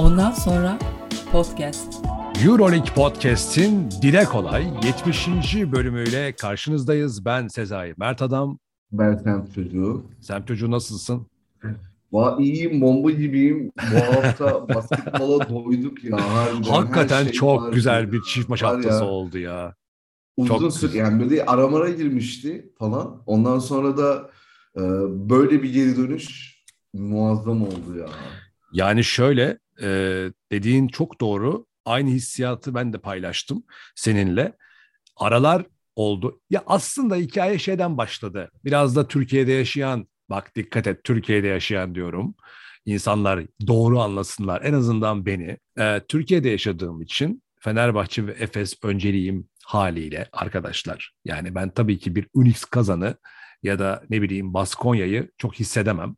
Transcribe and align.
Ondan 0.00 0.30
sonra 0.30 0.78
podcast. 1.32 2.04
Euroleague 2.44 2.94
Podcast'in 2.94 3.90
Dile 4.02 4.24
Kolay 4.24 4.66
70. 4.84 5.28
bölümüyle 5.72 6.32
karşınızdayız. 6.32 7.24
Ben 7.24 7.48
Sezai 7.48 7.94
Mert 7.96 8.22
Adam. 8.22 8.58
Ben 8.92 9.16
Semt 9.16 9.54
Çocuğu. 9.54 10.04
Semt 10.20 10.48
Çocuğu 10.48 10.70
nasılsın? 10.70 11.26
Va 12.12 12.36
iyiyim, 12.38 12.80
bomba 12.80 13.10
gibiyim. 13.10 13.72
Bu 13.92 13.96
hafta 13.96 14.68
basketbola 14.68 15.48
doyduk 15.48 16.04
ya. 16.04 16.34
Harbiden 16.34 16.70
Hakikaten 16.70 17.22
şey 17.24 17.32
çok 17.32 17.72
güzel 17.74 18.00
ya. 18.00 18.12
bir 18.12 18.22
çift 18.22 18.48
maç 18.48 18.62
haftası 18.62 19.04
ya. 19.04 19.10
oldu 19.10 19.38
ya. 19.38 19.74
Uzun 20.36 20.70
süre 20.70 20.98
yani 20.98 21.22
böyle 21.22 21.46
aramara 21.46 21.88
girmişti 21.88 22.72
falan. 22.78 23.22
Ondan 23.26 23.58
sonra 23.58 23.96
da 23.96 24.30
e, 24.76 24.80
böyle 25.30 25.62
bir 25.62 25.72
geri 25.72 25.96
dönüş 25.96 26.56
muazzam 26.92 27.62
oldu 27.62 27.96
ya. 27.98 28.06
Yani 28.72 29.04
şöyle 29.04 29.58
e, 29.82 29.88
dediğin 30.52 30.88
çok 30.88 31.20
doğru. 31.20 31.66
Aynı 31.84 32.10
hissiyatı 32.10 32.74
ben 32.74 32.92
de 32.92 32.98
paylaştım 32.98 33.64
seninle. 33.96 34.52
Aralar 35.16 35.66
oldu. 35.96 36.40
Ya 36.50 36.62
aslında 36.66 37.16
hikaye 37.16 37.58
şeyden 37.58 37.98
başladı. 37.98 38.50
Biraz 38.64 38.96
da 38.96 39.08
Türkiye'de 39.08 39.52
yaşayan, 39.52 40.08
bak 40.30 40.56
dikkat 40.56 40.86
et 40.86 41.04
Türkiye'de 41.04 41.46
yaşayan 41.46 41.94
diyorum. 41.94 42.34
İnsanlar 42.86 43.46
doğru 43.66 44.00
anlasınlar. 44.00 44.62
En 44.62 44.72
azından 44.72 45.26
beni. 45.26 45.58
E, 45.78 46.00
Türkiye'de 46.08 46.48
yaşadığım 46.48 47.02
için 47.02 47.42
Fenerbahçe 47.60 48.26
ve 48.26 48.32
Efes 48.32 48.74
önceliğim 48.82 49.48
haliyle 49.64 50.28
arkadaşlar. 50.32 51.12
Yani 51.24 51.54
ben 51.54 51.70
tabii 51.70 51.98
ki 51.98 52.16
bir 52.16 52.26
Unix 52.34 52.64
kazanı 52.64 53.16
ya 53.62 53.78
da 53.78 54.02
ne 54.10 54.22
bileyim 54.22 54.54
Baskonya'yı 54.54 55.30
çok 55.38 55.54
hissedemem. 55.54 56.16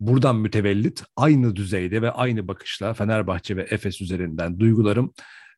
Buradan 0.00 0.36
mütevellit 0.36 1.02
aynı 1.16 1.56
düzeyde 1.56 2.02
ve 2.02 2.10
aynı 2.10 2.48
bakışla 2.48 2.94
Fenerbahçe 2.94 3.56
ve 3.56 3.66
Efes 3.70 4.00
üzerinden 4.00 4.60
duygularım 4.60 5.14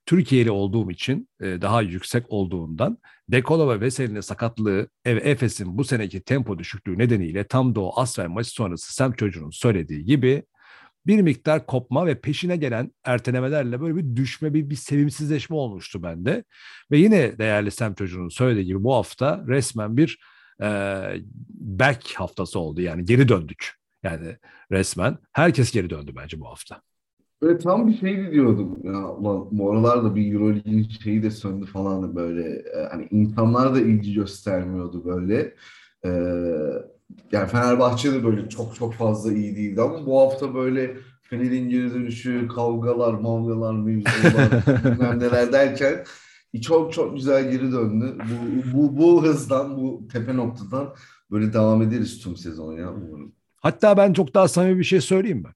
Türkiye'li 0.07 0.51
olduğum 0.51 0.91
için 0.91 1.29
e, 1.41 1.45
daha 1.45 1.83
yüksek 1.83 2.25
olduğundan 2.29 2.99
Dekola 3.29 3.75
ve 3.75 3.81
Veseli'nin 3.81 4.21
sakatlığı 4.21 4.89
ve 5.07 5.11
Efes'in 5.11 5.79
bu 5.79 5.85
seneki 5.85 6.21
tempo 6.21 6.59
düşüklüğü 6.59 6.99
nedeniyle 6.99 7.45
tam 7.45 7.75
da 7.75 7.81
o 7.81 8.01
Asfer 8.01 8.27
maçı 8.27 8.51
sonrası 8.51 8.95
Sem 8.95 9.13
çocuğunun 9.13 9.51
söylediği 9.51 10.05
gibi 10.05 10.43
bir 11.07 11.23
miktar 11.23 11.67
kopma 11.67 12.07
ve 12.07 12.21
peşine 12.21 12.57
gelen 12.57 12.93
ertelemelerle 13.05 13.81
böyle 13.81 13.97
bir 13.97 14.17
düşme, 14.17 14.55
bir, 14.55 14.71
bir 14.71 14.77
sevimsizleşme 14.77 15.57
olmuştu 15.57 16.03
bende. 16.03 16.45
Ve 16.91 16.99
yine 16.99 17.39
değerli 17.39 17.71
Sem 17.71 17.95
çocuğunun 17.95 18.29
söylediği 18.29 18.67
gibi 18.67 18.85
bu 18.85 18.95
hafta 18.95 19.45
resmen 19.49 19.97
bir 19.97 20.19
e, 20.63 20.67
back 21.51 22.13
haftası 22.15 22.59
oldu. 22.59 22.81
Yani 22.81 23.05
geri 23.05 23.29
döndük. 23.29 23.76
Yani 24.03 24.37
resmen 24.71 25.19
herkes 25.33 25.73
geri 25.73 25.91
döndü 25.91 26.13
bence 26.17 26.41
bu 26.41 26.47
hafta. 26.47 26.83
Böyle 27.43 27.59
tam 27.59 27.89
bir 27.89 27.99
şeydi 27.99 28.33
diyordum. 28.33 28.79
Ya 28.85 29.09
ulan 29.09 29.49
bu 29.51 29.73
aralarda 29.73 30.15
bir 30.15 30.33
Euroleague'in 30.33 30.89
şeyi 30.89 31.23
de 31.23 31.31
söndü 31.31 31.67
falan 31.67 32.17
böyle. 32.17 32.43
E, 32.59 32.89
hani 32.91 33.09
insanlar 33.11 33.75
da 33.75 33.81
ilgi 33.81 34.15
göstermiyordu 34.15 35.05
böyle. 35.05 35.55
Ee, 36.05 36.09
yani 37.33 37.49
Fenerbahçe 37.49 38.13
de 38.13 38.25
böyle 38.25 38.49
çok 38.49 38.75
çok 38.75 38.95
fazla 38.95 39.33
iyi 39.33 39.57
değildi 39.57 39.83
ama 39.83 40.07
bu 40.07 40.21
hafta 40.21 40.55
böyle 40.55 40.97
Fener'in 41.23 41.69
geri 41.69 41.95
dönüşü, 41.95 42.49
kavgalar, 42.49 43.15
mavgalar, 43.15 43.75
mevzular, 43.75 44.51
neler 45.21 45.53
derken 45.53 46.05
çok 46.63 46.93
çok 46.93 47.17
güzel 47.17 47.51
geri 47.51 47.73
döndü. 47.73 48.19
Bu, 48.19 48.79
bu, 48.79 48.97
bu 48.97 49.25
hızdan, 49.25 49.77
bu 49.77 50.09
tepe 50.13 50.37
noktadan 50.37 50.95
böyle 51.31 51.53
devam 51.53 51.83
ederiz 51.83 52.21
tüm 52.23 52.37
sezon 52.37 52.73
ya 52.73 52.93
umarım. 52.93 53.36
Hatta 53.67 53.97
ben 53.97 54.13
çok 54.13 54.35
daha 54.35 54.49
samimi 54.49 54.79
bir 54.79 54.85
şey 54.85 55.01
söyleyeyim 55.01 55.39
mi? 55.39 55.49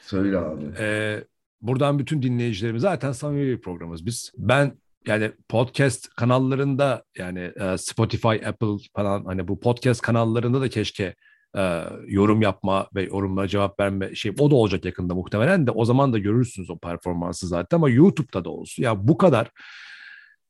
Söyle 0.00 0.38
abi. 0.38 0.64
Ee, 0.78 1.24
buradan 1.60 1.98
bütün 1.98 2.22
dinleyicilerimiz 2.22 2.82
zaten 2.82 3.12
samimi 3.12 3.46
bir 3.46 3.60
programız 3.60 4.06
biz. 4.06 4.32
Ben 4.36 4.72
yani 5.06 5.32
podcast 5.48 6.08
kanallarında 6.16 7.04
yani 7.18 7.52
e, 7.60 7.78
Spotify, 7.78 8.28
Apple 8.28 8.76
falan 8.96 9.24
hani 9.24 9.48
bu 9.48 9.60
podcast 9.60 10.00
kanallarında 10.00 10.60
da 10.60 10.68
keşke 10.68 11.14
e, 11.56 11.82
yorum 12.06 12.42
yapma 12.42 12.88
ve 12.94 13.02
yorumlara 13.02 13.48
cevap 13.48 13.80
verme 13.80 14.14
şey 14.14 14.32
o 14.38 14.50
da 14.50 14.54
olacak 14.54 14.84
yakında 14.84 15.14
muhtemelen 15.14 15.66
de 15.66 15.70
o 15.70 15.84
zaman 15.84 16.12
da 16.12 16.18
görürsünüz 16.18 16.70
o 16.70 16.78
performansı 16.78 17.48
zaten 17.48 17.76
ama 17.76 17.90
YouTube'da 17.90 18.44
da 18.44 18.50
olsun. 18.50 18.82
Ya 18.82 19.08
bu 19.08 19.18
kadar 19.18 19.50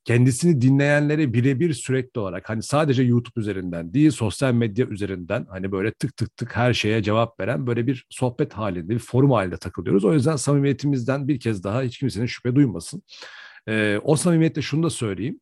kendisini 0.05 0.61
dinleyenlere 0.61 1.33
birebir 1.33 1.73
sürekli 1.73 2.19
olarak 2.19 2.49
hani 2.49 2.63
sadece 2.63 3.03
YouTube 3.03 3.41
üzerinden 3.41 3.93
değil 3.93 4.11
sosyal 4.11 4.53
medya 4.53 4.85
üzerinden 4.87 5.45
hani 5.49 5.71
böyle 5.71 5.93
tık 5.93 6.17
tık 6.17 6.37
tık 6.37 6.55
her 6.55 6.73
şeye 6.73 7.03
cevap 7.03 7.39
veren 7.39 7.67
böyle 7.67 7.87
bir 7.87 8.05
sohbet 8.09 8.53
halinde 8.53 8.89
bir 8.89 8.99
forum 8.99 9.31
halinde 9.31 9.57
takılıyoruz. 9.57 10.05
O 10.05 10.13
yüzden 10.13 10.35
samimiyetimizden 10.35 11.27
bir 11.27 11.39
kez 11.39 11.63
daha 11.63 11.81
hiç 11.81 11.99
kimsenin 11.99 12.25
şüphe 12.25 12.55
duymasın. 12.55 13.03
Ee, 13.67 13.99
o 14.03 14.15
samimiyetle 14.15 14.61
şunu 14.61 14.83
da 14.83 14.89
söyleyeyim. 14.89 15.39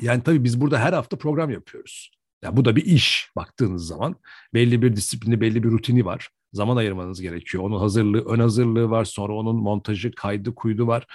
Yani 0.00 0.22
tabii 0.22 0.44
biz 0.44 0.60
burada 0.60 0.78
her 0.78 0.92
hafta 0.92 1.18
program 1.18 1.50
yapıyoruz. 1.50 2.19
Ya 2.42 2.56
bu 2.56 2.64
da 2.64 2.76
bir 2.76 2.84
iş 2.84 3.30
baktığınız 3.36 3.86
zaman. 3.86 4.16
Belli 4.54 4.82
bir 4.82 4.96
disiplini, 4.96 5.40
belli 5.40 5.62
bir 5.62 5.70
rutini 5.70 6.04
var 6.04 6.28
zaman 6.52 6.76
ayırmanız 6.76 7.20
gerekiyor. 7.20 7.64
Onun 7.64 7.78
hazırlığı, 7.78 8.24
ön 8.24 8.40
hazırlığı 8.40 8.90
var. 8.90 9.04
Sonra 9.04 9.32
onun 9.32 9.56
montajı, 9.56 10.12
kaydı, 10.12 10.54
kuydu 10.54 10.86
var. 10.86 11.06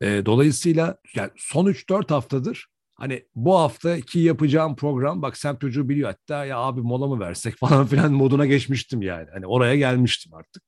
E, 0.00 0.26
dolayısıyla 0.26 0.96
yani 1.14 1.30
son 1.36 1.66
3-4 1.66 2.10
haftadır 2.10 2.66
hani 2.94 3.24
bu 3.34 3.58
hafta 3.58 4.00
ki 4.00 4.18
yapacağım 4.18 4.76
program 4.76 5.22
bak 5.22 5.36
sen 5.36 5.56
çocuğu 5.56 5.88
biliyor 5.88 6.08
hatta 6.10 6.44
ya 6.44 6.58
abi 6.58 6.80
mola 6.80 7.06
mı 7.06 7.20
versek 7.20 7.56
falan 7.58 7.86
filan 7.86 8.12
moduna 8.12 8.46
geçmiştim 8.46 9.02
yani. 9.02 9.28
Hani 9.32 9.46
oraya 9.46 9.76
gelmiştim 9.76 10.34
artık. 10.34 10.62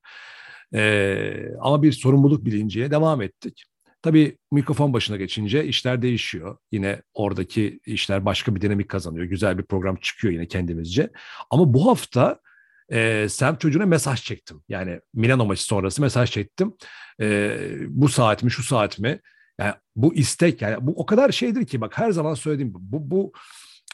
E, 0.75 1.55
ama 1.61 1.83
bir 1.83 1.93
sorumluluk 1.93 2.45
bilinciye 2.45 2.91
devam 2.91 3.23
ettik. 3.23 3.65
Tabii 4.03 4.39
mikrofon 4.53 4.93
başına 4.93 5.17
geçince 5.17 5.65
işler 5.65 6.03
değişiyor. 6.03 6.57
Yine 6.73 7.03
oradaki 7.15 7.81
işler 7.87 8.25
başka 8.25 8.55
bir 8.55 8.61
dinamik 8.61 8.89
kazanıyor. 8.89 9.25
Güzel 9.25 9.59
bir 9.59 9.63
program 9.63 9.97
çıkıyor 9.97 10.35
yine 10.35 10.49
kendimizce. 10.49 11.11
Ama 11.51 11.75
bu 11.75 11.87
hafta 11.87 12.41
e, 12.89 13.27
Sem 13.29 13.57
çocuğuna 13.57 13.87
mesaj 13.87 14.23
çektim. 14.23 14.63
Yani 14.69 15.01
Milano 15.15 15.47
maçı 15.47 15.65
sonrası 15.65 16.03
mesaj 16.03 16.31
çektim. 16.31 16.73
E, 17.21 17.57
bu 17.89 18.09
saat 18.09 18.43
mi 18.43 18.51
şu 18.51 18.63
saat 18.63 18.99
mi? 18.99 19.21
Yani 19.59 19.75
bu 19.97 20.15
istek 20.15 20.63
yani 20.63 20.77
bu 20.81 20.93
o 20.97 21.07
kadar 21.07 21.33
şeydir 21.33 21.67
ki 21.67 21.81
bak 21.81 21.99
her 21.99 22.11
zaman 22.11 22.35
söylediğim 22.35 22.73
bu 22.75 23.11
bu 23.11 23.33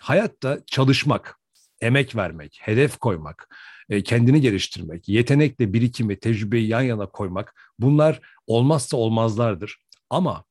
hayatta 0.00 0.58
çalışmak, 0.66 1.38
emek 1.80 2.16
vermek, 2.16 2.58
hedef 2.62 2.96
koymak, 2.96 3.48
kendini 4.04 4.40
geliştirmek, 4.40 5.08
yetenekle 5.08 5.72
birikimi, 5.72 6.20
tecrübeyi 6.20 6.68
yan 6.68 6.82
yana 6.82 7.06
koymak 7.06 7.54
bunlar 7.78 8.20
olmazsa 8.46 8.96
olmazlardır. 8.96 9.78
Ama 10.10 10.44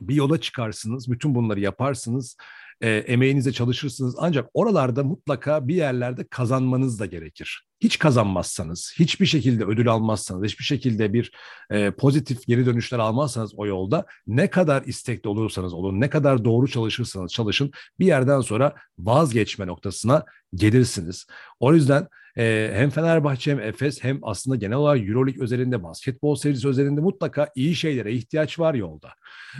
bir 0.00 0.14
yola 0.14 0.40
çıkarsınız, 0.40 1.10
bütün 1.10 1.34
bunları 1.34 1.60
yaparsınız 1.60 2.36
e, 2.82 2.90
emeğinize 2.90 3.52
çalışırsınız. 3.52 4.14
Ancak 4.18 4.50
oralarda 4.54 5.04
mutlaka 5.04 5.68
bir 5.68 5.74
yerlerde 5.74 6.24
kazanmanız 6.24 7.00
da 7.00 7.06
gerekir. 7.06 7.66
Hiç 7.80 7.98
kazanmazsanız, 7.98 8.94
hiçbir 8.98 9.26
şekilde 9.26 9.64
ödül 9.64 9.88
almazsanız, 9.88 10.44
hiçbir 10.44 10.64
şekilde 10.64 11.12
bir 11.12 11.32
e, 11.70 11.90
pozitif 11.90 12.46
geri 12.46 12.66
dönüşler 12.66 12.98
almazsanız 12.98 13.54
o 13.56 13.66
yolda 13.66 14.06
ne 14.26 14.50
kadar 14.50 14.82
istekli 14.82 15.28
olursanız 15.28 15.74
olun, 15.74 16.00
ne 16.00 16.10
kadar 16.10 16.44
doğru 16.44 16.68
çalışırsanız 16.68 17.32
çalışın 17.32 17.70
bir 17.98 18.06
yerden 18.06 18.40
sonra 18.40 18.74
vazgeçme 18.98 19.66
noktasına 19.66 20.24
gelirsiniz. 20.54 21.26
O 21.60 21.74
yüzden 21.74 22.08
e, 22.38 22.70
hem 22.74 22.90
Fenerbahçe 22.90 23.50
hem 23.50 23.60
Efes 23.60 24.04
hem 24.04 24.18
aslında 24.22 24.56
genel 24.56 24.76
olarak 24.76 25.08
Euroleague 25.08 25.44
özelinde 25.44 25.82
basketbol 25.82 26.34
serisi 26.34 26.68
özelinde 26.68 27.00
mutlaka 27.00 27.48
iyi 27.54 27.74
şeylere 27.74 28.12
ihtiyaç 28.12 28.58
var 28.58 28.74
yolda. 28.74 29.08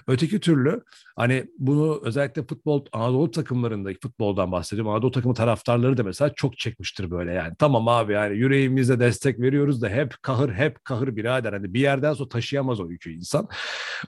Öteki 0.06 0.41
türlü 0.41 0.83
hani 1.16 1.47
bunu 1.59 2.00
özellikle 2.05 2.43
futbol 2.43 2.87
Anadolu 2.93 3.31
takımlarındaki 3.31 4.00
futboldan 4.00 4.53
bahsediyorum. 4.53 4.93
Anadolu 4.93 5.10
takımı 5.10 5.34
taraftarları 5.34 5.97
da 5.97 6.03
mesela 6.03 6.33
çok 6.34 6.59
çekmiştir 6.59 7.10
böyle 7.10 7.33
yani. 7.33 7.55
Tamam 7.59 7.88
abi 7.88 8.12
yani 8.12 8.37
yüreğimizle 8.37 9.01
destek 9.01 9.41
veriyoruz 9.41 9.83
da 9.83 9.89
hep 9.89 10.15
kahır 10.22 10.53
hep 10.53 10.84
kahır 10.84 11.16
birader. 11.16 11.53
Hani 11.53 11.74
bir 11.74 11.80
yerden 11.80 12.13
sonra 12.13 12.28
taşıyamaz 12.28 12.80
o 12.80 12.91
yükü 12.91 13.13
insan. 13.13 13.48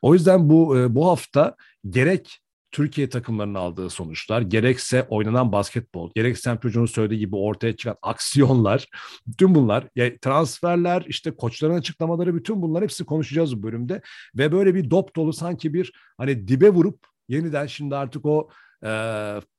O 0.03 0.15
yüzden 0.15 0.49
bu 0.51 0.77
bu 0.89 1.07
hafta 1.07 1.57
gerek 1.91 2.44
Türkiye 2.75 3.09
takımlarının 3.09 3.55
aldığı 3.55 3.91
sonuçlar, 3.91 4.41
gerekse 4.43 5.03
oynanan 5.03 5.53
basketbol, 5.53 6.11
gerekse 6.15 6.43
Sam 6.43 6.59
çocuğun 6.59 6.87
söylediği 6.87 7.21
gibi 7.21 7.37
ortaya 7.37 7.77
çıkan 7.77 7.97
aksiyonlar, 8.03 8.87
bütün 9.27 9.55
bunlar, 9.55 9.89
transferler, 10.23 11.05
işte 11.07 11.31
koçların 11.31 11.75
açıklamaları, 11.75 12.35
bütün 12.35 12.63
bunlar 12.63 12.83
hepsi 12.83 13.05
konuşacağız 13.05 13.59
bu 13.59 13.63
bölümde. 13.63 14.03
Ve 14.39 14.53
böyle 14.53 14.75
bir 14.75 14.91
dop 14.91 15.17
dolu 15.17 15.33
sanki 15.33 15.75
bir 15.75 15.93
hani 16.19 16.49
dibe 16.49 16.71
vurup 16.71 16.99
yeniden 17.29 17.67
şimdi 17.67 17.97
artık 17.97 18.27
o 18.27 18.49
e, 18.85 18.91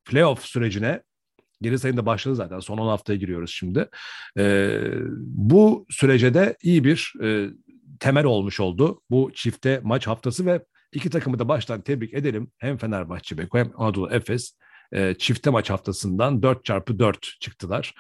playoff 0.06 0.42
sürecine 0.42 1.04
geri 1.62 1.80
sayımda 1.80 2.06
başladı 2.06 2.36
zaten. 2.36 2.60
Son 2.60 2.78
10 2.78 2.88
haftaya 2.88 3.20
giriyoruz 3.20 3.52
şimdi. 3.52 3.90
E, 4.38 4.80
bu 5.22 5.86
sürece 5.90 6.34
de 6.34 6.58
iyi 6.62 6.84
bir 6.84 7.14
e, 7.24 7.50
temel 8.00 8.26
olmuş 8.26 8.60
oldu. 8.60 9.02
Bu 9.10 9.32
çifte 9.34 9.82
maç 9.84 10.08
haftası 10.08 10.46
ve 10.46 10.66
İki 10.96 11.10
takımı 11.10 11.40
da 11.40 11.48
baştan 11.48 11.82
tebrik 11.82 12.14
edelim. 12.14 12.52
Hem 12.58 12.78
Fenerbahçe 12.78 13.38
Beko 13.38 13.58
hem 13.58 13.72
Anadolu 13.78 14.14
Efes 14.14 14.54
e, 14.92 15.14
çifte 15.14 15.50
maç 15.50 15.70
haftasından 15.70 16.44
4 16.44 16.66
çarpı 16.66 17.00
4 17.00 17.24
çıktılar. 17.40 17.94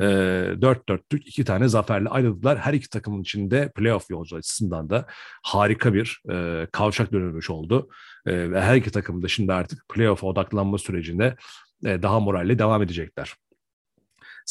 E, 0.00 0.04
4-4'lük 0.04 1.22
iki 1.26 1.44
tane 1.44 1.68
zaferle 1.68 2.08
ayrıldılar. 2.08 2.58
Her 2.58 2.74
iki 2.74 2.88
takımın 2.88 3.22
içinde 3.22 3.72
playoff 3.76 4.10
yolcu 4.10 4.36
açısından 4.36 4.90
da 4.90 5.06
harika 5.42 5.94
bir 5.94 6.20
e, 6.32 6.66
kavşak 6.72 7.12
dönülmüş 7.12 7.50
oldu. 7.50 7.88
E, 8.26 8.50
ve 8.50 8.60
her 8.60 8.76
iki 8.76 8.90
takım 8.90 9.22
da 9.22 9.28
şimdi 9.28 9.52
artık 9.52 9.88
playoff'a 9.88 10.26
odaklanma 10.26 10.78
sürecinde 10.78 11.36
e, 11.84 12.02
daha 12.02 12.20
moralle 12.20 12.58
devam 12.58 12.82
edecekler. 12.82 13.34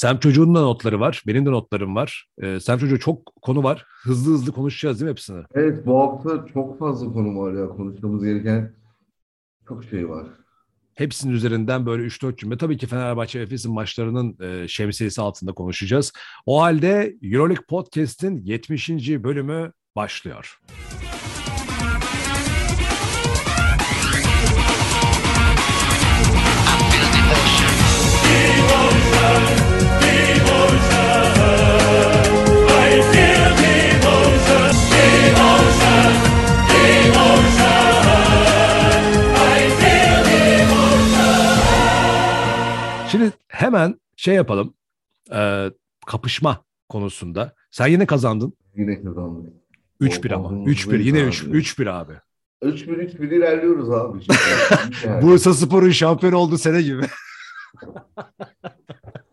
Sem 0.01 0.18
Çocuğu'nun 0.18 0.56
da 0.56 0.62
notları 0.62 1.00
var. 1.00 1.24
Benim 1.27 1.45
de 1.45 1.51
notlarım 1.51 1.95
var. 1.95 2.27
Ee, 2.42 2.59
Sem 2.59 2.77
Çocuğu 2.77 3.00
çok 3.00 3.36
konu 3.42 3.63
var. 3.63 3.86
Hızlı 4.03 4.33
hızlı 4.33 4.51
konuşacağız 4.51 5.00
değil 5.00 5.07
mi 5.07 5.12
hepsini? 5.12 5.44
Evet 5.53 5.86
bu 5.86 6.00
hafta 6.00 6.45
çok 6.53 6.80
fazla 6.80 7.13
konu 7.13 7.39
var 7.39 7.53
ya 7.53 7.68
konuşmamız 7.68 8.24
gereken 8.24 8.74
çok 9.68 9.83
şey 9.83 10.09
var. 10.09 10.27
Hepsinin 10.94 11.33
üzerinden 11.33 11.86
böyle 11.86 12.03
3-4 12.03 12.38
cümle. 12.38 12.57
Tabii 12.57 12.77
ki 12.77 12.88
Fenerbahçe 12.88 13.39
ve 13.39 13.44
Efes'in 13.44 13.74
maçlarının 13.74 14.38
e, 14.42 14.68
şemsiyesi 14.68 15.21
altında 15.21 15.53
konuşacağız. 15.53 16.13
O 16.45 16.62
halde 16.62 17.15
Euroleague 17.21 17.65
Podcast'in 17.65 18.38
70. 18.38 18.89
bölümü 19.24 19.71
başlıyor. 19.95 20.59
Şimdi 28.24 29.50
hemen 43.62 44.00
şey 44.16 44.36
yapalım. 44.36 44.74
E, 45.34 45.69
kapışma 46.08 46.63
konusunda. 46.90 47.54
Sen 47.72 47.88
yine 47.88 48.06
kazandın. 48.06 48.54
Yine 48.75 49.04
kazandık. 49.04 49.54
3-1 50.02 50.34
ama. 50.36 50.48
3-1 50.50 51.02
yine 51.02 51.19
3 51.22 51.44
3-1 51.44 51.90
abi. 51.92 52.13
3-1-3-1 52.63 53.36
ilerliyoruz 53.36 53.92
abi. 53.92 54.19
Yani. 55.06 55.22
Bursa 55.22 55.54
Spor'un 55.54 55.90
şampiyon 55.90 56.34
olduğu 56.34 56.58
sene 56.58 56.81
gibi. 56.81 57.02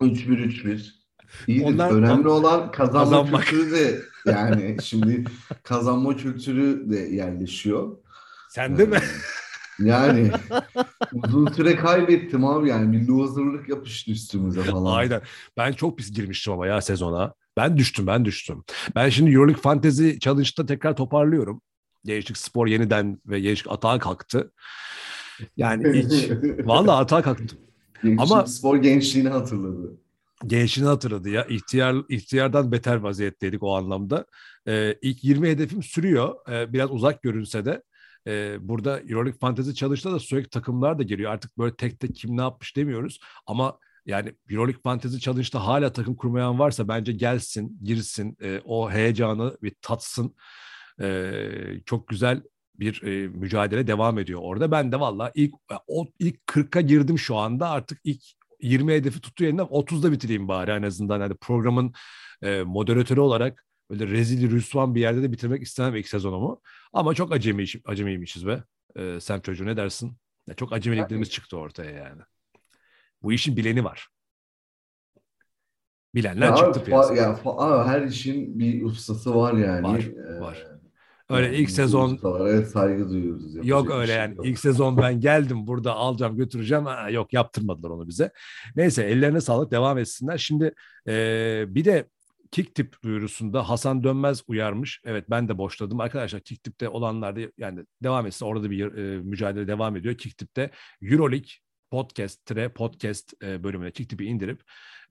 3-1-3-1. 0.00 0.90
İyidir. 1.46 1.64
Onlar- 1.64 1.90
Önemli 1.90 2.28
olan 2.28 2.70
kazanma 2.72 3.00
Kazanmak. 3.04 3.44
kültürü 3.44 3.70
de 3.72 4.00
yani 4.32 4.76
şimdi 4.82 5.25
kazanma 5.62 6.16
kültürü 6.16 6.90
de 6.90 6.96
yerleşiyor. 6.98 7.96
Sen 8.50 8.78
de 8.78 8.86
mi? 8.86 8.98
Yani 9.78 10.30
uzun 11.12 11.46
süre 11.46 11.76
kaybettim 11.76 12.44
abi 12.44 12.69
yani 12.69 12.96
milli 12.96 13.20
hazırlık 13.20 13.69
yapıştı 13.69 14.10
üstümüze 14.10 14.62
falan. 14.62 14.96
Aynen. 14.96 15.20
Ben 15.56 15.72
çok 15.72 15.98
pis 15.98 16.12
girmiştim 16.12 16.52
ama 16.52 16.66
ya 16.66 16.80
sezona. 16.80 17.34
Ben 17.56 17.76
düştüm, 17.76 18.06
ben 18.06 18.25
düştüm. 18.25 18.64
Ben 18.94 19.08
şimdi 19.08 19.30
Euroleague 19.30 19.62
Fantasy 19.62 20.10
Challenge'da 20.19 20.66
tekrar 20.66 20.96
toparlıyorum. 20.96 21.62
Gençlik 22.04 22.38
Spor 22.38 22.66
yeniden 22.66 23.20
ve 23.26 23.40
Gençlik 23.40 23.72
atağa 23.72 23.98
kalktı. 23.98 24.52
Yani 25.56 25.98
ilk, 25.98 26.30
vallahi 26.66 26.96
atağa 26.96 27.22
kalktı. 27.22 27.56
Gençlik 28.02 28.20
Ama- 28.20 28.46
spor 28.46 28.76
gençliğini 28.76 29.28
hatırladı. 29.28 29.98
Gençliğini 30.46 30.88
hatırladı 30.88 31.28
ya. 31.28 31.44
İhtiyar, 31.44 31.96
ihtiyardan 32.08 32.72
beter 32.72 32.96
vaziyetteydik 32.96 33.62
o 33.62 33.76
anlamda. 33.76 34.26
Ee, 34.69 34.98
ilk 35.02 35.25
20 35.25 35.48
hedefim 35.48 35.82
sürüyor. 35.82 36.34
Ee, 36.50 36.72
biraz 36.72 36.90
uzak 36.90 37.22
görünse 37.22 37.64
de. 37.64 37.82
Ee, 38.28 38.56
burada 38.60 39.00
Euroleague 39.00 39.38
Fantasy 39.38 39.70
Challenge'da 39.70 40.12
da 40.12 40.19
sürekli 40.19 40.50
takımlar 40.50 40.98
da 40.98 41.02
geliyor. 41.02 41.32
Artık 41.32 41.58
böyle 41.58 41.76
tek 41.76 42.00
tek 42.00 42.14
kim 42.14 42.36
ne 42.36 42.40
yapmış 42.40 42.76
demiyoruz. 42.76 43.20
Ama 43.46 43.78
yani 44.06 44.34
Euroleague 44.50 44.82
Fantasy 44.82 45.16
Challenge'da 45.16 45.66
hala 45.66 45.92
takım 45.92 46.14
kurmayan 46.14 46.58
varsa 46.58 46.88
bence 46.88 47.12
gelsin, 47.12 47.78
girsin, 47.82 48.36
e, 48.40 48.60
o 48.64 48.90
heyecanı 48.90 49.56
bir 49.62 49.72
tatsın. 49.82 50.34
Ee, 51.00 51.80
çok 51.86 52.08
güzel 52.08 52.42
bir 52.75 53.02
e, 53.02 53.28
mücadele 53.28 53.86
devam 53.86 54.19
ediyor 54.19 54.40
orada. 54.42 54.70
Ben 54.70 54.92
de 54.92 55.00
valla 55.00 55.32
ilk 55.34 55.54
o 55.86 56.06
ilk 56.19 56.46
40'a 56.46 56.80
girdim 56.80 57.19
şu 57.19 57.36
anda. 57.36 57.70
Artık 57.70 58.00
ilk 58.04 58.22
20 58.62 58.92
hedefi 58.92 59.20
tutuyor 59.20 59.48
elinden 59.48 59.64
30'da 59.64 60.12
bitireyim 60.12 60.48
bari 60.48 60.70
en 60.70 60.82
azından. 60.82 61.20
Yani 61.20 61.34
programın 61.34 61.92
e, 62.42 62.62
moderatörü 62.62 63.20
olarak 63.20 63.64
böyle 63.90 64.06
rezil 64.06 64.50
rüsvan 64.50 64.94
bir 64.94 65.00
yerde 65.00 65.23
de 65.23 65.32
bitirmek 65.32 65.62
istemem 65.62 65.96
ilk 65.96 66.08
sezonumu. 66.08 66.61
Ama 66.93 67.14
çok 67.14 67.32
acemi, 67.32 67.64
acemiymişiz 67.85 68.46
be. 68.46 68.64
E, 68.96 69.20
Sem 69.20 69.40
çocuğu 69.40 69.67
ne 69.67 69.76
dersin? 69.76 70.12
Ya 70.46 70.55
çok 70.55 70.73
acemiliklerimiz 70.73 71.31
çıktı 71.31 71.56
ortaya 71.56 71.90
yani. 71.90 72.23
Bu 73.23 73.32
işin 73.32 73.56
bileni 73.56 73.85
var. 73.85 74.08
Bilenler 76.14 76.46
Ya 76.49 76.56
çıktı 76.56 76.85
piyasaya. 76.85 77.23
ya 77.23 77.32
fa- 77.44 77.87
her 77.87 78.02
işin 78.02 78.58
bir 78.58 78.82
ustası 78.85 79.35
var 79.35 79.52
yani. 79.52 79.87
Var, 79.87 80.00
Ee, 80.37 80.40
var. 80.40 80.67
Öyle 81.31 81.58
ilk 81.58 81.70
sezon 81.70 82.14
ustalara 82.14 82.64
saygı 82.64 83.08
duyuyoruz. 83.11 83.67
Yok 83.69 83.90
öyle 83.90 84.06
şey 84.06 84.17
yani. 84.17 84.37
yok. 84.37 84.46
İlk 84.46 84.58
sezon 84.58 84.96
ben 84.96 85.20
geldim 85.20 85.67
burada 85.67 85.94
alacağım 85.94 86.37
götüreceğim. 86.37 86.85
Ha, 86.87 87.11
yok 87.11 87.32
yaptırmadılar 87.32 87.90
onu 87.90 88.08
bize. 88.08 88.31
Neyse 88.76 89.02
ellerine 89.02 89.40
sağlık 89.40 89.70
devam 89.70 89.99
etsinler. 89.99 90.38
Şimdi 90.38 90.75
e, 91.08 91.64
bir 91.69 91.85
de 91.85 92.08
Kicktip 92.50 93.02
duyurusunda 93.02 93.68
Hasan 93.68 94.04
Dönmez 94.04 94.42
uyarmış. 94.46 95.00
Evet 95.04 95.30
ben 95.30 95.48
de 95.48 95.58
boşladım. 95.58 96.00
Arkadaşlar 96.00 96.40
Kicktip'te 96.40 96.88
olanlar 96.88 97.36
da 97.36 97.40
yani 97.58 97.84
devam 98.02 98.26
etsin. 98.26 98.46
Orada 98.46 98.70
bir 98.70 98.94
e, 98.94 99.18
mücadele 99.18 99.68
devam 99.68 99.96
ediyor. 99.96 100.14
Kicktip'te 100.14 100.70
Euroleague 101.02 101.48
podcast 101.90 102.46
tire 102.46 102.68
podcast 102.68 103.42
e, 103.42 103.64
bölümüne 103.64 103.90
Kicktip'i 103.90 104.24
indirip 104.24 104.62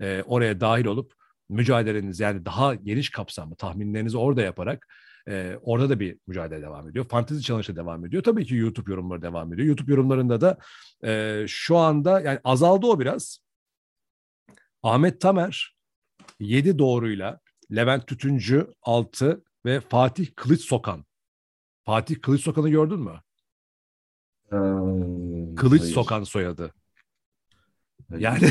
e, 0.02 0.24
oraya 0.28 0.62
dahil 0.62 0.86
olup 0.86 1.14
mücadeleniz 1.50 2.20
yani 2.20 2.46
daha 2.46 2.76
geniş 2.76 3.10
kapsamlı 3.10 3.56
tahminlerinizi 3.56 4.18
orada 4.18 4.42
yaparak 4.42 4.88
ee, 5.28 5.60
orada 5.62 5.90
da 5.90 6.00
bir 6.00 6.18
mücadele 6.28 6.62
devam 6.62 6.90
ediyor. 6.90 7.06
Fantasy 7.06 7.42
Challenge'da 7.42 7.76
devam 7.76 8.06
ediyor. 8.06 8.24
Tabii 8.24 8.46
ki 8.46 8.56
YouTube 8.56 8.92
yorumları 8.92 9.22
devam 9.22 9.54
ediyor. 9.54 9.68
YouTube 9.68 9.92
yorumlarında 9.92 10.42
da 10.42 10.58
e, 11.04 11.44
şu 11.48 11.78
anda 11.78 12.20
yani 12.20 12.40
azaldı 12.44 12.88
o 12.88 13.00
biraz. 13.00 13.40
Ahmet 14.84 15.22
Tamer 15.22 15.77
7 16.40 16.80
doğruyla 16.80 17.40
Levent 17.76 18.08
Tütüncü 18.08 18.74
6 18.82 19.44
ve 19.66 19.80
Fatih 19.80 20.28
Kılıç 20.36 20.62
Sokan. 20.62 21.06
Fatih 21.84 22.16
Kılıç 22.22 22.42
Sokan'ı 22.42 22.70
gördün 22.70 23.00
mü? 23.00 23.22
Ee, 24.52 24.58
Kılıç 25.56 25.82
hayır. 25.82 25.94
Sokan 25.94 26.24
soyadı. 26.24 26.74
Yani 28.18 28.50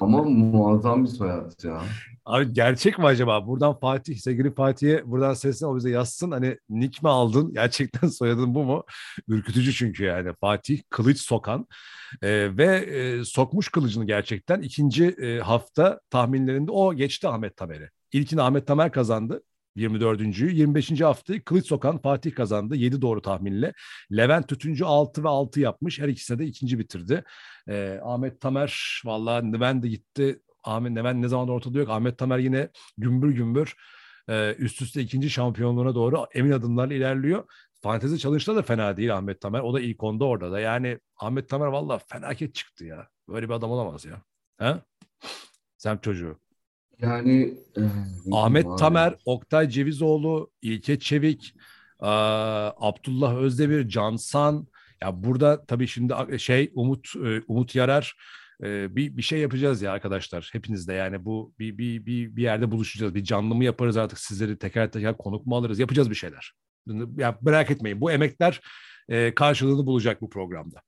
Ama 0.00 0.22
muazzam 0.22 1.04
bir 1.04 1.08
soyad 1.08 1.64
ya. 1.64 1.82
Abi 2.28 2.52
gerçek 2.52 2.98
mi 2.98 3.06
acaba? 3.06 3.46
Buradan 3.46 3.78
Fatih, 3.78 4.16
sevgili 4.16 4.54
Fatih'e 4.54 5.02
buradan 5.06 5.34
seslen 5.34 5.68
o 5.68 5.76
bize 5.76 5.90
yazsın. 5.90 6.30
Hani 6.30 6.58
nick 6.68 6.98
mi 7.02 7.08
aldın? 7.08 7.52
Gerçekten 7.54 8.08
soyadın 8.08 8.54
bu 8.54 8.64
mu? 8.64 8.84
Ürkütücü 9.28 9.72
çünkü 9.72 10.04
yani. 10.04 10.32
Fatih 10.40 10.80
Kılıç 10.90 11.20
Sokan. 11.20 11.66
Ee, 12.22 12.56
ve 12.56 12.76
e, 12.76 13.24
sokmuş 13.24 13.68
kılıcını 13.68 14.06
gerçekten. 14.06 14.62
ikinci 14.62 15.04
e, 15.06 15.38
hafta 15.38 16.00
tahminlerinde 16.10 16.70
o 16.70 16.94
geçti 16.94 17.28
Ahmet 17.28 17.56
Tamer'i. 17.56 17.90
İlkini 18.12 18.42
Ahmet 18.42 18.66
Tamer 18.66 18.92
kazandı. 18.92 19.42
24. 19.76 20.20
25. 20.38 21.00
haftayı 21.00 21.44
Kılıç 21.44 21.66
Sokan 21.66 21.98
Fatih 21.98 22.34
kazandı. 22.34 22.76
7 22.76 23.02
doğru 23.02 23.22
tahminle. 23.22 23.72
Levent 24.12 24.48
Tütüncü 24.48 24.84
6 24.84 25.24
ve 25.24 25.28
6 25.28 25.60
yapmış. 25.60 25.98
Her 25.98 26.08
ikisine 26.08 26.38
de 26.38 26.46
ikinci 26.46 26.78
bitirdi. 26.78 27.24
Ee, 27.68 28.00
Ahmet 28.04 28.40
Tamer 28.40 29.02
vallahi 29.04 29.60
ben 29.60 29.82
de 29.82 29.88
gitti. 29.88 30.40
Ahmet 30.68 30.92
Neven 30.92 31.22
ne 31.22 31.28
zaman 31.28 31.48
ortada 31.48 31.78
yok. 31.78 31.88
Ahmet 31.88 32.18
Tamer 32.18 32.38
yine 32.38 32.68
gümbür 32.98 33.30
gümbür 33.30 33.76
e, 34.28 34.54
üst 34.58 34.82
üste 34.82 35.00
ikinci 35.00 35.30
şampiyonluğuna 35.30 35.94
doğru 35.94 36.26
emin 36.34 36.50
adımlarla 36.50 36.94
ilerliyor. 36.94 37.44
Fantezi 37.80 38.18
Challenge'da 38.18 38.56
da 38.56 38.62
fena 38.62 38.96
değil 38.96 39.16
Ahmet 39.16 39.40
Tamer. 39.40 39.60
O 39.60 39.74
da 39.74 39.80
ilk 39.80 40.04
onda 40.04 40.24
orada 40.24 40.52
da. 40.52 40.60
Yani 40.60 40.98
Ahmet 41.16 41.48
Tamer 41.48 41.66
valla 41.66 41.98
felaket 41.98 42.54
çıktı 42.54 42.84
ya. 42.84 43.08
Böyle 43.28 43.48
bir 43.48 43.54
adam 43.54 43.70
olamaz 43.70 44.04
ya. 44.04 44.22
Ha? 44.58 44.82
Sen 45.76 45.96
çocuğu. 45.96 46.38
Yani 46.98 47.58
e, 47.76 47.82
Ahmet 48.32 48.66
abi. 48.66 48.76
Tamer, 48.76 49.14
Oktay 49.24 49.68
Cevizoğlu, 49.68 50.50
İlke 50.62 50.98
Çevik, 50.98 51.54
e, 52.02 52.10
Abdullah 52.76 53.36
Özdemir, 53.36 53.88
Cansan. 53.88 54.66
Ya 55.02 55.22
burada 55.24 55.64
tabii 55.64 55.86
şimdi 55.86 56.38
şey 56.38 56.70
Umut 56.74 57.16
e, 57.24 57.42
Umut 57.48 57.74
Yarar 57.74 58.14
e, 58.62 58.96
bir 58.96 59.16
bir 59.16 59.22
şey 59.22 59.40
yapacağız 59.40 59.82
ya 59.82 59.92
arkadaşlar. 59.92 60.50
Hepinizde 60.52 60.92
yani 60.92 61.24
bu 61.24 61.54
bir 61.58 61.78
bir 61.78 62.06
bir 62.06 62.36
bir 62.36 62.42
yerde 62.42 62.70
buluşacağız. 62.70 63.14
Bir 63.14 63.24
canlı 63.24 63.54
mı 63.54 63.64
yaparız 63.64 63.96
artık 63.96 64.18
sizleri 64.18 64.58
teker 64.58 64.92
teker 64.92 65.16
konuk 65.16 65.46
mu 65.46 65.56
alırız? 65.56 65.78
Yapacağız 65.78 66.10
bir 66.10 66.14
şeyler. 66.14 66.52
Ya 67.16 67.38
merak 67.42 67.70
etmeyin. 67.70 68.00
Bu 68.00 68.10
emekler 68.10 68.60
e, 69.08 69.34
karşılığını 69.34 69.86
bulacak 69.86 70.20
bu 70.20 70.30
programda. 70.30 70.82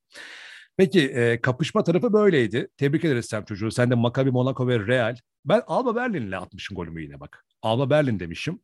Peki 0.77 1.09
e, 1.09 1.41
kapışma 1.41 1.85
tarafı 1.85 2.13
böyleydi. 2.13 2.69
Tebrik 2.77 3.05
ederiz 3.05 3.27
Sem 3.27 3.45
çocuğu. 3.45 3.71
Sen 3.71 3.91
de 3.91 3.95
Maccabi 3.95 4.31
Monaco 4.31 4.69
ve 4.69 4.87
Real. 4.87 5.17
Ben 5.45 5.63
Alba 5.67 5.97
Berlin'le 5.97 6.33
atmışım 6.33 6.77
golümü 6.77 7.03
yine 7.03 7.21
bak. 7.21 7.45
Alba 7.63 7.91
Berlin 7.91 8.21
demişim. 8.21 8.61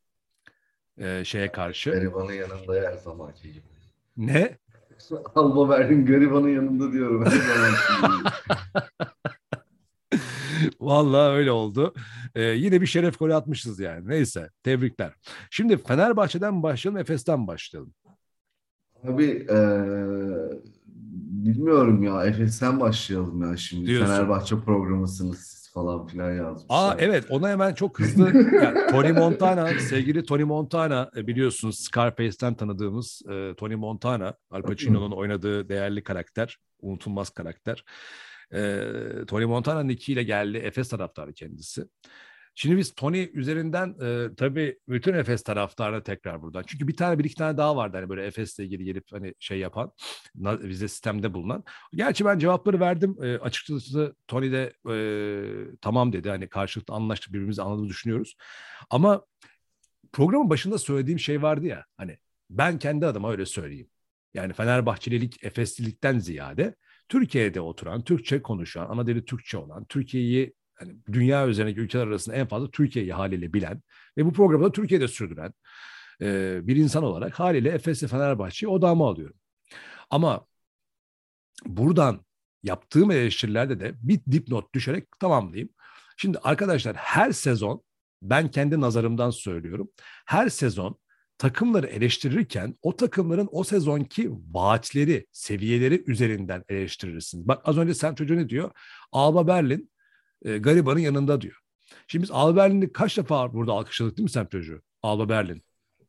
E, 0.98 1.24
şeye 1.24 1.52
karşı. 1.52 1.90
Garibanın 1.90 2.32
yanında 2.32 2.88
her 2.88 2.96
zamanki 2.96 3.52
gibi. 3.52 3.66
Ne? 4.16 4.58
Alba 5.34 5.68
Berlin 5.68 6.06
garibanın 6.06 6.48
yanında 6.48 6.92
diyorum. 6.92 7.24
Vallahi 10.80 11.32
öyle 11.36 11.50
oldu. 11.50 11.94
Ee, 12.34 12.42
yine 12.42 12.80
bir 12.80 12.86
şeref 12.86 13.18
golü 13.18 13.34
atmışız 13.34 13.80
yani. 13.80 14.08
Neyse 14.08 14.50
tebrikler. 14.62 15.12
Şimdi 15.50 15.76
Fenerbahçe'den 15.76 16.62
başlayalım, 16.62 17.00
Efes'ten 17.00 17.46
başlayalım. 17.46 17.94
Abi 19.08 19.24
eee, 19.24 20.60
bilmiyorum 21.44 22.02
ya. 22.02 22.24
Efes'ten 22.26 22.80
başlayalım 22.80 23.50
ya 23.50 23.56
şimdi. 23.56 23.86
Diyorsun. 23.86 24.06
Fenerbahçe 24.14 24.56
programısınız 24.60 25.55
falan 25.76 26.06
filan 26.06 26.32
yazmışlar. 26.32 26.66
Aa 26.68 26.96
evet 26.98 27.24
ona 27.30 27.48
hemen 27.48 27.74
çok 27.74 28.00
hızlı 28.00 28.36
yani 28.62 28.90
Tony 28.90 29.12
Montana 29.12 29.80
sevgili 29.80 30.24
Tony 30.24 30.44
Montana 30.44 31.10
e, 31.16 31.26
biliyorsunuz 31.26 31.78
Scarface'ten 31.78 32.54
tanıdığımız 32.54 33.22
e, 33.30 33.54
Tony 33.54 33.74
Montana 33.74 34.34
Al 34.50 34.62
Pacino'nun 34.62 35.12
oynadığı 35.12 35.68
değerli 35.68 36.02
karakter 36.02 36.58
unutulmaz 36.80 37.30
karakter 37.30 37.84
e, 38.54 38.80
Tony 39.26 39.44
Montana 39.44 39.82
nickiyle 39.82 40.22
geldi 40.22 40.56
Efes 40.56 40.88
taraftarı 40.88 41.32
kendisi. 41.32 41.84
Şimdi 42.58 42.76
biz 42.76 42.94
Tony 42.94 43.30
üzerinden 43.34 43.94
e, 44.02 44.34
tabii 44.36 44.78
bütün 44.88 45.14
Efes 45.14 45.42
taraftarına 45.42 46.02
tekrar 46.02 46.42
buradan. 46.42 46.64
Çünkü 46.66 46.88
bir 46.88 46.96
tane 46.96 47.18
bir 47.18 47.24
iki 47.24 47.34
tane 47.34 47.56
daha 47.56 47.76
vardı 47.76 47.96
hani 47.96 48.08
böyle 48.08 48.26
Efes'le 48.26 48.58
ilgili 48.58 48.84
gelip 48.84 49.04
hani 49.12 49.34
şey 49.38 49.58
yapan 49.58 49.92
vize 50.36 50.88
sistemde 50.88 51.34
bulunan. 51.34 51.64
Gerçi 51.92 52.24
ben 52.24 52.38
cevapları 52.38 52.80
verdim. 52.80 53.16
E, 53.22 53.38
açıkçası 53.38 54.14
Tony 54.26 54.52
de 54.52 54.72
e, 54.90 54.96
tamam 55.80 56.12
dedi. 56.12 56.28
Hani 56.28 56.48
karşılıklı 56.48 56.94
anlaştık 56.94 57.32
birbirimizi 57.32 57.62
anladığımızı 57.62 57.90
düşünüyoruz. 57.90 58.36
Ama 58.90 59.24
programın 60.12 60.50
başında 60.50 60.78
söylediğim 60.78 61.18
şey 61.18 61.42
vardı 61.42 61.66
ya 61.66 61.84
hani 61.96 62.18
ben 62.50 62.78
kendi 62.78 63.06
adıma 63.06 63.32
öyle 63.32 63.46
söyleyeyim. 63.46 63.90
Yani 64.34 64.52
Fenerbahçelilik, 64.52 65.44
Efeslilikten 65.44 66.18
ziyade 66.18 66.74
Türkiye'de 67.08 67.60
oturan, 67.60 68.04
Türkçe 68.04 68.42
konuşan, 68.42 68.86
ana 68.90 69.06
dili 69.06 69.24
Türkçe 69.24 69.58
olan, 69.58 69.84
Türkiye'yi 69.84 70.54
hani 70.76 70.96
dünya 71.12 71.48
üzerindeki 71.48 71.80
ülkeler 71.80 72.06
arasında 72.06 72.36
en 72.36 72.46
fazla 72.46 72.70
Türkiye'yi 72.70 73.12
haliyle 73.12 73.52
bilen 73.52 73.82
ve 74.18 74.24
bu 74.24 74.32
programı 74.32 74.64
da 74.64 74.72
Türkiye'de 74.72 75.08
sürdüren 75.08 75.52
e, 76.22 76.60
bir 76.62 76.76
insan 76.76 77.04
olarak 77.04 77.40
haliyle 77.40 77.68
Efes'le 77.68 78.06
Fenerbahçe'yi 78.06 78.70
odağıma 78.70 79.08
alıyorum. 79.08 79.36
Ama 80.10 80.46
buradan 81.66 82.26
yaptığım 82.62 83.10
eleştirilerde 83.10 83.80
de 83.80 83.94
bir 84.02 84.20
dipnot 84.32 84.74
düşerek 84.74 85.18
tamamlayayım. 85.20 85.68
Şimdi 86.16 86.38
arkadaşlar 86.38 86.96
her 86.96 87.32
sezon 87.32 87.82
ben 88.22 88.50
kendi 88.50 88.80
nazarımdan 88.80 89.30
söylüyorum. 89.30 89.90
Her 90.26 90.48
sezon 90.48 90.98
takımları 91.38 91.86
eleştirirken 91.86 92.74
o 92.82 92.96
takımların 92.96 93.48
o 93.52 93.64
sezonki 93.64 94.30
vaatleri, 94.50 95.26
seviyeleri 95.32 96.04
üzerinden 96.06 96.64
eleştirirsiniz. 96.68 97.48
Bak 97.48 97.62
az 97.64 97.78
önce 97.78 97.94
sen 97.94 98.14
çocuğu 98.14 98.36
ne 98.36 98.48
diyor? 98.48 98.70
Alba 99.12 99.46
Berlin 99.46 99.90
e, 100.44 100.58
garibanın 100.58 101.00
yanında 101.00 101.40
diyor. 101.40 101.60
Şimdi 102.06 102.22
biz 102.22 102.30
Alba 102.30 102.56
Berlin'i 102.56 102.92
kaç 102.92 103.16
defa 103.16 103.52
burada 103.54 103.72
alkışladık 103.72 104.16
değil 104.16 104.24
mi 104.24 104.30
sen 104.30 104.46
çocuğu? 104.46 104.82
Alba 105.02 105.28
Berlin. 105.28 105.62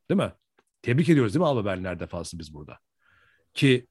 Değil 0.10 0.18
mi? 0.18 0.34
Tebrik 0.82 1.10
ediyoruz 1.10 1.34
değil 1.34 1.42
mi 1.42 1.48
Alba 1.48 1.66
Berlin 1.66 1.86
her 1.86 2.00
defası 2.00 2.40
biz 2.40 2.54
burada? 2.54 2.80
Ki 3.54 3.88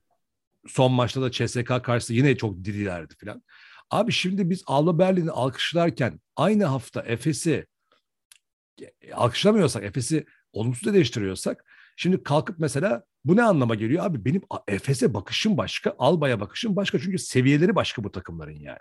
son 0.66 0.92
maçta 0.92 1.22
da 1.22 1.30
CSK 1.30 1.84
karşısında 1.84 2.18
yine 2.18 2.36
çok 2.36 2.64
dirilerdi 2.64 3.14
falan. 3.24 3.42
Abi 3.90 4.12
şimdi 4.12 4.50
biz 4.50 4.62
Alba 4.66 4.98
Berlin'i 4.98 5.30
alkışlarken 5.30 6.20
aynı 6.36 6.64
hafta 6.64 7.02
Efes'i 7.02 7.66
e, 9.00 9.12
alkışlamıyorsak, 9.12 9.84
Efes'i 9.84 10.26
olumsuz 10.52 10.88
eleştiriyorsak 10.88 11.64
şimdi 11.96 12.22
kalkıp 12.22 12.58
mesela 12.58 13.04
bu 13.24 13.36
ne 13.36 13.42
anlama 13.42 13.74
geliyor? 13.74 14.04
Abi 14.06 14.24
benim 14.24 14.42
Efes'e 14.68 15.14
bakışım 15.14 15.56
başka, 15.56 15.94
Alba'ya 15.98 16.40
bakışım 16.40 16.76
başka. 16.76 16.98
Çünkü 16.98 17.18
seviyeleri 17.18 17.74
başka 17.74 18.04
bu 18.04 18.12
takımların 18.12 18.60
yani. 18.60 18.78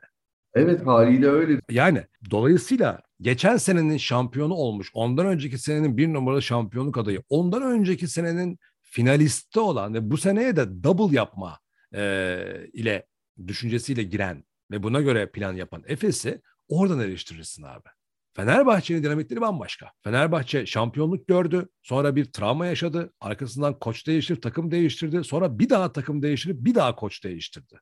Evet 0.55 0.87
haliyle 0.87 1.27
öyle. 1.27 1.61
Yani 1.69 2.03
dolayısıyla 2.31 3.01
geçen 3.21 3.57
senenin 3.57 3.97
şampiyonu 3.97 4.53
olmuş, 4.53 4.91
ondan 4.93 5.25
önceki 5.25 5.57
senenin 5.57 5.97
bir 5.97 6.13
numaralı 6.13 6.41
şampiyonluk 6.41 6.97
adayı, 6.97 7.23
ondan 7.29 7.61
önceki 7.61 8.07
senenin 8.07 8.59
finalisti 8.81 9.59
olan 9.59 9.93
ve 9.93 10.11
bu 10.11 10.17
seneye 10.17 10.55
de 10.55 10.83
double 10.83 11.15
yapma 11.15 11.59
e, 11.95 12.67
ile 12.73 13.07
düşüncesiyle 13.47 14.03
giren 14.03 14.43
ve 14.71 14.83
buna 14.83 15.01
göre 15.01 15.31
plan 15.31 15.53
yapan 15.53 15.83
Efes'i 15.87 16.41
oradan 16.67 16.99
eleştirirsin 16.99 17.63
abi. 17.63 17.89
Fenerbahçe'nin 18.33 19.03
dinamikleri 19.03 19.41
bambaşka. 19.41 19.91
Fenerbahçe 20.03 20.65
şampiyonluk 20.65 21.27
gördü. 21.27 21.69
Sonra 21.83 22.15
bir 22.15 22.25
travma 22.25 22.65
yaşadı. 22.65 23.13
Arkasından 23.19 23.79
koç 23.79 24.07
değiştirdi, 24.07 24.39
takım 24.39 24.71
değiştirdi. 24.71 25.23
Sonra 25.23 25.59
bir 25.59 25.69
daha 25.69 25.91
takım 25.91 26.21
değiştirip 26.21 26.57
bir 26.65 26.75
daha 26.75 26.95
koç 26.95 27.23
değiştirdi. 27.23 27.79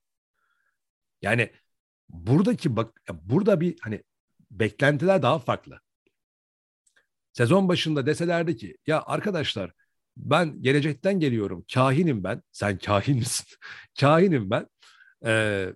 Yani 1.22 1.50
buradaki 2.13 2.75
bak 2.75 3.01
burada 3.24 3.62
bir 3.62 3.75
hani 3.82 4.03
beklentiler 4.51 5.22
daha 5.22 5.39
farklı. 5.39 5.79
Sezon 7.34 7.70
başında 7.70 8.05
deselerdi 8.05 8.58
ki 8.58 8.77
ya 8.88 9.03
arkadaşlar 9.05 9.72
ben 10.17 10.62
gelecekten 10.62 11.20
geliyorum. 11.20 11.65
Kahinim 11.74 12.24
ben. 12.24 12.41
Sen 12.51 12.77
kahin 12.77 13.17
misin? 13.17 13.46
kahinim 14.00 14.50
ben. 14.50 14.67
Ee, 15.25 15.74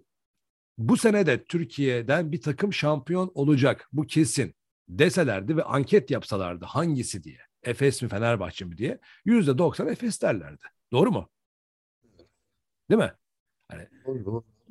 bu 0.77 0.98
sene 0.98 1.25
de 1.25 1.44
Türkiye'den 1.44 2.32
bir 2.32 2.41
takım 2.41 2.74
şampiyon 2.74 3.32
olacak. 3.34 3.89
Bu 3.94 4.08
kesin 4.08 4.56
deselerdi 4.89 5.58
ve 5.58 5.63
anket 5.63 6.12
yapsalardı 6.12 6.65
hangisi 6.65 7.24
diye. 7.24 7.39
Efes 7.63 8.01
mi 8.01 8.10
Fenerbahçe 8.10 8.65
mi 8.65 8.77
diye. 8.77 9.00
Yüzde 9.25 9.58
doksan 9.58 9.88
Efes 9.88 10.22
derlerdi. 10.22 10.63
Doğru 10.91 11.12
mu? 11.12 11.29
Değil 12.89 13.01
mi? 13.01 13.13
Hani 13.67 13.88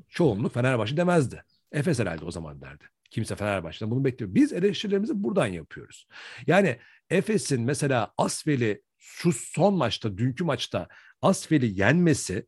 çoğunluk 0.09 0.55
Fenerbahçe 0.55 0.97
demezdi. 0.97 1.45
Efes 1.73 1.99
herhalde 1.99 2.25
o 2.25 2.31
zaman 2.31 2.61
derdi. 2.61 2.85
Kimse 3.11 3.37
Fenerbahçe'den 3.37 3.91
bunu 3.91 4.05
bekliyor. 4.05 4.35
Biz 4.35 4.53
eleştirilerimizi 4.53 5.25
buradan 5.25 5.47
yapıyoruz. 5.47 6.07
Yani 6.47 6.77
Efes'in 7.11 7.63
mesela 7.63 8.13
Asfel'i 8.19 8.83
şu 8.99 9.33
son 9.33 9.75
maçta, 9.75 10.19
dünkü 10.19 10.45
maçta 10.45 10.89
Asfel'i 11.23 11.81
yenmesi 11.81 12.47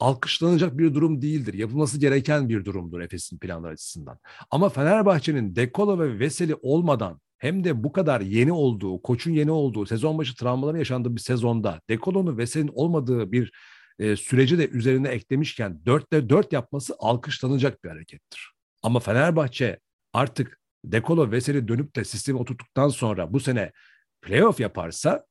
alkışlanacak 0.00 0.78
bir 0.78 0.94
durum 0.94 1.22
değildir. 1.22 1.54
Yapılması 1.54 1.98
gereken 1.98 2.48
bir 2.48 2.64
durumdur 2.64 3.00
Efes'in 3.00 3.38
planları 3.38 3.72
açısından. 3.72 4.18
Ama 4.50 4.68
Fenerbahçe'nin 4.68 5.56
Dekolo 5.56 5.98
ve 5.98 6.18
Veseli 6.18 6.54
olmadan 6.62 7.20
hem 7.38 7.64
de 7.64 7.84
bu 7.84 7.92
kadar 7.92 8.20
yeni 8.20 8.52
olduğu, 8.52 9.02
koçun 9.02 9.32
yeni 9.32 9.50
olduğu, 9.50 9.86
sezon 9.86 10.18
başı 10.18 10.36
travmaları 10.36 10.78
yaşandığı 10.78 11.16
bir 11.16 11.20
sezonda 11.20 11.80
Dekolo'nun 11.90 12.38
Veseli'nin 12.38 12.72
olmadığı 12.74 13.32
bir 13.32 13.52
e, 13.98 14.16
süreci 14.16 14.58
de 14.58 14.68
üzerine 14.68 15.08
eklemişken 15.08 15.80
4'te 15.86 16.28
4 16.28 16.52
yapması 16.52 16.94
alkışlanacak 16.98 17.84
bir 17.84 17.88
harekettir. 17.88 18.52
Ama 18.82 19.00
Fenerbahçe 19.00 19.78
artık 20.12 20.60
Dekolo 20.84 21.30
Veseli 21.30 21.68
dönüp 21.68 21.96
de 21.96 22.04
sistemi 22.04 22.38
oturttuktan 22.38 22.88
sonra 22.88 23.32
bu 23.32 23.40
sene 23.40 23.72
playoff 24.22 24.60
yaparsa 24.60 25.26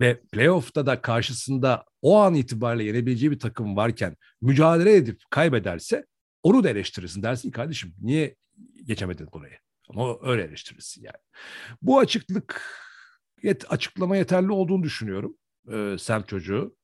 ve 0.00 0.20
playoff'ta 0.32 0.86
da 0.86 1.02
karşısında 1.02 1.84
o 2.02 2.18
an 2.18 2.34
itibariyle 2.34 2.84
yenebileceği 2.84 3.30
bir 3.30 3.38
takım 3.38 3.76
varken 3.76 4.16
mücadele 4.40 4.96
edip 4.96 5.22
kaybederse 5.30 6.06
onu 6.42 6.64
da 6.64 6.70
eleştirirsin. 6.70 7.22
Dersin 7.22 7.50
kardeşim 7.50 7.94
niye 8.00 8.36
geçemedin 8.84 9.28
burayı? 9.32 9.58
Ama 9.88 10.16
öyle 10.22 10.42
eleştirirsin 10.42 11.02
yani. 11.02 11.16
Bu 11.82 11.98
açıklık 11.98 12.62
yet, 13.42 13.72
açıklama 13.72 14.16
yeterli 14.16 14.52
olduğunu 14.52 14.82
düşünüyorum. 14.82 15.36
Ee, 15.72 15.96
Sem 15.98 16.22
çocuğu. 16.22 16.76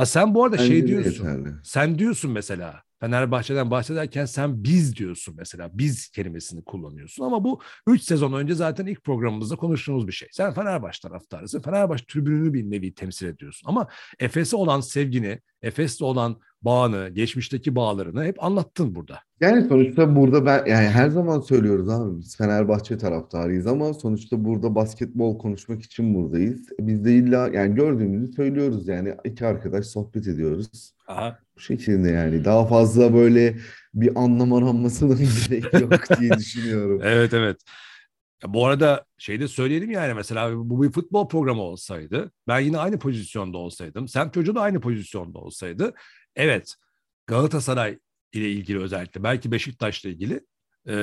Ha 0.00 0.06
sen 0.06 0.34
bu 0.34 0.44
arada 0.44 0.58
Bence 0.58 0.68
şey 0.68 0.86
diyorsun. 0.86 1.24
yeterli. 1.26 1.48
Sen 1.64 1.98
diyorsun 1.98 2.30
mesela 2.30 2.82
Fenerbahçe'den 3.00 3.70
bahsederken 3.70 4.24
sen 4.24 4.64
biz 4.64 4.96
diyorsun 4.96 5.34
mesela. 5.38 5.70
Biz 5.72 6.08
kelimesini 6.08 6.64
kullanıyorsun 6.64 7.24
ama 7.24 7.44
bu 7.44 7.60
3 7.86 8.02
sezon 8.02 8.32
önce 8.32 8.54
zaten 8.54 8.86
ilk 8.86 9.04
programımızda 9.04 9.56
konuştuğumuz 9.56 10.06
bir 10.06 10.12
şey. 10.12 10.28
Sen 10.32 10.52
Fenerbahçe 10.52 11.08
taraftarısın. 11.08 11.60
Fenerbahçe 11.60 12.04
tribününü 12.08 12.52
bir 12.52 12.70
nevi 12.70 12.94
temsil 12.94 13.26
ediyorsun. 13.26 13.68
Ama 13.68 13.88
Efes'e 14.18 14.56
olan 14.56 14.80
sevgini, 14.80 15.40
Efes'le 15.62 16.02
olan 16.02 16.40
bağını, 16.62 17.08
geçmişteki 17.08 17.74
bağlarını 17.74 18.24
hep 18.24 18.44
anlattın 18.44 18.94
burada. 18.94 19.18
Yani 19.40 19.68
sonuçta 19.68 20.16
burada 20.16 20.46
ben 20.46 20.66
yani 20.66 20.88
her 20.88 21.08
zaman 21.08 21.40
söylüyoruz 21.40 21.88
abi 21.88 22.18
biz 22.18 22.36
Fenerbahçe 22.36 22.98
taraftarıyız 22.98 23.66
ama 23.66 23.94
sonuçta 23.94 24.44
burada 24.44 24.74
basketbol 24.74 25.38
konuşmak 25.38 25.82
için 25.82 26.14
buradayız. 26.14 26.68
Biz 26.80 27.04
de 27.04 27.14
illa 27.14 27.48
yani 27.48 27.74
gördüğümüzü 27.74 28.32
söylüyoruz 28.32 28.88
yani 28.88 29.14
iki 29.24 29.46
arkadaş 29.46 29.86
sohbet 29.86 30.26
ediyoruz. 30.26 30.94
Aha. 31.08 31.38
Bu 31.60 31.64
şekilde 31.64 32.08
yani 32.08 32.44
daha 32.44 32.66
fazla 32.66 33.14
böyle 33.14 33.56
bir 33.94 34.10
anlam 34.16 34.52
aranmasına 34.52 35.14
gerek 35.48 35.72
yok 35.80 36.20
diye 36.20 36.30
düşünüyorum. 36.30 37.00
Evet 37.04 37.34
evet. 37.34 37.60
Ya 38.42 38.54
bu 38.54 38.66
arada 38.66 39.04
şey 39.18 39.40
de 39.40 39.48
söyleyelim 39.48 39.90
yani 39.90 40.14
mesela 40.14 40.56
bu 40.56 40.82
bir 40.82 40.92
futbol 40.92 41.28
programı 41.28 41.62
olsaydı 41.62 42.32
ben 42.48 42.60
yine 42.60 42.78
aynı 42.78 42.98
pozisyonda 42.98 43.58
olsaydım 43.58 44.08
Sem 44.08 44.30
çocuğu 44.30 44.54
da 44.54 44.60
aynı 44.60 44.80
pozisyonda 44.80 45.38
olsaydı 45.38 45.94
evet 46.36 46.74
Galatasaray 47.26 47.98
ile 48.32 48.50
ilgili 48.50 48.78
özellikle 48.78 49.22
belki 49.22 49.52
Beşiktaş'la 49.52 50.10
ilgili 50.10 50.40
e, 50.88 50.96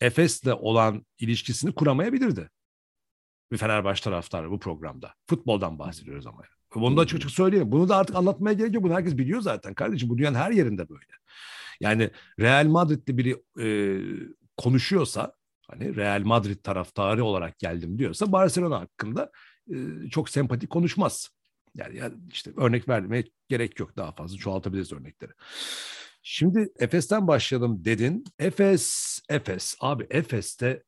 Efes'le 0.00 0.46
olan 0.46 1.06
ilişkisini 1.18 1.74
kuramayabilirdi. 1.74 2.50
Bir 3.52 3.56
Fenerbahçe 3.56 4.04
taraftarı 4.04 4.50
bu 4.50 4.58
programda. 4.58 5.14
Futboldan 5.26 5.78
bahsediyoruz 5.78 6.26
ama. 6.26 6.42
Bunu 6.80 6.96
da 6.96 7.00
açık 7.00 7.16
açık 7.16 7.30
söyleyeyim. 7.30 7.72
Bunu 7.72 7.88
da 7.88 7.96
artık 7.96 8.16
anlatmaya 8.16 8.52
gerek 8.52 8.74
yok. 8.74 8.84
Bunu 8.84 8.94
herkes 8.94 9.18
biliyor 9.18 9.40
zaten 9.40 9.74
kardeşim. 9.74 10.08
Bu 10.08 10.18
dünyanın 10.18 10.36
her 10.36 10.50
yerinde 10.50 10.88
böyle. 10.88 11.04
Yani 11.80 12.10
Real 12.40 12.66
Madrid'li 12.66 13.18
biri 13.18 13.42
e, 13.60 13.68
konuşuyorsa 14.56 15.32
hani 15.68 15.96
Real 15.96 16.22
Madrid 16.24 16.56
taraftarı 16.62 17.24
olarak 17.24 17.58
geldim 17.58 17.98
diyorsa 17.98 18.32
Barcelona 18.32 18.80
hakkında 18.80 19.30
e, 19.70 19.76
çok 20.10 20.28
sempatik 20.28 20.70
konuşmaz. 20.70 21.28
Yani, 21.74 21.96
yani 21.96 22.14
işte 22.32 22.50
örnek 22.56 22.88
vermeye 22.88 23.24
gerek 23.48 23.80
yok 23.80 23.96
daha 23.96 24.12
fazla 24.12 24.36
çoğaltabiliriz 24.36 24.92
örnekleri. 24.92 25.32
Şimdi 26.22 26.72
Efes'ten 26.78 27.28
başlayalım 27.28 27.84
dedin. 27.84 28.24
Efes, 28.38 29.18
Efes. 29.28 29.76
Abi 29.80 30.06
Efes'te 30.10 30.82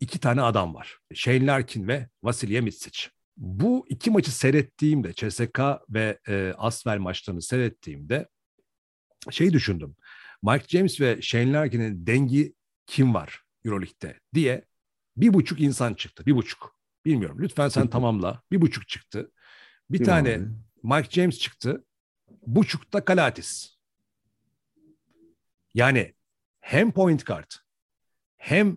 iki 0.00 0.18
tane 0.18 0.42
adam 0.42 0.74
var. 0.74 0.98
Shane 1.14 1.46
Larkin 1.46 1.88
ve 1.88 2.08
Vasilya 2.22 2.62
Mitsic. 2.62 3.08
Bu 3.36 3.86
iki 3.88 4.10
maçı 4.10 4.36
seyrettiğimde, 4.36 5.12
CSK 5.12 5.60
ve 5.90 6.18
e, 6.28 6.54
Asvel 6.58 6.98
maçlarını 6.98 7.42
seyrettiğimde 7.42 8.28
şey 9.30 9.52
düşündüm. 9.52 9.96
Mike 10.42 10.66
James 10.68 11.00
ve 11.00 11.22
Shane 11.22 11.52
Larkin'in 11.52 12.06
dengi 12.06 12.54
kim 12.86 13.14
var 13.14 13.42
Euroleague'de 13.64 14.20
diye 14.34 14.64
bir 15.16 15.34
buçuk 15.34 15.60
insan 15.60 15.94
çıktı. 15.94 16.26
Bir 16.26 16.36
buçuk. 16.36 16.76
Bilmiyorum. 17.04 17.38
Lütfen 17.40 17.68
sen 17.68 17.88
tamamla. 17.88 18.42
Bir 18.52 18.60
buçuk 18.60 18.88
çıktı. 18.88 19.30
Bir 19.90 19.98
Kim 19.98 20.06
tane 20.06 20.34
abi? 20.34 20.48
Mike 20.82 21.10
James 21.10 21.38
çıktı. 21.38 21.84
Buçukta 22.46 23.04
Kalatis. 23.04 23.76
Yani 25.74 26.14
hem 26.60 26.92
point 26.92 27.26
guard 27.26 27.50
hem 28.36 28.76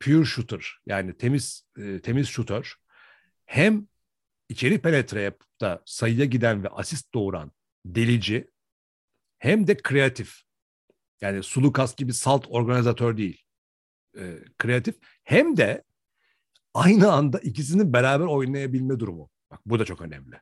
pure 0.00 0.24
shooter 0.24 0.78
yani 0.86 1.16
temiz 1.16 1.64
e, 1.78 2.00
temiz 2.00 2.28
shooter 2.28 2.74
hem 3.50 3.88
içeri 4.48 4.82
penetre 4.82 5.22
yapıp 5.22 5.60
da 5.60 5.82
sayıya 5.86 6.24
giden 6.24 6.64
ve 6.64 6.68
asist 6.68 7.14
doğuran 7.14 7.52
delici 7.84 8.50
hem 9.38 9.66
de 9.66 9.76
kreatif. 9.76 10.42
Yani 11.20 11.42
Sulukas 11.42 11.96
gibi 11.96 12.12
salt 12.12 12.46
organizatör 12.48 13.16
değil. 13.16 13.42
E, 14.18 14.38
kreatif. 14.58 14.96
Hem 15.22 15.56
de 15.56 15.84
aynı 16.74 17.12
anda 17.12 17.38
ikisinin 17.38 17.92
beraber 17.92 18.24
oynayabilme 18.24 19.00
durumu. 19.00 19.30
Bak 19.50 19.60
bu 19.66 19.78
da 19.78 19.84
çok 19.84 20.00
önemli. 20.00 20.40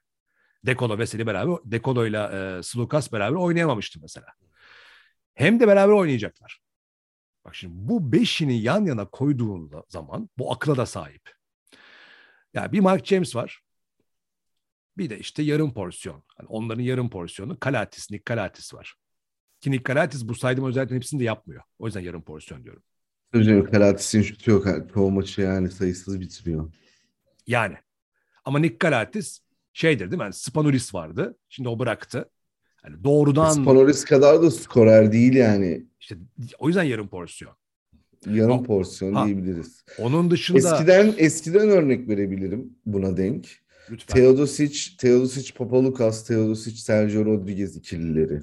Dekolo 0.67 0.99
Veseli 0.99 1.27
beraber, 1.27 1.59
Dekolo 1.65 2.07
ile 2.07 2.19
e, 2.19 2.63
Slukas 2.63 3.13
beraber 3.13 3.37
oynayamamıştı 3.37 4.01
mesela. 4.03 4.27
Hem 5.35 5.61
de 5.61 5.67
beraber 5.67 5.93
oynayacaklar. 5.93 6.61
Bak 7.45 7.55
şimdi 7.55 7.75
bu 7.77 8.13
beşini 8.13 8.61
yan 8.63 8.85
yana 8.85 9.11
koyduğun 9.11 9.73
zaman 9.89 10.29
bu 10.39 10.53
akla 10.53 10.77
da 10.77 10.87
sahip. 10.87 11.38
Yani 12.55 12.73
bir 12.73 12.81
Mark 12.81 13.07
James 13.07 13.37
var. 13.37 13.61
Bir 14.99 15.11
de 15.11 15.19
işte 15.19 15.43
yarım 15.43 15.75
porsiyon. 15.75 16.23
Yani 16.39 16.49
onların 16.49 16.83
yarım 16.83 17.11
porsiyonu 17.11 17.61
Kalatis, 17.61 18.11
Nick 18.11 18.25
Kalatis 18.25 18.75
var. 18.75 18.95
Ki 19.61 19.71
Nick 19.71 19.83
Kalatis 19.83 20.29
bu 20.29 20.35
saydığım 20.35 20.65
özelliklerin 20.65 21.01
hepsini 21.01 21.21
de 21.21 21.25
yapmıyor. 21.25 21.63
O 21.79 21.87
yüzden 21.87 22.01
yarım 22.01 22.23
porsiyon 22.23 22.65
diyorum. 22.65 22.83
Hocam 23.33 23.65
Kalatis'in 23.65 24.23
şutu 24.23 24.51
yok. 24.51 24.67
Çoğu 24.95 25.11
maçı 25.11 25.41
yani 25.41 25.71
sayısız 25.71 26.21
bitiriyor. 26.21 26.73
Yani. 27.47 27.77
Ama 28.45 28.59
Nick 28.59 28.79
Kalatis 28.79 29.41
şeydir 29.73 30.11
değil 30.11 30.19
mi? 30.19 30.23
Yani 30.23 30.33
Spanulis 30.33 30.95
vardı. 30.95 31.39
Şimdi 31.49 31.69
o 31.69 31.79
bıraktı. 31.79 32.31
Yani 32.85 33.05
doğrudan... 33.05 33.51
Spanulis 33.51 34.05
kadar 34.05 34.43
da 34.43 34.51
skorer 34.51 35.13
değil 35.13 35.35
yani. 35.35 35.87
İşte 36.01 36.17
o 36.59 36.69
yüzden 36.69 36.83
yarım 36.83 37.09
porsiyon. 37.09 37.58
Yarım 38.27 38.65
porsiyon 38.65 39.15
ha, 39.15 39.27
diyebiliriz. 39.27 39.85
Onun 39.99 40.31
dışında... 40.31 40.59
Eskiden 40.59 41.15
eskiden 41.19 41.69
örnek 41.69 42.09
verebilirim 42.09 42.73
buna 42.87 43.17
denk. 43.17 43.47
Lütfen. 43.91 44.15
Teodosic, 44.15 44.97
Teodosic, 44.99 45.55
Papalukas, 45.55 46.27
Teodosic, 46.27 46.77
Sergio 46.77 47.25
Rodriguez 47.25 47.77
ikilileri. 47.77 48.43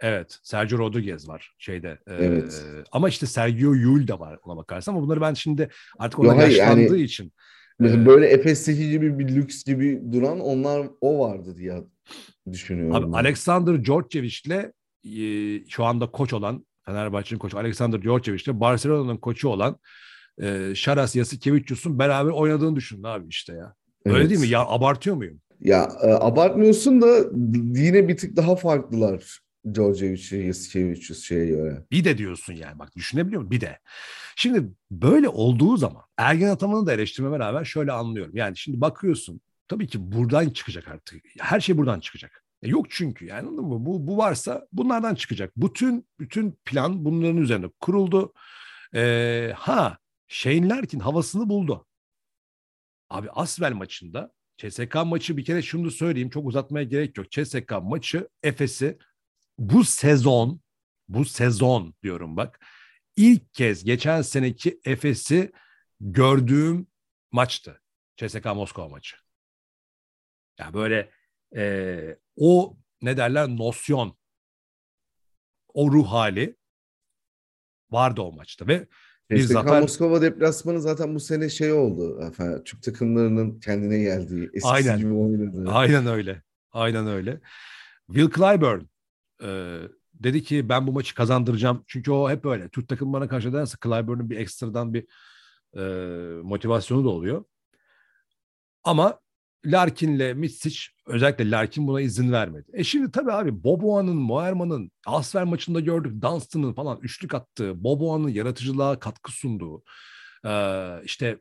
Evet, 0.00 0.38
Sergio 0.42 0.78
Rodriguez 0.78 1.28
var 1.28 1.54
şeyde. 1.58 1.98
Evet. 2.06 2.64
E, 2.66 2.84
ama 2.92 3.08
işte 3.08 3.26
Sergio 3.26 3.72
Yul 3.72 4.08
da 4.08 4.20
var 4.20 4.38
ona 4.44 4.56
bakarsan 4.56 4.92
ama 4.92 5.02
bunları 5.02 5.20
ben 5.20 5.34
şimdi 5.34 5.68
artık 5.98 6.18
ona 6.18 6.42
yaşlandığı 6.42 6.80
yani, 6.80 7.02
için 7.02 7.32
Mesela 7.78 8.06
böyle 8.06 8.26
Efes'teki 8.26 8.90
gibi 8.90 9.18
bir 9.18 9.28
lüks 9.28 9.64
gibi 9.64 10.02
duran 10.12 10.40
onlar 10.40 10.90
o 11.00 11.18
vardı 11.18 11.56
diye 11.56 11.84
düşünüyorum. 12.52 12.94
Abi, 12.94 13.16
Alexander 13.16 13.84
Djordjevic'le 13.84 14.72
e, 15.04 15.64
şu 15.68 15.84
anda 15.84 16.10
koç 16.10 16.32
olan 16.32 16.66
Fenerbahçe'nin 16.88 17.38
koçu 17.38 17.58
Alexander 17.58 18.02
Djordjevic'le 18.02 18.60
Barcelona'nın 18.60 19.16
koçu 19.16 19.48
olan 19.48 19.78
e, 20.42 20.74
Şaras 20.74 21.16
Yasikevicius'un 21.16 21.98
beraber 21.98 22.30
oynadığını 22.30 22.76
düşünün 22.76 23.02
abi 23.02 23.28
işte 23.28 23.52
ya. 23.52 23.74
Öyle 24.04 24.18
evet. 24.18 24.30
değil 24.30 24.40
mi? 24.40 24.48
Ya 24.48 24.60
abartıyor 24.60 25.16
muyum? 25.16 25.40
Ya 25.60 25.88
e, 26.02 26.06
abartmıyorsun 26.06 27.02
da 27.02 27.18
yine 27.80 28.08
bir 28.08 28.16
tık 28.16 28.36
daha 28.36 28.56
farklılar 28.56 29.40
Djordjevic, 29.74 30.46
Yasikevicius 30.46 31.24
şeye 31.24 31.46
göre. 31.46 31.84
Bir 31.90 32.04
de 32.04 32.18
diyorsun 32.18 32.52
yani 32.52 32.78
bak 32.78 32.96
düşünebiliyor 32.96 33.42
musun? 33.42 33.50
Bir 33.50 33.60
de. 33.60 33.78
Şimdi 34.36 34.68
böyle 34.90 35.28
olduğu 35.28 35.76
zaman 35.76 36.02
Ergen 36.16 36.48
Ataman'ı 36.48 36.86
da 36.86 36.92
eleştirmeme 36.92 37.38
rağmen 37.38 37.62
şöyle 37.62 37.92
anlıyorum. 37.92 38.36
Yani 38.36 38.56
şimdi 38.56 38.80
bakıyorsun 38.80 39.40
tabii 39.68 39.86
ki 39.86 40.12
buradan 40.12 40.50
çıkacak 40.50 40.88
artık. 40.88 41.22
Her 41.38 41.60
şey 41.60 41.78
buradan 41.78 42.00
çıkacak. 42.00 42.44
E 42.62 42.68
yok 42.68 42.86
çünkü 42.90 43.24
yani 43.26 43.48
anladın 43.48 43.64
mı? 43.64 43.86
Bu, 43.86 44.06
bu 44.06 44.16
varsa 44.16 44.66
bunlardan 44.72 45.14
çıkacak. 45.14 45.52
Bütün 45.56 46.08
bütün 46.18 46.58
plan 46.64 47.04
bunların 47.04 47.36
üzerine 47.36 47.68
kuruldu. 47.80 48.32
Ee, 48.94 49.52
ha 49.56 49.98
Shane 50.28 50.68
Larkin 50.68 51.00
havasını 51.00 51.48
buldu. 51.48 51.86
Abi 53.10 53.30
Asvel 53.30 53.72
maçında 53.72 54.32
CSK 54.56 54.94
maçı 55.06 55.36
bir 55.36 55.44
kere 55.44 55.62
şunu 55.62 55.90
söyleyeyim 55.90 56.30
çok 56.30 56.46
uzatmaya 56.46 56.84
gerek 56.84 57.18
yok. 57.18 57.30
CSK 57.30 57.72
maçı 57.82 58.28
Efes'i 58.42 58.98
bu 59.58 59.84
sezon 59.84 60.60
bu 61.08 61.24
sezon 61.24 61.94
diyorum 62.02 62.36
bak 62.36 62.60
ilk 63.16 63.54
kez 63.54 63.84
geçen 63.84 64.22
seneki 64.22 64.80
Efes'i 64.84 65.52
gördüğüm 66.00 66.86
maçtı. 67.32 67.82
CSK 68.16 68.44
Moskova 68.44 68.88
maçı. 68.88 69.16
Ya 70.58 70.64
yani 70.64 70.74
böyle 70.74 71.10
e, 71.56 72.18
o 72.40 72.76
ne 73.02 73.16
derler 73.16 73.48
nosyon 73.48 74.18
o 75.74 75.92
ruh 75.92 76.06
hali 76.06 76.56
vardı 77.90 78.20
o 78.22 78.32
maçta 78.32 78.66
ve 78.66 78.86
bir 79.30 79.42
CSK 79.42 79.52
zafer... 79.52 79.80
Moskova 79.80 80.22
deplasmanı 80.22 80.80
zaten 80.80 81.14
bu 81.14 81.20
sene 81.20 81.48
şey 81.48 81.72
oldu 81.72 82.20
efendim. 82.22 82.62
Türk 82.64 82.82
takımlarının 82.82 83.60
kendine 83.60 83.98
geldiği, 83.98 84.44
eskisi 84.44 84.66
Aynen. 84.68 84.98
gibi 84.98 85.12
oynadığı. 85.12 85.70
Aynen 85.70 86.06
öyle. 86.06 86.42
Aynen 86.72 87.06
öyle. 87.06 87.40
Will 88.06 88.30
Clyburn 88.30 88.80
e, 89.42 89.78
dedi 90.14 90.42
ki 90.42 90.68
ben 90.68 90.86
bu 90.86 90.92
maçı 90.92 91.14
kazandıracağım. 91.14 91.84
Çünkü 91.86 92.10
o 92.10 92.30
hep 92.30 92.46
öyle. 92.46 92.68
Türk 92.68 92.88
takımlarına 92.88 93.28
karşı 93.28 93.48
nedense 93.48 93.78
Clyburn'un 93.84 94.30
bir 94.30 94.38
ekstradan 94.38 94.94
bir 94.94 95.06
e, 95.76 95.82
motivasyonu 96.42 97.04
da 97.04 97.08
oluyor. 97.08 97.44
Ama 98.84 99.20
Larkin'le 99.64 100.34
Mitsic 100.34 100.80
özellikle 101.06 101.50
Larkin 101.50 101.86
buna 101.86 102.00
izin 102.00 102.32
vermedi. 102.32 102.70
E 102.72 102.84
şimdi 102.84 103.10
tabii 103.10 103.32
abi 103.32 103.64
Boboa'nın, 103.64 104.16
Moerman'ın, 104.16 104.90
Asfer 105.06 105.44
maçında 105.44 105.80
gördük 105.80 106.22
Dunstan'ın 106.22 106.72
falan 106.72 106.98
üçlük 107.02 107.34
attığı, 107.34 107.84
Boboa'nın 107.84 108.28
yaratıcılığa 108.28 108.98
katkı 108.98 109.32
sunduğu, 109.32 109.82
e, 110.44 110.52
işte 111.04 111.38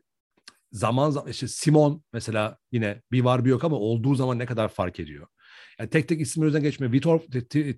zaman 0.71 1.09
zaman 1.09 1.31
işte 1.31 1.47
Simon 1.47 2.03
mesela 2.13 2.57
yine 2.71 3.01
bir 3.11 3.21
var 3.21 3.45
bir 3.45 3.49
yok 3.49 3.63
ama 3.63 3.75
olduğu 3.75 4.15
zaman 4.15 4.39
ne 4.39 4.45
kadar 4.45 4.67
fark 4.69 4.99
ediyor. 4.99 5.27
Yani 5.79 5.89
tek 5.89 6.07
tek 6.07 6.21
isimlerden 6.21 6.61
geçme. 6.61 6.91
Vitor, 6.91 7.19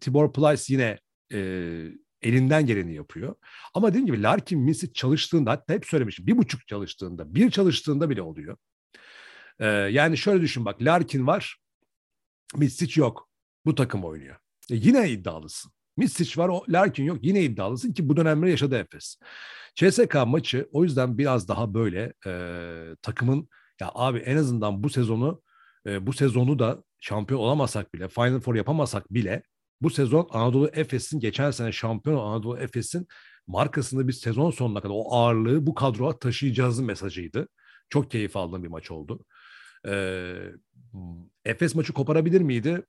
Tibor 0.01 0.33
Plyce 0.33 0.73
yine 0.73 0.99
e, 1.33 1.39
elinden 2.21 2.65
geleni 2.65 2.95
yapıyor. 2.95 3.35
Ama 3.73 3.89
dediğim 3.89 4.05
gibi 4.05 4.23
Larkin 4.23 4.59
Misic 4.59 4.93
çalıştığında 4.93 5.51
hatta 5.51 5.73
hep 5.73 5.85
söylemişim 5.85 6.27
bir 6.27 6.37
buçuk 6.37 6.67
çalıştığında 6.67 7.35
bir 7.35 7.51
çalıştığında 7.51 8.09
bile 8.09 8.21
oluyor. 8.21 8.57
Ee, 9.59 9.67
yani 9.67 10.17
şöyle 10.17 10.41
düşün 10.41 10.65
bak 10.65 10.81
Larkin 10.81 11.27
var 11.27 11.57
Misic 12.55 13.01
yok. 13.01 13.29
Bu 13.65 13.75
takım 13.75 14.03
oynuyor. 14.03 14.35
E, 14.71 14.75
yine 14.75 15.09
iddialısın. 15.09 15.71
Misic 15.97 16.41
var, 16.41 16.61
Larkin 16.69 17.03
yok. 17.03 17.17
Yine 17.21 17.43
iddialısın 17.43 17.93
ki 17.93 18.09
bu 18.09 18.17
dönemleri 18.17 18.51
yaşadı 18.51 18.77
Efes. 18.77 19.17
CSK 19.75 20.15
maçı 20.27 20.69
o 20.71 20.83
yüzden 20.83 21.17
biraz 21.17 21.47
daha 21.47 21.73
böyle 21.73 22.13
e, 22.25 22.95
takımın 23.01 23.49
ya 23.81 23.91
abi 23.93 24.19
en 24.19 24.37
azından 24.37 24.83
bu 24.83 24.89
sezonu 24.89 25.41
e, 25.85 26.07
bu 26.07 26.13
sezonu 26.13 26.59
da 26.59 26.83
şampiyon 26.99 27.39
olamasak 27.39 27.93
bile, 27.93 28.07
Final 28.07 28.39
Four 28.39 28.55
yapamasak 28.55 29.13
bile 29.13 29.43
bu 29.81 29.89
sezon 29.89 30.27
Anadolu 30.31 30.69
Efes'in 30.73 31.19
geçen 31.19 31.51
sene 31.51 31.71
şampiyon 31.71 32.17
Anadolu 32.17 32.57
Efes'in 32.57 33.07
markasını 33.47 34.07
bir 34.07 34.13
sezon 34.13 34.51
sonuna 34.51 34.81
kadar 34.81 34.93
o 34.97 35.13
ağırlığı 35.13 35.67
bu 35.67 35.73
kadroya 35.73 36.19
taşıyacağızın 36.19 36.85
mesajıydı. 36.85 37.47
Çok 37.89 38.11
keyif 38.11 38.37
aldığım 38.37 38.63
bir 38.63 38.67
maç 38.67 38.91
oldu. 38.91 39.25
Ee, 39.87 40.35
Efes 41.45 41.75
maçı 41.75 41.93
koparabilir 41.93 42.41
miydi? 42.41 42.83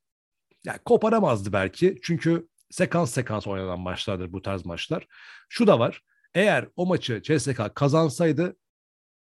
Yani 0.65 0.79
koparamazdı 0.85 1.53
belki. 1.53 1.99
Çünkü 2.03 2.49
sekans 2.71 3.13
sekans 3.13 3.47
oynanan 3.47 3.81
maçlardır 3.81 4.33
bu 4.33 4.43
tarz 4.43 4.67
maçlar. 4.67 5.07
Şu 5.49 5.67
da 5.67 5.79
var. 5.79 6.03
Eğer 6.35 6.69
o 6.77 6.87
maçı 6.87 7.23
CSK 7.23 7.75
kazansaydı 7.75 8.57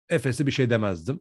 Efes'e 0.09 0.47
bir 0.47 0.53
şey 0.53 0.71
demezdim. 0.71 1.21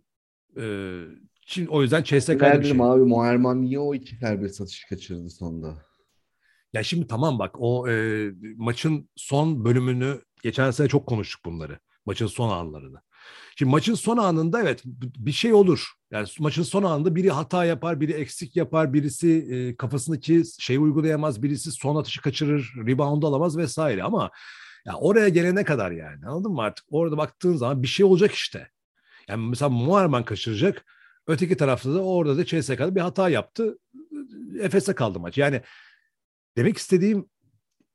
Ee, 0.57 1.03
Şimdi 1.49 1.69
o 1.69 1.81
yüzden 1.81 2.03
CSK'da 2.03 2.35
bir 2.35 2.41
Verdim 2.41 2.63
şey. 2.77 2.85
abi 2.85 3.01
Muharman 3.01 3.61
niye 3.61 3.79
o 3.79 3.95
iki 3.95 4.15
serbest 4.15 4.61
atış 4.61 4.85
kaçırdı 4.89 5.29
sonda? 5.29 5.85
Ya 6.73 6.83
şimdi 6.83 7.07
tamam 7.07 7.39
bak 7.39 7.55
o 7.59 7.89
e, 7.89 8.27
maçın 8.55 9.09
son 9.15 9.65
bölümünü 9.65 10.21
geçen 10.43 10.71
sene 10.71 10.87
çok 10.87 11.07
konuştuk 11.07 11.45
bunları. 11.45 11.79
Maçın 12.05 12.27
son 12.27 12.49
anlarını. 12.49 13.01
Şimdi 13.55 13.71
maçın 13.71 13.93
son 13.93 14.17
anında 14.17 14.61
evet 14.61 14.81
bir 15.17 15.31
şey 15.31 15.53
olur. 15.53 15.87
Yani 16.11 16.27
maçın 16.39 16.63
son 16.63 16.83
anında 16.83 17.15
biri 17.15 17.31
hata 17.31 17.65
yapar, 17.65 18.01
biri 18.01 18.11
eksik 18.11 18.55
yapar, 18.55 18.93
birisi 18.93 19.47
e, 19.51 19.75
kafasındaki 19.75 20.43
şeyi 20.59 20.79
uygulayamaz, 20.79 21.43
birisi 21.43 21.71
son 21.71 21.95
atışı 21.95 22.21
kaçırır, 22.21 22.73
rebound 22.87 23.23
alamaz 23.23 23.57
vesaire. 23.57 24.03
Ama 24.03 24.31
ya 24.85 24.95
oraya 24.95 25.29
gelene 25.29 25.63
kadar 25.63 25.91
yani 25.91 26.25
anladın 26.25 26.51
mı 26.51 26.61
artık? 26.61 26.85
Orada 26.89 27.17
baktığın 27.17 27.55
zaman 27.55 27.83
bir 27.83 27.87
şey 27.87 28.05
olacak 28.05 28.31
işte. 28.31 28.69
Yani 29.27 29.47
mesela 29.49 29.69
Muharman 29.69 30.25
kaçıracak. 30.25 30.85
Öteki 31.27 31.57
tarafta 31.57 31.93
da 31.93 32.03
orada 32.03 32.37
da 32.37 32.45
CSK'da 32.45 32.95
bir 32.95 33.01
hata 33.01 33.29
yaptı. 33.29 33.77
Efes'e 34.59 34.95
kaldı 34.95 35.19
maç. 35.19 35.37
Yani 35.37 35.61
demek 36.57 36.77
istediğim 36.77 37.29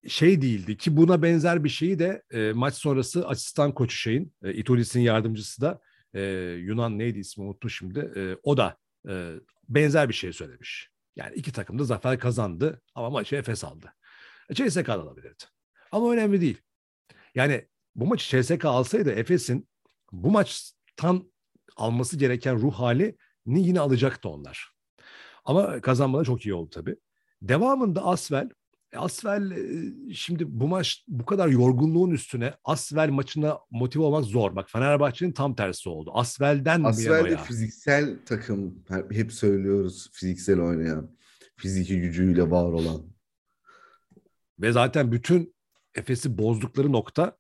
şey 0.09 0.43
değildi 0.43 0.77
ki 0.77 0.97
buna 0.97 1.23
benzer 1.23 1.65
bir 1.65 1.69
şeyi 1.69 1.99
de 1.99 2.23
e, 2.31 2.53
maç 2.53 2.75
sonrası 2.75 3.29
asistan 3.29 3.73
koçu 3.75 3.97
şeyin 3.97 4.35
e, 4.43 4.55
Itolis'in 4.55 5.01
yardımcısı 5.01 5.61
da 5.63 5.81
e, 6.15 6.21
Yunan 6.65 6.99
neydi 6.99 7.19
ismi 7.19 7.45
unuttum 7.45 7.71
şimdi 7.71 8.13
e, 8.17 8.37
o 8.43 8.57
da 8.57 8.77
e, 9.09 9.35
benzer 9.69 10.09
bir 10.09 10.15
şey 10.15 10.33
söylemiş. 10.33 10.91
Yani 11.17 11.35
iki 11.35 11.53
takım 11.53 11.79
da 11.79 11.85
zafer 11.85 12.19
kazandı 12.19 12.81
ama 12.95 13.11
maçı 13.11 13.37
Efes 13.37 13.65
aldı. 13.65 13.93
E, 14.49 14.55
CSK 14.55 14.89
alabilirdi. 14.89 15.45
Ama 15.93 16.13
önemli 16.13 16.41
değil. 16.41 16.61
Yani 17.35 17.69
bu 17.95 18.07
maçı 18.07 18.43
CSK 18.43 18.65
alsaydı 18.65 19.11
Efes'in 19.11 19.69
bu 20.13 20.31
maçtan 20.31 21.33
alması 21.77 22.17
gereken 22.17 22.61
ruh 22.61 22.75
halini 22.75 23.15
yine 23.47 23.81
alacaktı 23.81 24.29
onlar. 24.29 24.73
Ama 25.45 25.81
kazanmaları 25.81 26.27
çok 26.27 26.47
iyi 26.47 26.55
oldu 26.55 26.71
tabii. 26.71 26.97
Devamında 27.43 28.05
Asvel 28.05 28.49
Asvel 28.97 29.51
e, 29.51 30.15
şimdi 30.15 30.45
bu 30.49 30.69
maç 30.69 31.05
bu 31.09 31.25
kadar 31.25 31.49
yorgunluğun 31.49 32.11
üstüne 32.11 32.55
Asvel 32.65 33.11
maçına 33.11 33.59
motive 33.71 34.03
olmak 34.03 34.25
zor. 34.25 34.57
Bak 34.57 34.71
Fenerbahçe'nin 34.71 35.33
tam 35.33 35.55
tersi 35.55 35.89
oldu. 35.89 36.11
Asvel'den 36.15 36.85
Asvel 36.85 37.31
de 37.31 37.37
fiziksel 37.37 38.19
takım. 38.27 38.85
Hep, 39.11 39.33
söylüyoruz 39.33 40.11
fiziksel 40.13 40.61
oynayan. 40.61 41.11
Fiziki 41.57 42.01
gücüyle 42.01 42.51
var 42.51 42.73
olan. 42.73 43.03
Ve 44.61 44.73
zaten 44.73 45.13
bütün 45.13 45.55
Efes'i 45.95 46.39
bozdukları 46.39 46.93
nokta 46.93 47.37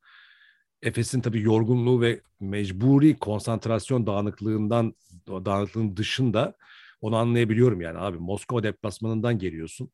Efes'in 0.83 1.21
tabii 1.21 1.43
yorgunluğu 1.43 2.01
ve 2.01 2.21
mecburi 2.41 3.19
konsantrasyon 3.19 4.07
dağınıklığından 4.07 4.95
dağınıklığın 5.29 5.97
dışında 5.97 6.57
onu 7.01 7.17
anlayabiliyorum 7.17 7.81
yani 7.81 7.99
abi 7.99 8.19
Moskova 8.19 8.63
deplasmanından 8.63 9.39
geliyorsun. 9.39 9.91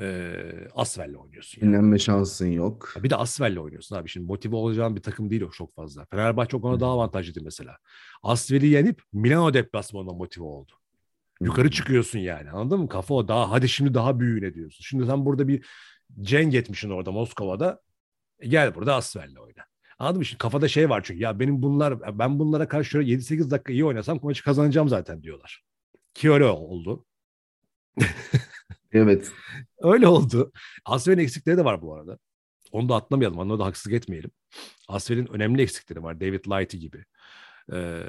E, 0.00 0.34
Asvel'le 0.74 1.14
oynuyorsun. 1.14 1.60
Yani. 1.60 1.68
Dinlenme 1.68 1.98
şansın 1.98 2.46
yok. 2.46 2.94
Bir 3.02 3.10
de 3.10 3.16
Asvel'le 3.16 3.56
oynuyorsun 3.56 3.96
abi. 3.96 4.08
Şimdi 4.08 4.26
motive 4.26 4.56
olacağın 4.56 4.96
bir 4.96 5.02
takım 5.02 5.30
değil 5.30 5.42
o 5.42 5.50
çok 5.50 5.74
fazla. 5.74 6.06
Fenerbahçe 6.10 6.56
o 6.56 6.60
konuda 6.60 6.80
daha 6.80 6.90
avantajlıydı 6.90 7.40
mesela. 7.44 7.76
Asvel'i 8.22 8.66
yenip 8.66 9.02
Milano 9.12 9.54
deplasmanına 9.54 10.12
motive 10.12 10.44
oldu. 10.44 10.72
Yukarı 11.40 11.70
çıkıyorsun 11.70 12.18
yani 12.18 12.50
anladın 12.50 12.80
mı? 12.80 12.88
Kafa 12.88 13.14
o 13.14 13.28
daha 13.28 13.50
hadi 13.50 13.68
şimdi 13.68 13.94
daha 13.94 14.20
büyüğüne 14.20 14.54
diyorsun. 14.54 14.82
Şimdi 14.82 15.06
sen 15.06 15.26
burada 15.26 15.48
bir 15.48 15.66
cenk 16.20 16.54
etmişsin 16.54 16.90
orada 16.90 17.12
Moskova'da. 17.12 17.80
E 18.38 18.48
gel 18.48 18.74
burada 18.74 18.94
Asvel'le 18.94 19.36
oyna. 19.36 19.64
Anladın 19.98 20.18
mı? 20.18 20.24
Şimdi 20.24 20.38
kafada 20.38 20.68
şey 20.68 20.90
var 20.90 21.02
çünkü 21.04 21.22
ya 21.22 21.40
benim 21.40 21.62
bunlar 21.62 22.18
ben 22.18 22.38
bunlara 22.38 22.68
karşı 22.68 22.90
şöyle 22.90 23.12
7-8 23.12 23.50
dakika 23.50 23.72
iyi 23.72 23.84
oynasam 23.84 24.18
maçı 24.22 24.44
kazanacağım 24.44 24.88
zaten 24.88 25.22
diyorlar. 25.22 25.64
Ki 26.14 26.30
öyle 26.30 26.44
oldu. 26.44 27.04
Evet. 28.94 29.32
Öyle 29.78 30.08
oldu. 30.08 30.52
Asvel'in 30.84 31.18
eksikleri 31.18 31.56
de 31.56 31.64
var 31.64 31.82
bu 31.82 31.94
arada. 31.94 32.18
Onu 32.72 32.88
da 32.88 32.94
atlamayalım. 32.94 33.38
Ona 33.38 33.58
da 33.58 33.64
haksızlık 33.64 33.94
etmeyelim. 33.94 34.30
Asvel'in 34.88 35.26
önemli 35.26 35.62
eksikleri 35.62 36.02
var. 36.02 36.20
David 36.20 36.44
Lighty 36.46 36.76
gibi. 36.76 37.04
Ee, 37.72 38.02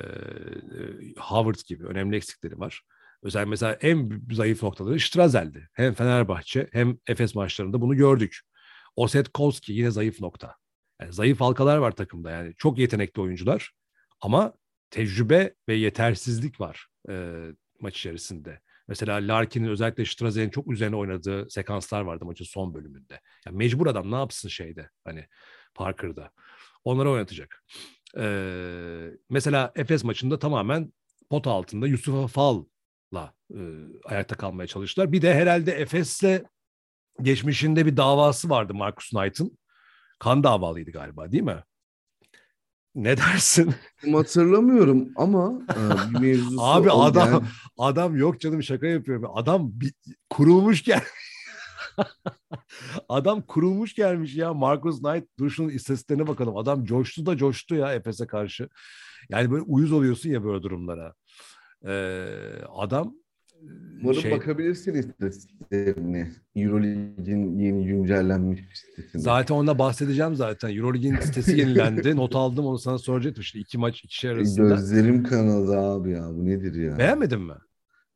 Howard 1.19 1.59
gibi 1.67 1.85
önemli 1.85 2.15
eksikleri 2.15 2.59
var. 2.59 2.81
Özellikle 3.23 3.49
mesela 3.49 3.73
en 3.73 4.21
zayıf 4.31 4.63
noktaları 4.63 4.99
Strazel'di. 4.99 5.69
Hem 5.73 5.93
Fenerbahçe 5.93 6.67
hem 6.71 6.97
Efes 7.07 7.35
maçlarında 7.35 7.81
bunu 7.81 7.95
gördük. 7.95 8.39
Osetkovski 8.95 9.73
yine 9.73 9.91
zayıf 9.91 10.21
nokta. 10.21 10.55
Yani 11.01 11.13
zayıf 11.13 11.41
halkalar 11.41 11.77
var 11.77 11.91
takımda. 11.91 12.31
Yani 12.31 12.53
çok 12.57 12.77
yetenekli 12.77 13.21
oyuncular 13.21 13.71
ama 14.21 14.53
tecrübe 14.89 15.55
ve 15.69 15.75
yetersizlik 15.75 16.61
var 16.61 16.87
e, 17.09 17.41
maç 17.79 17.97
içerisinde. 17.97 18.61
Mesela 18.87 19.15
Larkin'in 19.15 19.67
özellikle 19.67 20.05
Strazel'in 20.05 20.49
çok 20.49 20.71
üzerine 20.71 20.95
oynadığı 20.95 21.49
sekanslar 21.49 22.01
vardı 22.01 22.25
maçın 22.25 22.45
son 22.45 22.73
bölümünde. 22.73 23.21
Yani 23.45 23.57
mecbur 23.57 23.87
adam 23.87 24.11
ne 24.11 24.15
yapsın 24.15 24.49
şeyde 24.49 24.89
hani 25.03 25.25
Parker'da. 25.73 26.31
Onları 26.83 27.09
oynatacak. 27.09 27.63
Ee, 28.17 29.11
mesela 29.29 29.71
Efes 29.75 30.03
maçında 30.03 30.39
tamamen 30.39 30.93
pot 31.29 31.47
altında 31.47 31.87
Yusuf 31.87 32.15
Afal'la 32.15 33.33
e, 33.53 33.59
ayakta 34.05 34.35
kalmaya 34.35 34.67
çalıştılar. 34.67 35.11
Bir 35.11 35.21
de 35.21 35.33
herhalde 35.33 35.71
Efes'le 35.71 36.43
geçmişinde 37.21 37.85
bir 37.85 37.97
davası 37.97 38.49
vardı 38.49 38.73
Marcus 38.73 39.09
Knight'ın. 39.09 39.57
Kan 40.19 40.43
davalıydı 40.43 40.91
galiba 40.91 41.31
değil 41.31 41.43
mi? 41.43 41.63
Ne 42.95 43.17
dersin? 43.17 43.73
Hatırlamıyorum 44.11 45.09
ama 45.15 45.61
e, 45.71 46.13
bir 46.13 46.19
mevzusu 46.19 46.61
Abi 46.61 46.91
adam 46.91 47.33
yani. 47.33 47.43
adam 47.77 48.17
yok 48.17 48.39
canım 48.39 48.63
şaka 48.63 48.87
yapıyorum. 48.87 49.31
Adam 49.33 49.71
bir, 49.73 49.93
kurulmuş 50.29 50.83
gel. 50.83 51.03
adam 53.09 53.41
kurulmuş 53.41 53.95
gelmiş 53.95 54.35
ya. 54.35 54.53
Marcus 54.53 55.01
Knight 55.01 55.27
dur 55.39 55.49
şunun 55.49 55.69
istatistiklerine 55.69 56.27
bakalım. 56.27 56.57
Adam 56.57 56.85
coştu 56.85 57.25
da 57.25 57.37
coştu 57.37 57.75
ya 57.75 57.93
Efes'e 57.93 58.27
karşı. 58.27 58.69
Yani 59.29 59.51
böyle 59.51 59.63
uyuz 59.63 59.91
oluyorsun 59.91 60.29
ya 60.29 60.43
böyle 60.43 60.63
durumlara. 60.63 61.13
Ee, 61.87 62.27
adam 62.77 63.13
Umarım 64.01 64.21
şey, 64.21 64.31
bakabilirsin 64.31 64.93
istatistiklerine. 64.93 66.31
Euroleague'in 66.55 67.59
yeni 67.59 67.85
güncellenmiş 67.87 68.61
sitesine. 68.73 69.21
zaten 69.21 69.55
onunla 69.55 69.79
bahsedeceğim 69.79 70.35
zaten. 70.35 70.77
Euroleague'in 70.77 71.19
sitesi 71.19 71.57
yenilendi. 71.59 72.15
Not 72.15 72.35
aldım 72.35 72.65
onu 72.65 72.79
sana 72.79 72.97
soracaktım. 72.97 73.41
İşte 73.41 73.59
iki 73.59 73.77
maç 73.77 74.03
ikişer 74.03 74.35
arasında. 74.35 74.75
Gözlerim 74.75 75.23
kanadı 75.23 75.77
abi 75.77 76.11
ya. 76.11 76.29
Bu 76.31 76.45
nedir 76.45 76.75
ya? 76.75 76.97
Beğenmedin 76.97 77.41
mi? 77.41 77.53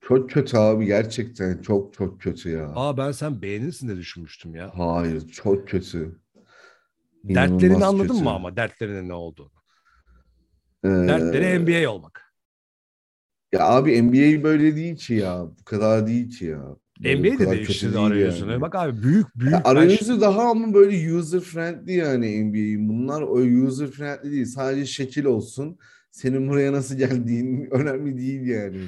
Çok 0.02 0.30
kötü 0.30 0.58
abi 0.58 0.86
gerçekten. 0.86 1.62
Çok 1.62 1.94
çok 1.94 2.22
kötü 2.22 2.50
ya. 2.50 2.72
Aa 2.76 2.98
ben 2.98 3.12
sen 3.12 3.42
beğenirsin 3.42 3.88
de 3.90 3.98
düşünmüştüm 3.98 4.56
ya. 4.56 4.72
Hayır 4.78 5.28
çok 5.28 5.68
kötü. 5.68 6.20
Dertlerini 7.24 7.66
İnanılmaz 7.66 7.84
anladın 7.84 8.08
kötü. 8.08 8.24
mı 8.24 8.30
ama 8.32 8.56
dertlerinin 8.56 9.10
ne 9.10 9.14
olduğunu? 9.14 9.52
Ee, 10.86 10.88
Dertleri 10.90 11.60
NBA 11.60 11.92
olmak. 11.92 12.29
Ya 13.52 13.68
abi 13.68 14.02
NBA 14.02 14.44
böyle 14.44 14.76
değil 14.76 14.96
ki 14.96 15.14
ya. 15.14 15.46
Bu 15.60 15.64
kadar 15.64 16.08
değil 16.08 16.38
ki 16.38 16.46
ya. 16.46 16.62
Böyle 17.04 17.24
bu 17.24 17.36
NBA 17.36 17.40
de 17.40 17.52
değiştirdi 17.52 18.00
arayüzünü. 18.00 18.52
yani. 18.52 18.62
Bak 18.62 18.76
abi 18.76 19.04
büyük 19.04 19.36
büyük. 19.36 19.54
Ya 19.54 19.62
arayüzü 19.64 20.22
daha 20.22 20.50
ama 20.50 20.74
böyle 20.74 21.14
user 21.14 21.40
friendly 21.40 21.96
yani 21.96 22.44
NBA'in. 22.44 22.90
Bunlar 22.90 23.22
o 23.22 23.34
user 23.36 23.88
friendly 23.88 24.32
değil. 24.32 24.46
Sadece 24.46 24.86
şekil 24.86 25.26
olsun. 25.26 25.78
Senin 26.12 26.50
buraya 26.50 26.74
nasıl 26.74 26.98
geldiğin 26.98 27.66
önemli 27.72 28.18
değil 28.18 28.48
yani. 28.48 28.78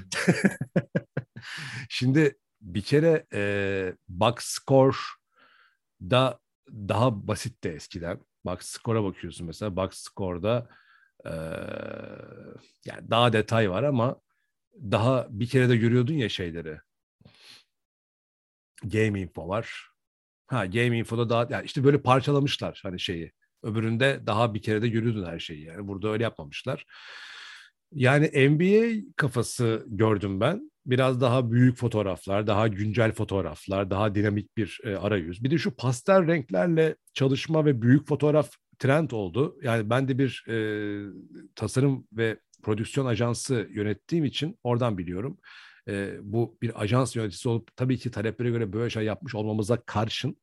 Şimdi 1.89 2.38
bir 2.62 2.82
kere 2.82 3.26
e, 3.34 3.93
box 4.10 4.36
score 4.39 4.97
da 6.02 6.39
daha 6.71 7.28
basitti 7.28 7.69
eskiden. 7.69 8.19
Box 8.45 8.58
score'a 8.62 9.04
bakıyorsun 9.04 9.47
mesela. 9.47 9.76
Box 9.76 9.89
score'da 9.93 10.67
e, 11.26 11.32
yani 12.86 13.10
daha 13.10 13.34
detay 13.34 13.69
var 13.69 13.84
ama 13.84 14.15
daha 14.75 15.27
bir 15.29 15.47
kere 15.47 15.69
de 15.69 15.77
görüyordun 15.77 16.13
ya 16.13 16.29
şeyleri. 16.29 16.77
Game 18.84 19.21
info 19.21 19.47
var. 19.47 19.91
Ha 20.47 20.65
Game 20.65 20.97
info'da 20.97 21.29
daha 21.29 21.47
yani 21.49 21.65
işte 21.65 21.84
böyle 21.84 22.01
parçalamışlar 22.01 22.79
hani 22.84 22.99
şeyi. 22.99 23.31
Öbüründe 23.63 24.21
daha 24.25 24.53
bir 24.53 24.62
kere 24.62 24.81
de 24.81 24.89
görüyordun 24.89 25.25
her 25.25 25.39
şeyi 25.39 25.63
yani. 25.63 25.88
Burada 25.88 26.10
öyle 26.10 26.23
yapmamışlar. 26.23 26.86
Yani 27.91 28.49
NBA 28.49 29.12
kafası 29.15 29.86
gördüm 29.88 30.39
ben. 30.39 30.71
Biraz 30.86 31.21
daha 31.21 31.51
büyük 31.51 31.77
fotoğraflar, 31.77 32.47
daha 32.47 32.67
güncel 32.67 33.12
fotoğraflar, 33.12 33.89
daha 33.89 34.15
dinamik 34.15 34.57
bir 34.57 34.79
e, 34.84 34.95
arayüz. 34.95 35.43
Bir 35.43 35.51
de 35.51 35.57
şu 35.57 35.75
pastel 35.75 36.27
renklerle 36.27 36.95
çalışma 37.13 37.65
ve 37.65 37.81
büyük 37.81 38.07
fotoğraf 38.07 38.51
trend 38.79 39.12
oldu. 39.12 39.57
Yani 39.62 39.89
ben 39.89 40.07
de 40.07 40.17
bir 40.17 40.45
e, 40.47 40.55
tasarım 41.55 42.07
ve 42.13 42.39
prodüksiyon 42.62 43.06
ajansı 43.06 43.69
yönettiğim 43.71 44.26
için 44.26 44.60
oradan 44.63 44.97
biliyorum. 44.97 45.38
E, 45.88 46.15
bu 46.21 46.58
bir 46.62 46.82
ajans 46.82 47.15
yöneticisi 47.15 47.50
olup 47.50 47.76
tabii 47.76 47.97
ki 47.97 48.12
taleplere 48.12 48.50
göre 48.50 48.74
böyle 48.74 48.89
şey 48.89 49.04
yapmış 49.04 49.36
olmamıza 49.36 49.82
karşın 49.82 50.38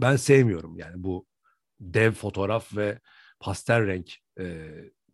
ben 0.00 0.16
sevmiyorum 0.16 0.76
yani 0.76 0.94
bu 0.96 1.26
dev 1.80 2.12
fotoğraf 2.12 2.76
ve 2.76 3.00
pastel 3.40 3.86
renk 3.86 4.14
e, 4.40 4.68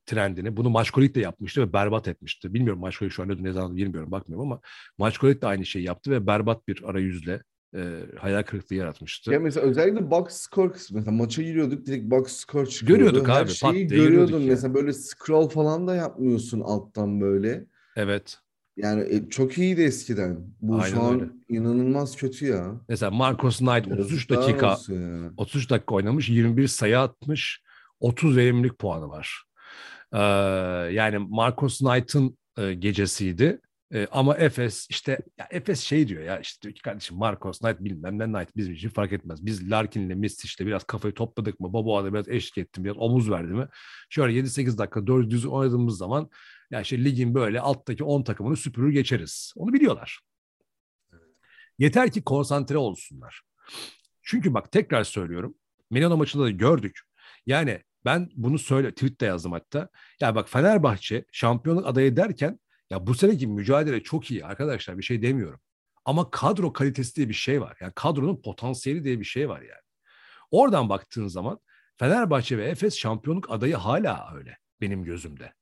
trendini. 0.07 0.57
Bunu 0.57 0.71
Maşkolik 0.71 1.15
de 1.15 1.21
yapmıştı 1.21 1.61
ve 1.61 1.73
berbat 1.73 2.09
etmişti. 2.09 2.55
Bilmiyorum 2.55 2.81
Maşkolik 2.81 3.13
şu 3.13 3.23
an 3.23 3.45
ne 3.45 3.53
zaman 3.53 3.77
bilmiyorum 3.77 4.11
bakmıyorum 4.11 4.53
ama 4.53 4.61
Maşkolik 4.99 5.43
de 5.43 5.47
aynı 5.47 5.67
şeyi 5.67 5.85
yaptı 5.85 6.11
ve 6.11 6.27
berbat 6.27 6.69
bir 6.69 6.83
arayüzle 6.83 7.43
e, 7.77 7.81
hayal 8.19 8.43
kırıklığı 8.43 8.77
yaratmıştı. 8.77 9.33
Ya 9.33 9.41
mesela 9.41 9.67
özellikle 9.67 10.11
box 10.11 10.33
score 10.33 10.73
kısmı. 10.73 10.99
Mesela 10.99 11.17
maça 11.17 11.43
giriyorduk 11.43 11.87
direkt 11.87 12.11
box 12.11 12.33
score 12.33 12.67
çıkıyordu. 12.67 13.05
Görüyorduk 13.05 13.29
Her 13.29 13.43
abi, 13.43 13.51
şeyi 13.51 13.87
görüyordun. 13.87 14.11
görüyorduk 14.11 14.41
ya. 14.41 14.47
Mesela 14.47 14.75
böyle 14.75 14.93
scroll 14.93 15.49
falan 15.49 15.87
da 15.89 15.95
yapmıyorsun 15.95 16.61
alttan 16.61 17.21
böyle. 17.21 17.65
Evet. 17.97 18.39
Yani 18.77 19.15
e, 19.15 19.29
çok 19.29 19.59
iyiydi 19.59 19.83
eskiden. 19.83 20.39
Bu 20.61 20.75
Aynen 20.75 20.95
şu 20.95 21.03
an 21.03 21.15
öyle. 21.21 21.31
inanılmaz 21.49 22.17
kötü 22.17 22.47
ya. 22.47 22.81
Mesela 22.89 23.11
Marcos 23.11 23.59
Knight 23.59 23.87
33 23.87 23.99
Yazıklar 23.99 24.39
dakika 24.43 24.73
olsun 24.73 25.23
ya. 25.25 25.31
33 25.37 25.71
dakika 25.71 25.95
oynamış, 25.95 26.29
21 26.29 26.67
sayı 26.67 27.01
atmış, 27.01 27.63
30 28.01 28.37
verimlilik 28.37 28.79
puanı 28.79 29.09
var. 29.09 29.45
Ee, 30.13 30.19
yani 30.95 31.19
Marcos 31.19 31.79
Knight'ın 31.79 32.39
e, 32.59 32.75
gecesiydi. 32.75 33.61
E, 33.95 34.07
ama 34.13 34.37
Efes 34.37 34.87
işte 34.91 35.19
ya 35.39 35.47
Efes 35.51 35.81
şey 35.81 36.09
diyor 36.09 36.23
ya 36.23 36.41
işte 36.41 36.63
diyor 36.63 36.75
ki 36.75 36.83
kardeşim 36.83 37.17
Marcos 37.17 37.59
Knight 37.59 37.81
bilmem 37.81 38.19
ne 38.19 38.25
Knight 38.25 38.57
bizim 38.57 38.75
için 38.75 38.89
fark 38.89 39.13
etmez. 39.13 39.47
Biz 39.47 39.71
Larkin'le 39.71 40.17
Mistic'le 40.17 40.67
biraz 40.67 40.85
kafayı 40.85 41.15
topladık 41.15 41.61
mı 41.61 41.73
Boboa'da 41.73 42.15
biraz 42.15 42.29
eşlik 42.29 42.59
ettim 42.59 42.85
biraz 42.85 42.97
omuz 42.97 43.31
verdi 43.31 43.53
mi 43.53 43.69
şöyle 44.11 44.41
7-8 44.41 44.79
dakika 44.79 45.07
doğru 45.07 45.31
düz 45.31 45.47
oynadığımız 45.47 45.99
zaman 45.99 46.31
ya 46.71 46.81
işte 46.81 47.05
ligin 47.05 47.35
böyle 47.35 47.61
alttaki 47.61 48.05
10 48.05 48.23
takımını 48.23 48.57
süpürür 48.57 48.93
geçeriz. 48.93 49.53
Onu 49.57 49.73
biliyorlar. 49.73 50.21
Yeter 51.79 52.11
ki 52.11 52.23
konsantre 52.23 52.79
olsunlar. 52.79 53.43
Çünkü 54.23 54.55
bak 54.55 54.73
tekrar 54.73 55.05
söylüyorum. 55.05 55.55
Milano 55.91 56.17
maçında 56.17 56.45
da 56.45 56.51
gördük. 56.51 57.01
Yani 57.47 57.83
ben 58.05 58.31
bunu 58.35 58.59
söyle 58.59 58.95
tweette 58.95 59.27
yazdım 59.27 59.53
hatta. 59.53 59.89
Ya 60.21 60.35
bak 60.35 60.49
Fenerbahçe 60.49 61.25
şampiyonluk 61.33 61.87
adayı 61.87 62.17
derken 62.17 62.59
ya 62.93 63.07
bu 63.07 63.15
seneki 63.15 63.47
mücadele 63.47 64.03
çok 64.03 64.31
iyi 64.31 64.47
arkadaşlar 64.47 64.99
bir 64.99 65.03
şey 65.03 65.23
demiyorum. 65.23 65.61
Ama 66.05 66.31
kadro 66.31 66.73
kalitesi 66.73 67.17
diye 67.17 67.29
bir 67.29 67.35
şey 67.35 67.61
var. 67.61 67.77
Yani 67.81 67.93
kadronun 67.95 68.43
potansiyeli 68.43 69.05
diye 69.05 69.21
bir 69.21 69.25
şey 69.25 69.49
var 69.49 69.61
yani. 69.61 69.83
Oradan 70.51 70.89
baktığın 70.89 71.27
zaman 71.27 71.61
Fenerbahçe 71.99 72.59
ve 72.59 72.65
Efes 72.65 72.99
şampiyonluk 72.99 73.51
adayı 73.51 73.77
hala 73.77 74.35
öyle 74.35 74.59
benim 74.81 75.05
gözümde. 75.05 75.53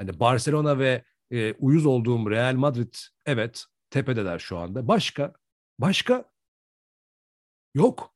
Yani 0.00 0.20
Barcelona 0.20 0.78
ve 0.78 1.04
e, 1.30 1.52
uyuz 1.52 1.86
olduğum 1.86 2.30
Real 2.30 2.54
Madrid 2.54 2.94
evet 3.26 3.64
tepedeler 3.90 4.38
şu 4.38 4.58
anda. 4.58 4.88
Başka 4.88 5.32
başka 5.78 6.24
yok. 7.74 8.13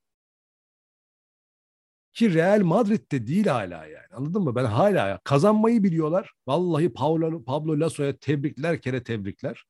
Ki 2.19 2.35
Real 2.35 2.61
Madrid'de 2.61 3.27
değil 3.27 3.47
hala 3.47 3.87
yani. 3.87 4.07
Anladın 4.13 4.43
mı? 4.43 4.55
Ben 4.55 4.65
hala 4.65 5.21
kazanmayı 5.25 5.83
biliyorlar. 5.83 6.33
Vallahi 6.47 6.93
Pablo, 6.93 7.45
Pablo 7.45 7.81
Lasso'ya 7.81 8.17
tebrikler 8.17 8.81
kere 8.81 9.03
tebrikler. 9.03 9.65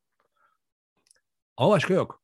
Ama 1.56 1.70
başka 1.70 1.94
yok. 1.94 2.22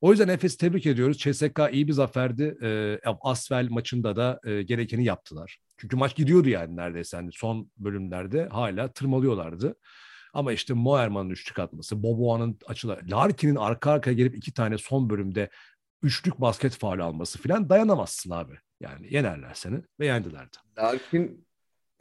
O 0.00 0.10
yüzden 0.10 0.28
Efes'i 0.28 0.58
tebrik 0.58 0.86
ediyoruz. 0.86 1.18
CSK 1.18 1.60
iyi 1.72 1.88
bir 1.88 1.92
zaferdi. 1.92 2.58
E, 2.62 2.98
Asvel 3.20 3.68
maçında 3.70 4.16
da 4.16 4.40
e, 4.44 4.62
gerekeni 4.62 5.04
yaptılar. 5.04 5.58
Çünkü 5.76 5.96
maç 5.96 6.16
gidiyordu 6.16 6.48
yani 6.48 6.76
neredeyse. 6.76 7.16
Yani 7.16 7.30
son 7.32 7.70
bölümlerde 7.76 8.48
hala 8.48 8.92
tırmalıyorlardı. 8.92 9.76
Ama 10.34 10.52
işte 10.52 10.74
Moerman'ın 10.74 11.30
üçlük 11.30 11.58
atması, 11.58 12.02
Boboa'nın 12.02 12.58
açıları, 12.66 13.10
Larkin'in 13.10 13.56
arka 13.56 13.90
arkaya 13.90 14.12
gelip 14.12 14.36
iki 14.36 14.52
tane 14.52 14.78
son 14.78 15.10
bölümde 15.10 15.50
üçlük 16.02 16.40
basket 16.40 16.72
faal 16.72 16.98
alması 16.98 17.38
falan 17.38 17.68
dayanamazsın 17.68 18.30
abi. 18.30 18.63
Yani 18.80 19.14
yenerler 19.14 19.54
seni 19.54 19.82
ve 20.00 20.06
yendiler 20.06 20.46
de. 20.46 20.56
Larkin 20.82 21.46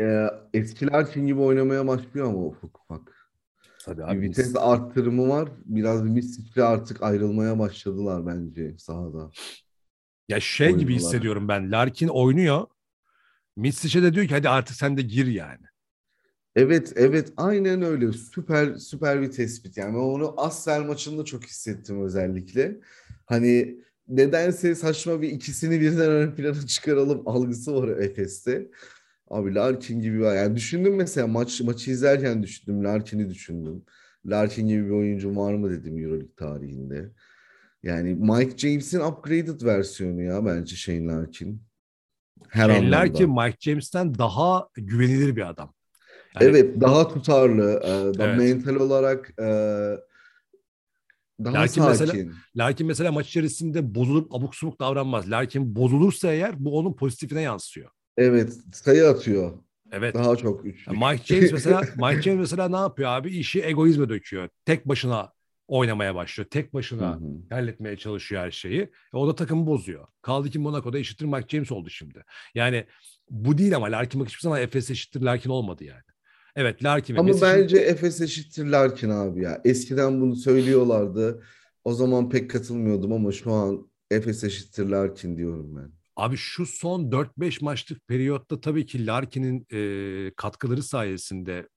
e, 0.01 0.27
eski 0.53 0.87
Larkin 0.87 1.27
gibi 1.27 1.39
oynamaya 1.39 1.87
başlıyor 1.87 2.27
ama 2.27 2.37
ufak 2.45 2.79
ufak. 2.79 3.29
Tabii 3.85 4.01
Bir 4.01 4.07
abi. 4.07 4.21
vites 4.21 4.55
arttırımı 4.55 5.29
var. 5.29 5.49
Biraz 5.65 6.01
Misic'le 6.01 6.57
artık 6.63 7.03
ayrılmaya 7.03 7.59
başladılar 7.59 8.27
bence 8.27 8.77
sahada. 8.77 9.31
Ya 10.29 10.39
şey 10.39 10.67
gibi 10.67 10.73
oynuyorlar. 10.75 10.99
hissediyorum 10.99 11.47
ben. 11.47 11.71
Larkin 11.71 12.07
oynuyor. 12.07 12.67
Mitsic'e 13.55 14.03
de 14.03 14.13
diyor 14.13 14.27
ki 14.27 14.33
hadi 14.33 14.49
artık 14.49 14.75
sen 14.75 14.97
de 14.97 15.01
gir 15.01 15.25
yani. 15.27 15.65
Evet, 16.55 16.93
evet, 16.95 17.33
aynen 17.37 17.81
öyle. 17.81 18.11
Süper, 18.13 18.75
süper 18.75 19.21
bir 19.21 19.31
tespit. 19.31 19.77
Yani 19.77 19.93
ben 19.93 19.99
onu 19.99 20.41
Asvel 20.41 20.81
maçında 20.81 21.25
çok 21.25 21.43
hissettim 21.43 22.03
özellikle. 22.05 22.79
Hani 23.25 23.82
nedense 24.07 24.75
saçma 24.75 25.21
bir 25.21 25.29
ikisini 25.29 25.81
birden 25.81 26.11
ön 26.11 26.31
plana 26.35 26.67
çıkaralım 26.67 27.27
algısı 27.27 27.75
var 27.75 27.87
Efes'te. 27.87 28.67
Abi 29.29 29.55
Larkin 29.55 29.99
gibi 30.01 30.21
var. 30.21 30.35
Yani 30.35 30.55
düşündüm 30.55 30.95
mesela 30.95 31.27
maç 31.27 31.61
maçı 31.61 31.91
izlerken 31.91 32.43
düşündüm. 32.43 32.83
Larkin'i 32.83 33.29
düşündüm. 33.29 33.83
Larkin 34.25 34.67
gibi 34.67 34.85
bir 34.85 34.91
oyuncu 34.91 35.35
var 35.35 35.53
mı 35.53 35.69
dedim 35.71 35.97
Euroleague 36.03 36.35
tarihinde. 36.37 37.09
Yani 37.83 38.15
Mike 38.15 38.57
James'in 38.57 38.99
upgraded 38.99 39.61
versiyonu 39.61 40.21
ya 40.21 40.45
bence 40.45 40.75
Shane 40.75 41.05
Larkin. 41.07 41.61
Her 42.49 42.61
Shane 42.67 42.77
anlamda. 42.77 42.95
Larkin 42.97 43.29
Mike 43.29 43.57
James'ten 43.59 44.17
daha 44.17 44.67
güvenilir 44.75 45.35
bir 45.35 45.49
adam. 45.49 45.73
Yani 46.41 46.49
Evet, 46.49 46.81
daha 46.81 47.07
tutarlı, 47.07 47.71
e, 47.83 48.19
daha 48.19 48.27
Evet. 48.27 48.37
mental 48.37 48.75
olarak 48.75 49.33
e, 49.39 49.45
daha 51.39 51.61
mesela- 51.61 51.95
sakin. 51.95 52.33
Larkin 52.55 52.87
mesela 52.87 53.11
maç 53.11 53.27
içerisinde 53.27 53.95
bozulup 53.95 54.35
abuk 54.35 54.55
subuk 54.55 54.79
davranmaz. 54.79 55.31
Larkin 55.31 55.75
bozulursa 55.75 56.33
eğer 56.33 56.65
bu 56.65 56.77
onun 56.77 56.93
pozitifine 56.93 57.41
yansıyor. 57.41 57.89
Evet, 58.17 58.53
sayı 58.73 59.07
atıyor. 59.07 59.53
Evet. 59.91 60.15
Daha 60.15 60.35
çok. 60.35 60.65
Ya 60.65 60.71
Mike 60.87 61.35
James 61.35 61.51
mesela 61.51 61.81
Mike 61.97 62.21
James 62.21 62.39
mesela 62.39 62.69
ne 62.69 62.75
yapıyor 62.75 63.09
abi? 63.09 63.37
İşi 63.37 63.63
egoizme 63.63 64.09
döküyor. 64.09 64.49
Tek 64.65 64.85
başına 64.87 65.33
oynamaya 65.67 66.15
başlıyor. 66.15 66.49
Tek 66.49 66.73
başına 66.73 67.15
hı. 67.15 67.19
halletmeye 67.49 67.97
çalışıyor 67.97 68.41
her 68.41 68.51
şeyi. 68.51 68.81
E, 68.81 69.17
o 69.17 69.27
da 69.27 69.35
takımı 69.35 69.67
bozuyor. 69.67 70.07
Kaldı 70.21 70.49
ki 70.49 70.59
Monaco'da 70.59 70.99
eşittir 70.99 71.25
Mike 71.25 71.47
James 71.49 71.71
oldu 71.71 71.89
şimdi. 71.89 72.23
Yani 72.55 72.85
bu 73.29 73.57
değil 73.57 73.75
ama 73.75 73.91
Larkin 73.91 74.21
bak 74.21 74.27
hiçbir 74.27 74.41
zaman 74.41 74.61
Efes 74.61 74.91
eşittir 74.91 75.21
Larkin 75.21 75.49
olmadı 75.49 75.83
yani. 75.83 76.03
Evet 76.55 76.83
Larkin 76.83 77.15
Ama 77.15 77.23
Messi 77.23 77.41
bence 77.41 77.77
Efes 77.77 78.21
eşittir 78.21 78.65
Larkin 78.65 79.09
abi 79.09 79.41
ya. 79.43 79.61
Eskiden 79.65 80.21
bunu 80.21 80.35
söylüyorlardı. 80.35 81.43
O 81.83 81.93
zaman 81.93 82.29
pek 82.29 82.51
katılmıyordum 82.51 83.13
ama 83.13 83.31
şu 83.31 83.51
an 83.51 83.87
Efes 84.11 84.43
eşittir 84.43 84.85
Larkin 84.89 85.37
diyorum 85.37 85.75
ben. 85.75 85.91
Abi 86.15 86.37
şu 86.37 86.65
son 86.65 87.11
4-5 87.11 87.63
maçlık 87.63 88.07
periyotta 88.07 88.61
tabii 88.61 88.85
ki 88.85 89.05
Larkin'in 89.05 89.67
e, 89.71 90.31
katkıları 90.35 90.83
sayesinde 90.83 91.67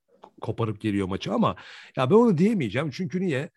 koparıp 0.41 0.81
geliyor 0.81 1.07
maçı 1.07 1.33
ama 1.33 1.57
ya 1.97 2.11
ben 2.11 2.15
onu 2.15 2.39
diyemeyeceğim. 2.39 2.91
Çünkü 2.91 3.21
niye? 3.21 3.51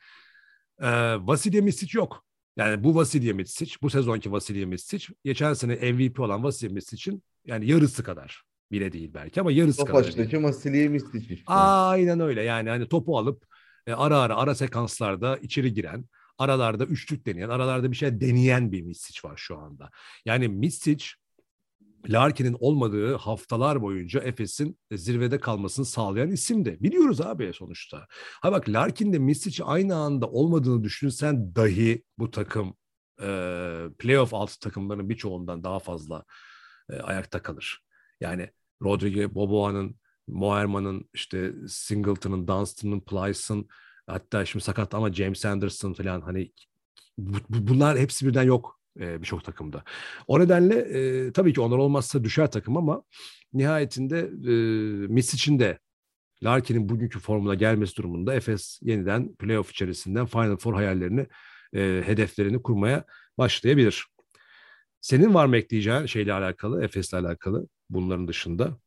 E, 0.80 0.90
Vasilya 1.20 1.62
Misic 1.62 1.98
yok. 1.98 2.26
Yani 2.58 2.84
bu 2.84 2.96
Vasilya 2.96 3.34
Misic, 3.34 3.76
bu 3.82 3.90
sezonki 3.90 4.32
Vasilya 4.32 4.68
Misic, 4.68 5.08
geçen 5.24 5.54
sene 5.54 5.92
MVP 5.92 6.20
olan 6.20 6.44
Vasilya 6.44 6.74
Misic'in 6.74 7.24
yani 7.46 7.72
yarısı 7.72 8.04
kadar 8.04 8.49
bile 8.72 8.92
değil 8.92 9.12
belki 9.14 9.42
ama 9.42 9.52
yarısı 9.52 9.86
kadar. 9.86 9.94
değil. 9.94 10.14
Tofaş'taki 10.14 10.44
Vasiliye 10.44 10.88
Mistic 10.88 11.34
işte. 11.34 11.54
Aynen 11.54 12.20
öyle 12.20 12.42
yani 12.42 12.70
hani 12.70 12.88
topu 12.88 13.18
alıp 13.18 13.46
e, 13.88 13.94
ara 13.94 14.20
ara 14.20 14.36
ara 14.36 14.56
sekanslarda 14.56 15.38
içeri 15.38 15.74
giren, 15.74 16.06
aralarda 16.38 16.86
üçlük 16.86 17.26
deneyen, 17.26 17.50
aralarda 17.50 17.92
bir 17.92 17.96
şey 17.96 18.22
deneyen 18.22 18.72
bir 18.72 18.82
Misic 18.82 19.28
var 19.28 19.34
şu 19.38 19.58
anda. 19.58 19.90
Yani 20.26 20.48
Misic 20.48 21.06
Larkin'in 22.08 22.58
olmadığı 22.60 23.16
haftalar 23.16 23.82
boyunca 23.82 24.20
Efes'in 24.20 24.80
zirvede 24.92 25.40
kalmasını 25.40 25.86
sağlayan 25.86 26.32
isim 26.32 26.66
de. 26.66 26.80
Biliyoruz 26.80 27.22
abi 27.22 27.52
sonuçta. 27.54 28.08
Ha 28.42 28.52
bak 28.52 28.70
Larkin'le 28.70 29.20
Misic 29.20 29.64
aynı 29.64 29.96
anda 29.96 30.30
olmadığını 30.30 30.84
düşünsen 30.84 31.56
dahi 31.56 32.04
bu 32.18 32.32
takım 32.32 32.76
e, 33.22 33.28
playoff 34.00 34.34
altı 34.34 34.60
takımların 34.60 35.10
birçoğundan 35.10 35.64
daha 35.64 35.80
fazla 35.80 36.24
e, 36.90 36.96
ayakta 36.96 37.42
kalır. 37.42 37.84
Yani 38.22 38.50
Rodrigo 38.84 39.36
Boboa'nın, 39.36 39.96
Moerman'ın, 40.28 41.10
işte 41.14 41.54
Singleton'ın, 41.68 42.48
Dunstan'ın, 42.48 43.00
Plyce'ın 43.00 43.68
hatta 44.08 44.46
şimdi 44.46 44.66
sakat 44.66 44.94
ama 44.94 45.14
James 45.14 45.46
Anderson 45.46 45.94
falan 45.94 46.22
hani 46.22 46.52
bu- 47.18 47.38
bu- 47.50 47.68
bunlar 47.68 47.98
hepsi 47.98 48.28
birden 48.28 48.44
yok 48.44 48.80
e, 49.00 49.22
birçok 49.22 49.44
takımda. 49.44 49.84
O 50.28 50.40
nedenle 50.40 50.76
e, 50.76 51.32
tabii 51.34 51.54
ki 51.54 51.62
onlar 51.62 51.78
olmazsa 51.78 52.24
düşer 52.24 52.52
takım 52.52 52.78
ama 52.78 53.04
nihayetinde 53.54 54.20
e, 54.20 54.54
Misic'in 55.08 55.60
de 55.60 55.80
Larkin'in 56.44 56.90
bugünkü 56.90 57.20
formuna 57.20 57.56
gelmesi 57.56 57.96
durumunda 57.96 58.34
Efes 58.36 58.80
yeniden 58.82 59.36
playoff 59.36 59.72
içerisinden 59.72 60.26
Final 60.26 60.58
Four 60.58 60.74
hayallerini, 60.74 61.28
e, 61.74 62.04
hedeflerini 62.06 62.62
kurmaya 62.62 63.04
başlayabilir. 63.38 64.06
Senin 65.02 65.34
var 65.34 65.46
mı 65.46 65.58
ekleyeceğin 65.58 66.06
şeyle 66.06 66.34
alakalı, 66.34 66.84
Efes'le 66.84 67.14
alakalı 67.14 67.68
bunların 67.90 68.28
dışında? 68.28 68.78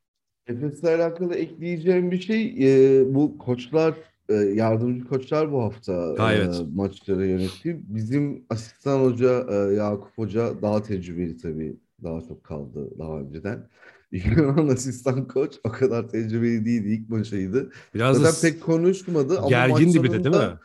Efes'le 0.47 0.85
alakalı 0.85 1.35
ekleyeceğim 1.35 2.11
bir 2.11 2.21
şey 2.21 2.55
e, 3.01 3.15
bu 3.15 3.39
koçlar 3.39 3.95
e, 4.29 4.35
yardımcı 4.35 5.05
koçlar 5.09 5.53
bu 5.53 5.63
hafta 5.63 5.93
Ha, 6.19 6.33
e, 6.33 6.37
evet. 6.37 6.63
maçları 6.75 7.27
yönetti. 7.27 7.81
Bizim 7.89 8.45
asistan 8.51 9.01
hoca 9.01 9.47
e, 9.51 9.75
Yakup 9.75 10.19
Hoca 10.19 10.63
daha 10.63 10.83
tecrübeli 10.83 11.37
tabii 11.37 11.77
daha 12.03 12.21
çok 12.21 12.45
kaldı 12.45 12.99
daha 12.99 13.21
önceden. 13.21 13.69
Yunan 14.13 14.69
asistan 14.69 15.29
koç 15.29 15.55
o 15.65 15.69
kadar 15.69 16.09
tecrübeli 16.09 16.65
değildi. 16.65 16.89
İlk 16.89 17.09
maçıydı. 17.09 17.73
Biraz 17.95 18.19
Zaten 18.19 18.51
pek 18.51 18.63
konuşmadı 18.63 19.39
ama 19.39 19.49
gergindi 19.51 20.03
bir 20.03 20.13
de 20.13 20.25
değil 20.25 20.37
mi? 20.37 20.59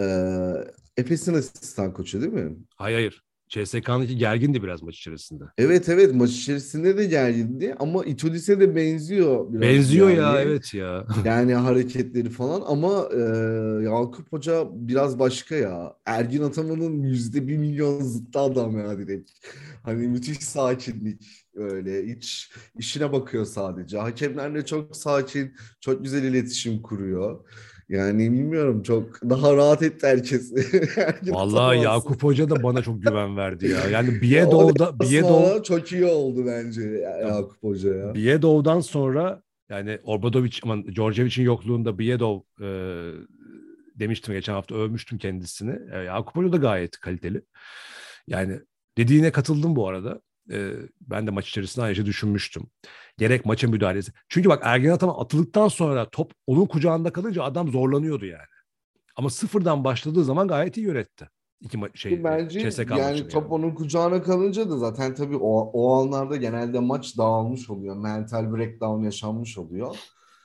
e, 0.00 0.04
Efes'in 0.96 1.34
asistan 1.34 1.92
koçu 1.92 2.20
değil 2.20 2.32
mi? 2.32 2.56
Hayır 2.76 2.96
hayır. 2.96 3.22
CSK'nınki 3.48 4.16
gergindi 4.16 4.62
biraz 4.62 4.82
maç 4.82 4.98
içerisinde. 4.98 5.44
Evet 5.58 5.88
evet 5.88 6.14
maç 6.14 6.30
içerisinde 6.30 6.96
de 6.96 7.04
gergindi 7.06 7.74
ama 7.78 8.04
Itudis'e 8.04 8.60
de 8.60 8.76
benziyor 8.76 9.52
biraz. 9.52 9.62
Benziyor 9.62 10.08
yani. 10.08 10.18
ya 10.18 10.40
evet 10.40 10.74
ya. 10.74 11.06
Yani 11.24 11.54
hareketleri 11.54 12.30
falan 12.30 12.62
ama 12.66 13.08
e, 13.14 13.18
Yakup 13.84 14.32
Hoca 14.32 14.66
biraz 14.72 15.18
başka 15.18 15.54
ya. 15.56 15.96
Ergin 16.06 16.42
Ataman'ın 16.42 17.02
yüzde 17.02 17.48
bir 17.48 17.56
milyon 17.56 18.00
zıttı 18.02 18.38
adam 18.38 18.78
ya 18.78 18.98
direkt. 18.98 19.30
Hani 19.82 20.08
müthiş 20.08 20.38
sakinlik 20.38 21.46
öyle. 21.54 22.06
Hiç 22.06 22.50
işine 22.78 23.12
bakıyor 23.12 23.44
sadece. 23.44 23.98
Hakemlerle 23.98 24.66
çok 24.66 24.96
sakin, 24.96 25.54
çok 25.80 26.04
güzel 26.04 26.22
iletişim 26.22 26.82
kuruyor. 26.82 27.44
Yani 27.88 28.18
bilmiyorum 28.32 28.82
çok 28.82 29.22
daha 29.30 29.56
rahat 29.56 29.82
etti 29.82 30.06
herkes. 30.06 30.52
Vallahi 31.26 31.78
Yakup 31.82 32.22
Hoca 32.22 32.50
da 32.50 32.62
bana 32.62 32.82
çok 32.82 33.02
güven 33.02 33.36
verdi 33.36 33.68
ya. 33.68 33.78
Yani 33.90 34.14
Ya 34.14 34.20
Biedov'da 34.20 35.00
Biedov 35.00 35.62
çok 35.62 35.92
iyi 35.92 36.04
oldu 36.04 36.46
bence 36.46 36.82
ya- 36.82 37.18
Yakup 37.18 37.62
Hoca 37.62 37.94
ya. 37.94 38.14
Biedov'dan 38.14 38.80
sonra 38.80 39.42
yani 39.68 39.98
Obradovic 40.04 40.52
aman 40.62 40.84
Djordjevic'in 40.94 41.44
yokluğunda 41.44 41.98
Biedov 41.98 42.40
e, 42.60 42.68
demiştim 43.94 44.34
geçen 44.34 44.52
hafta 44.52 44.74
övmüştüm 44.74 45.18
kendisini. 45.18 45.78
E, 45.92 45.98
Yakup 45.98 46.36
Hoca 46.36 46.52
da 46.52 46.56
gayet 46.56 46.98
kaliteli. 47.00 47.42
Yani 48.26 48.60
dediğine 48.98 49.32
katıldım 49.32 49.76
bu 49.76 49.88
arada. 49.88 50.20
E, 50.50 50.72
ben 51.00 51.26
de 51.26 51.30
maç 51.30 51.48
içerisinde 51.48 51.94
şeyi 51.94 52.06
düşünmüştüm. 52.06 52.66
Gerek 53.18 53.44
maça 53.46 53.68
müdahalesi. 53.68 54.12
Çünkü 54.28 54.48
bak 54.48 54.60
Ergen 54.64 54.90
Ataman 54.90 55.20
atıldıktan 55.20 55.68
sonra 55.68 56.08
top 56.10 56.32
onun 56.46 56.66
kucağında 56.66 57.12
kalınca 57.12 57.42
adam 57.42 57.68
zorlanıyordu 57.68 58.26
yani. 58.26 58.46
Ama 59.16 59.30
sıfırdan 59.30 59.84
başladığı 59.84 60.24
zaman 60.24 60.48
gayet 60.48 60.76
iyi 60.76 60.86
yönetti. 60.86 61.28
İki 61.60 61.78
ma- 61.78 61.96
şey 61.98 62.24
Bence 62.24 62.70
CSK 62.70 62.90
yani 62.90 63.12
maçını 63.12 63.28
top 63.28 63.52
onun 63.52 63.74
kucağına 63.74 64.22
kalınca 64.22 64.70
da 64.70 64.76
zaten 64.76 65.14
tabii 65.14 65.36
o, 65.36 65.60
o 65.72 66.02
anlarda 66.02 66.36
genelde 66.36 66.78
maç 66.78 67.18
dağılmış 67.18 67.70
oluyor. 67.70 67.96
Mental 67.96 68.52
breakdown 68.56 69.04
yaşanmış 69.04 69.58
oluyor. 69.58 69.96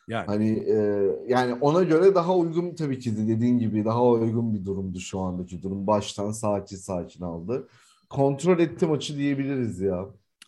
Yani 0.07 0.25
Hani 0.25 0.49
e, 0.49 1.07
yani 1.27 1.53
ona 1.61 1.83
göre 1.83 2.15
daha 2.15 2.35
uygun 2.35 2.75
tabii 2.75 2.99
ki 2.99 3.17
de 3.17 3.27
dediğin 3.27 3.57
gibi 3.57 3.85
daha 3.85 4.05
uygun 4.05 4.53
bir 4.53 4.65
durumdu 4.65 4.99
şu 4.99 5.19
andaki 5.19 5.63
durum. 5.63 5.87
Baştan 5.87 6.31
sakin 6.31 6.77
sakin 6.77 7.23
aldı. 7.23 7.67
Kontrol 8.13 8.59
etti 8.59 8.85
maçı 8.85 9.17
diyebiliriz 9.17 9.81
ya. 9.81 10.05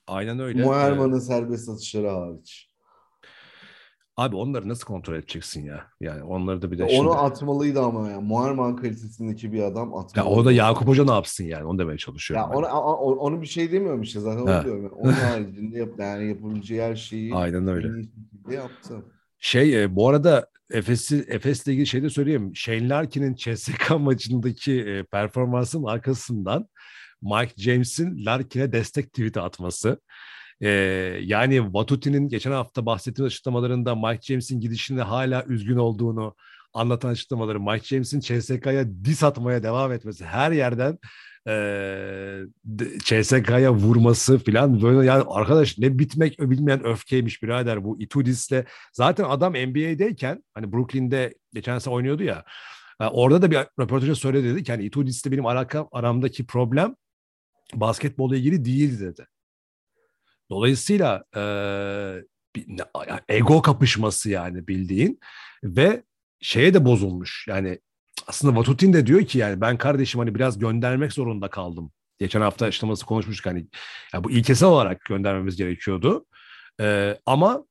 aynen 0.07 0.39
öyle. 0.39 0.61
E, 0.61 0.65
Muherman'ın 0.65 1.19
serbest 1.19 1.69
atışları 1.69 2.09
hariç. 2.09 2.69
abi 4.17 4.35
onları 4.35 4.69
nasıl 4.69 4.85
kontrol 4.85 5.15
edeceksin 5.15 5.65
ya? 5.65 5.87
Yani 6.01 6.23
onları 6.23 6.61
da 6.61 6.71
bir 6.71 6.77
de 6.77 6.83
Onu 6.83 6.91
şimdi... 6.91 7.09
atmalıydı 7.09 7.81
ama 7.81 8.09
ya. 8.09 8.21
Muherman 8.21 8.75
kalitesindeki 8.75 9.53
bir 9.53 9.61
adam 9.63 9.91
Ya 9.91 9.97
atmalıydı. 9.99 10.35
orada 10.35 10.51
Yakup 10.51 10.87
Hoca 10.87 11.05
ne 11.05 11.11
yapsın 11.11 11.43
yani? 11.43 11.65
Onu 11.65 11.79
demeye 11.79 11.97
çalışıyorum. 11.97 12.49
Ya 12.51 12.57
ona, 12.57 12.81
o- 12.81 13.15
onu 13.15 13.41
bir 13.41 13.47
şey 13.47 13.71
demiyorum 13.71 14.01
işte 14.01 14.19
zaten 14.19 14.45
Ha. 14.47 14.57
onu 14.57 14.65
diyorum. 14.65 14.91
Onun 14.97 15.11
haricinde 15.33 15.79
yap, 15.79 15.89
yani 15.99 16.27
yapabileceği 16.27 16.81
her 16.81 16.95
şeyi 16.95 17.35
Aynen 17.35 17.67
öyle. 17.67 17.87
yaptı. 18.51 19.05
Şey 19.39 19.83
e, 19.83 19.95
bu 19.95 20.09
arada 20.09 20.47
Efes'i 20.71 21.25
Efes'le 21.27 21.67
ilgili 21.67 21.87
şey 21.87 22.03
de 22.03 22.09
söyleyeyim. 22.09 22.51
Shane 22.55 22.89
Larkin'in 22.89 23.35
CSK 23.35 23.89
maçındaki 23.99 24.81
e, 24.81 25.03
performansının 25.03 25.83
arkasından 25.83 26.67
Mike 27.25 27.53
James'in 27.57 28.25
Larkin'e 28.25 28.71
destek 28.71 29.13
tweet'i 29.13 29.41
atması. 29.41 29.99
E, 30.61 30.69
yani 31.21 31.73
Vatuti'nin 31.73 32.29
geçen 32.29 32.51
hafta 32.51 32.85
bahsettiğim 32.85 33.27
açıklamalarında 33.27 33.95
Mike 33.95 34.21
James'in 34.21 34.59
gidişinde 34.59 35.01
hala 35.01 35.45
üzgün 35.45 35.77
olduğunu 35.77 36.35
anlatan 36.73 37.09
açıklamaları, 37.09 37.59
Mike 37.59 37.85
James'in 37.85 38.19
CSK'ya 38.19 38.85
dis 39.05 39.23
atmaya 39.23 39.63
devam 39.63 39.91
etmesi, 39.91 40.25
her 40.25 40.51
yerden 40.51 40.97
e, 41.47 41.53
CSK'ya 43.03 43.73
vurması 43.73 44.37
falan 44.37 45.03
yani 45.03 45.23
arkadaş 45.27 45.77
ne 45.77 45.99
bitmek 45.99 46.39
bilmeyen 46.39 46.85
öfkeymiş 46.85 47.43
birader 47.43 47.83
bu 47.83 48.01
Itudis'le 48.01 48.63
zaten 48.93 49.23
adam 49.23 49.53
NBA'deyken 49.53 50.43
hani 50.53 50.71
Brooklyn'de 50.71 51.33
geçen 51.53 51.79
sene 51.79 51.93
oynuyordu 51.93 52.23
ya 52.23 52.43
e, 53.01 53.05
orada 53.05 53.41
da 53.41 53.51
bir 53.51 53.57
röportajda 53.79 54.15
söyledi 54.15 54.49
dedi 54.49 54.63
ki 54.63 54.71
hani 54.71 54.83
Itudis'le 54.83 55.31
benim 55.31 55.45
alakam, 55.45 55.87
aramdaki 55.91 56.45
problem 56.45 56.95
basketbolla 57.73 58.35
ilgili 58.35 58.65
değildi 58.65 58.99
dedi. 58.99 59.27
Dolayısıyla 60.49 61.23
e, 61.35 61.41
ego 63.29 63.61
kapışması 63.61 64.29
yani 64.29 64.67
bildiğin 64.67 65.19
ve 65.63 66.03
şeye 66.41 66.73
de 66.73 66.85
bozulmuş 66.85 67.45
yani 67.47 67.79
aslında 68.27 68.59
Vatutin 68.59 68.93
de 68.93 69.07
diyor 69.07 69.25
ki 69.25 69.37
yani 69.37 69.61
ben 69.61 69.77
kardeşim 69.77 70.19
hani 70.19 70.35
biraz 70.35 70.59
göndermek 70.59 71.13
zorunda 71.13 71.49
kaldım. 71.49 71.91
Geçen 72.19 72.41
hafta 72.41 72.65
açıklaması 72.65 73.05
konuşmuştuk 73.05 73.45
hani 73.45 73.67
ya 74.13 74.23
bu 74.23 74.31
ilkesel 74.31 74.69
olarak 74.69 75.05
göndermemiz 75.05 75.55
gerekiyordu. 75.55 76.25
Ee, 76.81 77.19
ama 77.25 77.65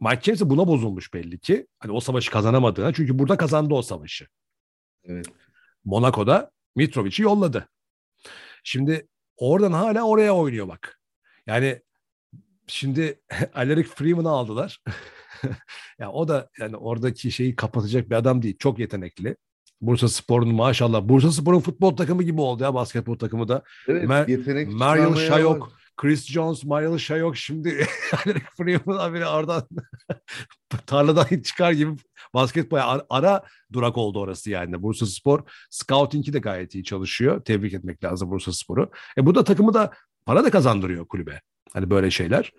Mike 0.00 0.20
James 0.22 0.40
de 0.40 0.50
buna 0.50 0.66
bozulmuş 0.66 1.14
belli 1.14 1.38
ki. 1.38 1.66
Hani 1.78 1.92
o 1.92 2.00
savaşı 2.00 2.30
kazanamadığına. 2.30 2.92
Çünkü 2.92 3.18
burada 3.18 3.36
kazandı 3.36 3.74
o 3.74 3.82
savaşı. 3.82 4.26
Evet. 5.04 5.26
Monaco'da 5.84 6.50
Mitrovic'i 6.76 7.22
yolladı. 7.22 7.68
Şimdi 8.64 9.08
oradan 9.36 9.72
hala 9.72 10.02
oraya 10.02 10.34
oynuyor 10.34 10.68
bak. 10.68 11.00
Yani 11.46 11.82
şimdi 12.66 13.20
Alaric 13.54 13.88
Freeman'ı 13.88 14.30
aldılar. 14.30 14.82
ya 15.98 16.12
o 16.12 16.28
da 16.28 16.50
yani 16.58 16.76
oradaki 16.76 17.30
şeyi 17.30 17.56
kapatacak 17.56 18.10
bir 18.10 18.14
adam 18.14 18.42
değil. 18.42 18.56
Çok 18.58 18.78
yetenekli. 18.78 19.36
Bursa 19.80 20.08
Spor'un 20.08 20.54
maşallah. 20.54 21.08
Bursa 21.08 21.32
Spor'un 21.32 21.60
futbol 21.60 21.96
takımı 21.96 22.22
gibi 22.22 22.40
oldu 22.40 22.62
ya 22.62 22.74
basketbol 22.74 23.18
takımı 23.18 23.48
da. 23.48 23.62
Evet, 23.88 24.04
Mer- 24.04 24.26
çıkarmaya 24.72 25.16
Shayok, 25.16 25.62
var. 25.62 25.72
Chris 25.96 26.26
Jones, 26.26 26.64
Mariel 26.64 26.98
Shayok 26.98 27.36
şimdi 27.36 27.86
Alaric 28.12 28.44
Freeman 28.56 29.14
biri 29.14 29.26
oradan 29.26 29.68
tarladan 30.86 31.40
çıkar 31.40 31.72
gibi 31.72 31.96
basketbol 32.34 32.76
ara, 32.76 33.06
ara 33.10 33.42
durak 33.72 33.96
oldu 33.98 34.20
orası 34.20 34.50
yani. 34.50 34.82
Bursa 34.82 35.06
Spor 35.06 35.40
scouting'i 35.70 36.32
de 36.32 36.38
gayet 36.38 36.74
iyi 36.74 36.84
çalışıyor. 36.84 37.44
Tebrik 37.44 37.74
etmek 37.74 38.04
lazım 38.04 38.30
Bursa 38.30 38.52
Spor'u. 38.52 38.90
E 39.18 39.26
bu 39.26 39.34
da 39.34 39.44
takımı 39.44 39.74
da 39.74 39.92
para 40.26 40.44
da 40.44 40.50
kazandırıyor 40.50 41.06
kulübe. 41.08 41.40
Hani 41.72 41.90
böyle 41.90 42.10
şeyler. 42.10 42.52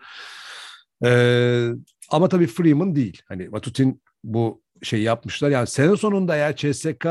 Ee, 1.06 1.70
ama 2.10 2.30
tabii 2.30 2.48
Freeman 2.48 2.96
değil. 2.96 3.22
Hani 3.28 3.52
Vatutin 3.52 4.02
bu 4.24 4.62
şey 4.84 5.02
yapmışlar. 5.02 5.50
Yani 5.50 5.68
sene 5.68 5.98
sonunda 5.98 6.36
eğer 6.36 6.56
CSK 6.56 7.08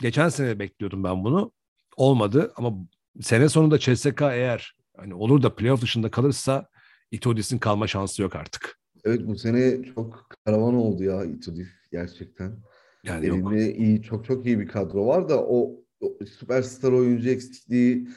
geçen 0.00 0.28
sene 0.28 0.58
bekliyordum 0.58 1.04
ben 1.04 1.24
bunu. 1.24 1.52
Olmadı 1.96 2.52
ama 2.56 2.72
sene 3.20 3.48
sonunda 3.48 3.78
CSK 3.78 4.22
eğer 4.22 4.77
hani 4.98 5.14
olur 5.14 5.42
da 5.42 5.54
playoff 5.54 5.82
dışında 5.82 6.10
kalırsa 6.10 6.68
Itudis'in 7.10 7.58
kalma 7.58 7.86
şansı 7.86 8.22
yok 8.22 8.36
artık. 8.36 8.78
Evet 9.04 9.20
bu 9.26 9.36
sene 9.36 9.84
çok 9.94 10.28
karavan 10.44 10.74
oldu 10.74 11.04
ya 11.04 11.24
Itudis 11.24 11.68
gerçekten. 11.92 12.56
Yani 13.04 13.26
yok. 13.26 13.36
Elinde 13.36 13.74
iyi 13.74 14.02
çok 14.02 14.24
çok 14.24 14.46
iyi 14.46 14.60
bir 14.60 14.68
kadro 14.68 15.06
var 15.06 15.28
da 15.28 15.44
o, 15.44 15.70
o 16.00 16.18
süperstar 16.38 16.92
oyuncu 16.92 17.28
eksikliği 17.28 18.08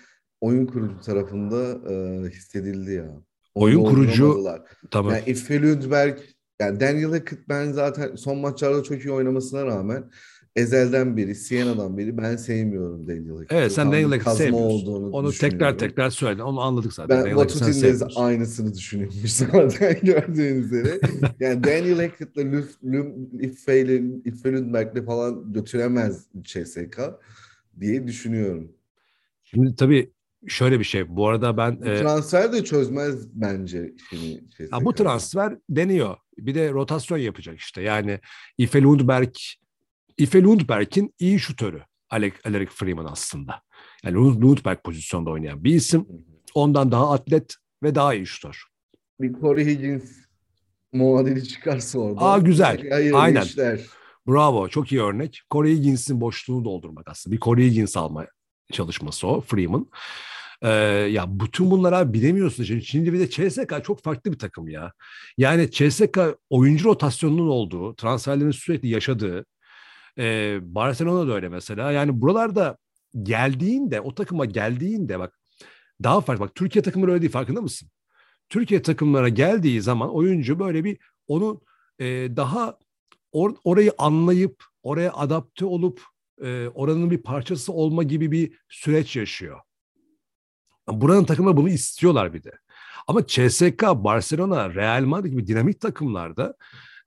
oyun 0.41 0.65
kurucu 0.65 1.01
tarafında 1.01 1.91
e, 1.93 2.29
hissedildi 2.29 2.91
ya. 2.91 3.11
Onu 3.55 3.65
Oyun 3.65 3.83
kurucu-. 3.83 4.45
Tamam. 4.91 5.13
Yani 5.13 5.23
Efe 5.25 5.61
Lundberg, 5.61 6.19
yani 6.61 6.79
Daniel 6.79 7.11
Hackett 7.11 7.49
ben 7.49 7.71
zaten 7.71 8.15
son 8.15 8.37
maçlarda 8.37 8.83
çok 8.83 9.05
iyi 9.05 9.11
oynamasına 9.11 9.65
rağmen 9.65 10.11
ezelden 10.55 11.17
beri, 11.17 11.35
Siena'dan 11.35 11.97
beri 11.97 12.17
ben 12.17 12.35
sevmiyorum 12.35 13.07
Daniel 13.07 13.31
Hackett'ı. 13.31 13.55
Evet 13.55 13.71
sen 13.71 13.87
Daniel 13.87 14.09
Hackett'i 14.09 14.37
sevmiyorsun. 14.37 14.87
olduğunu 14.87 15.09
Onu 15.09 15.31
tekrar 15.31 15.77
tekrar 15.77 16.09
söyledin. 16.09 16.41
Onu 16.41 16.61
anladık 16.61 16.93
zaten. 16.93 17.25
Ben 17.25 17.35
Vatutin'de 17.35 18.05
aynısını 18.15 18.73
düşünüyormuş 18.73 19.31
zaten 19.31 19.97
gördüğünüz 20.03 20.65
üzere. 20.65 20.99
Yani 21.39 21.63
Daniel 21.63 21.99
Iffe'yle- 23.39 24.21
Iffe 24.25 24.53
Lundberg'le 24.53 25.05
falan 25.05 25.53
götüremez 25.53 26.25
CSK 26.43 26.99
diye 27.79 28.07
düşünüyorum. 28.07 28.71
Şimdi 29.43 29.75
tabii 29.75 30.11
şöyle 30.47 30.79
bir 30.79 30.83
şey. 30.83 31.09
Bu 31.09 31.27
arada 31.27 31.57
ben 31.57 31.81
Bu 31.81 31.85
e, 31.85 32.01
transfer 32.01 32.53
de 32.53 32.63
çözmez 32.63 33.41
bence 33.41 33.93
işini 33.95 34.43
CSK. 34.49 34.85
Bu 34.85 34.93
transfer 34.93 35.57
deniyor. 35.69 36.17
Bir 36.37 36.55
de 36.55 36.71
rotasyon 36.71 37.17
yapacak 37.17 37.57
işte. 37.59 37.81
Yani 37.81 38.19
Ife 38.57 38.81
Lundberg, 38.81 39.33
Ife 40.21 40.43
Lundberg'in 40.43 41.13
iyi 41.19 41.39
şutörü. 41.39 41.81
Alec, 42.09 42.33
Alec 42.45 42.69
Freeman 42.69 43.05
aslında. 43.05 43.61
Yani 44.03 44.15
Lund- 44.15 44.41
Lundberg 44.41 44.77
pozisyonda 44.83 45.29
oynayan 45.29 45.63
bir 45.63 45.73
isim. 45.75 46.07
Ondan 46.53 46.91
daha 46.91 47.11
atlet 47.11 47.55
ve 47.83 47.95
daha 47.95 48.13
iyi 48.13 48.25
şutör. 48.25 48.63
Bir 49.21 49.33
Corey 49.33 49.65
Higgins 49.65 50.11
muadili 50.93 51.47
çıkarsa 51.47 51.99
orada. 51.99 52.21
Aa, 52.21 52.37
güzel. 52.37 53.11
Aynen. 53.13 53.41
işler. 53.41 53.81
Bravo. 54.27 54.67
Çok 54.67 54.91
iyi 54.91 55.01
örnek. 55.01 55.41
Corey 55.51 55.75
Higgins'in 55.75 56.21
boşluğunu 56.21 56.65
doldurmak 56.65 57.07
aslında. 57.07 57.35
Bir 57.35 57.41
Corey 57.41 57.69
Higgins 57.69 57.97
alma 57.97 58.25
çalışması 58.71 59.27
o. 59.27 59.41
Freeman. 59.41 59.87
Ee, 60.61 60.69
ya 61.11 61.39
bütün 61.39 61.71
bunlara 61.71 62.13
bilemiyorsun. 62.13 62.63
Şimdi, 62.63 62.85
şimdi 62.85 63.13
bir 63.13 63.19
de 63.19 63.29
CSK 63.29 63.83
çok 63.83 64.03
farklı 64.03 64.31
bir 64.31 64.39
takım 64.39 64.67
ya. 64.67 64.93
Yani 65.37 65.71
CSK 65.71 66.19
oyuncu 66.49 66.89
rotasyonunun 66.89 67.47
olduğu, 67.47 67.95
transferlerin 67.95 68.51
sürekli 68.51 68.87
yaşadığı, 68.87 69.45
e, 70.17 70.57
Barcelona 70.61 71.27
da 71.27 71.35
öyle 71.35 71.49
mesela. 71.49 71.91
Yani 71.91 72.21
buralarda 72.21 72.77
geldiğinde, 73.23 74.01
o 74.01 74.15
takıma 74.15 74.45
geldiğinde 74.45 75.19
bak 75.19 75.39
daha 76.03 76.21
farklı. 76.21 76.45
Bak 76.45 76.55
Türkiye 76.55 76.83
takımları 76.83 77.11
öyle 77.11 77.21
değil 77.21 77.31
farkında 77.31 77.61
mısın? 77.61 77.89
Türkiye 78.49 78.81
takımlara 78.81 79.29
geldiği 79.29 79.81
zaman 79.81 80.15
oyuncu 80.15 80.59
böyle 80.59 80.83
bir 80.83 80.97
onu 81.27 81.61
e, 81.99 82.05
daha 82.35 82.77
or, 83.31 83.55
orayı 83.63 83.93
anlayıp 83.97 84.63
oraya 84.83 85.13
adapte 85.13 85.65
olup 85.65 86.01
e, 86.41 86.67
oranın 86.67 87.11
bir 87.11 87.17
parçası 87.17 87.73
olma 87.73 88.03
gibi 88.03 88.31
bir 88.31 88.59
süreç 88.69 89.15
yaşıyor. 89.15 89.59
Buranın 90.87 91.23
takımları 91.23 91.57
bunu 91.57 91.69
istiyorlar 91.69 92.33
bir 92.33 92.43
de. 92.43 92.51
Ama 93.07 93.27
CSK, 93.27 93.81
Barcelona, 93.81 94.75
Real 94.75 95.03
Madrid 95.03 95.31
gibi 95.31 95.47
dinamik 95.47 95.81
takımlarda 95.81 96.55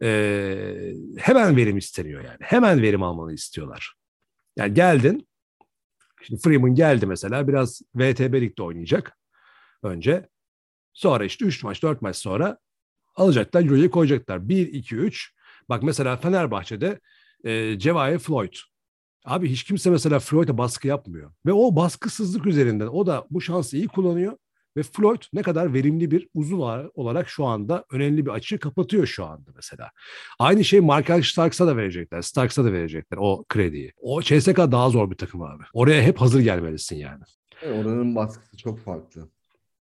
e, 0.05 0.95
hemen 1.17 1.57
verim 1.57 1.77
isteniyor 1.77 2.25
yani. 2.25 2.39
Hemen 2.41 2.83
verim 2.83 3.03
almanı 3.03 3.33
istiyorlar. 3.33 3.95
Yani 4.57 4.75
geldin, 4.75 5.29
şimdi 6.23 6.43
Freeman 6.43 6.75
geldi 6.75 7.07
mesela 7.07 7.49
biraz 7.49 7.83
VTB 7.95 8.35
Lig'de 8.35 8.63
oynayacak 8.63 9.19
önce. 9.83 10.29
Sonra 10.93 11.25
işte 11.25 11.45
3 11.45 11.65
maç 11.65 11.83
4 11.83 12.03
maç 12.03 12.17
sonra 12.17 12.59
alacaklar 13.17 13.63
Euro'ya 13.65 13.91
koyacaklar. 13.91 14.49
1, 14.49 14.67
2, 14.73 14.97
3. 14.97 15.35
Bak 15.69 15.83
mesela 15.83 16.17
Fenerbahçe'de 16.17 17.01
e, 17.45 17.79
Cevahir 17.79 18.19
Floyd. 18.19 18.55
Abi 19.25 19.51
hiç 19.51 19.65
kimse 19.65 19.91
mesela 19.91 20.19
Floyd'a 20.19 20.59
baskı 20.59 20.89
yapmıyor. 20.89 21.33
Ve 21.47 21.53
o 21.53 21.77
baskısızlık 21.77 22.47
üzerinden 22.47 22.87
o 22.87 23.07
da 23.07 23.27
bu 23.31 23.41
şansı 23.41 23.77
iyi 23.77 23.89
kullanıyor. 23.89 24.37
Ve 24.77 24.83
Floyd 24.83 25.23
ne 25.33 25.43
kadar 25.43 25.75
verimli 25.75 26.11
bir 26.11 26.29
uzun 26.35 26.91
olarak 26.95 27.29
şu 27.29 27.45
anda 27.45 27.85
önemli 27.91 28.27
bir 28.27 28.31
açı 28.31 28.59
kapatıyor 28.59 29.07
şu 29.07 29.25
anda 29.25 29.51
mesela. 29.57 29.91
Aynı 30.39 30.65
şey 30.65 30.81
Markel 30.81 31.23
Starks'a 31.23 31.67
da 31.67 31.77
verecekler. 31.77 32.23
Starks'a 32.23 32.65
da 32.65 32.73
verecekler 32.73 33.19
o 33.21 33.45
krediyi. 33.49 33.93
O 33.97 34.23
CSK 34.23 34.57
daha 34.59 34.91
zor 34.91 35.11
bir 35.11 35.17
takım 35.17 35.43
abi. 35.43 35.63
Oraya 35.73 36.03
hep 36.03 36.21
hazır 36.21 36.41
gelmelisin 36.41 36.97
yani. 36.97 37.23
Oranın 37.63 38.17
baskısı 38.17 38.57
çok 38.57 38.79
farklı. 38.79 39.29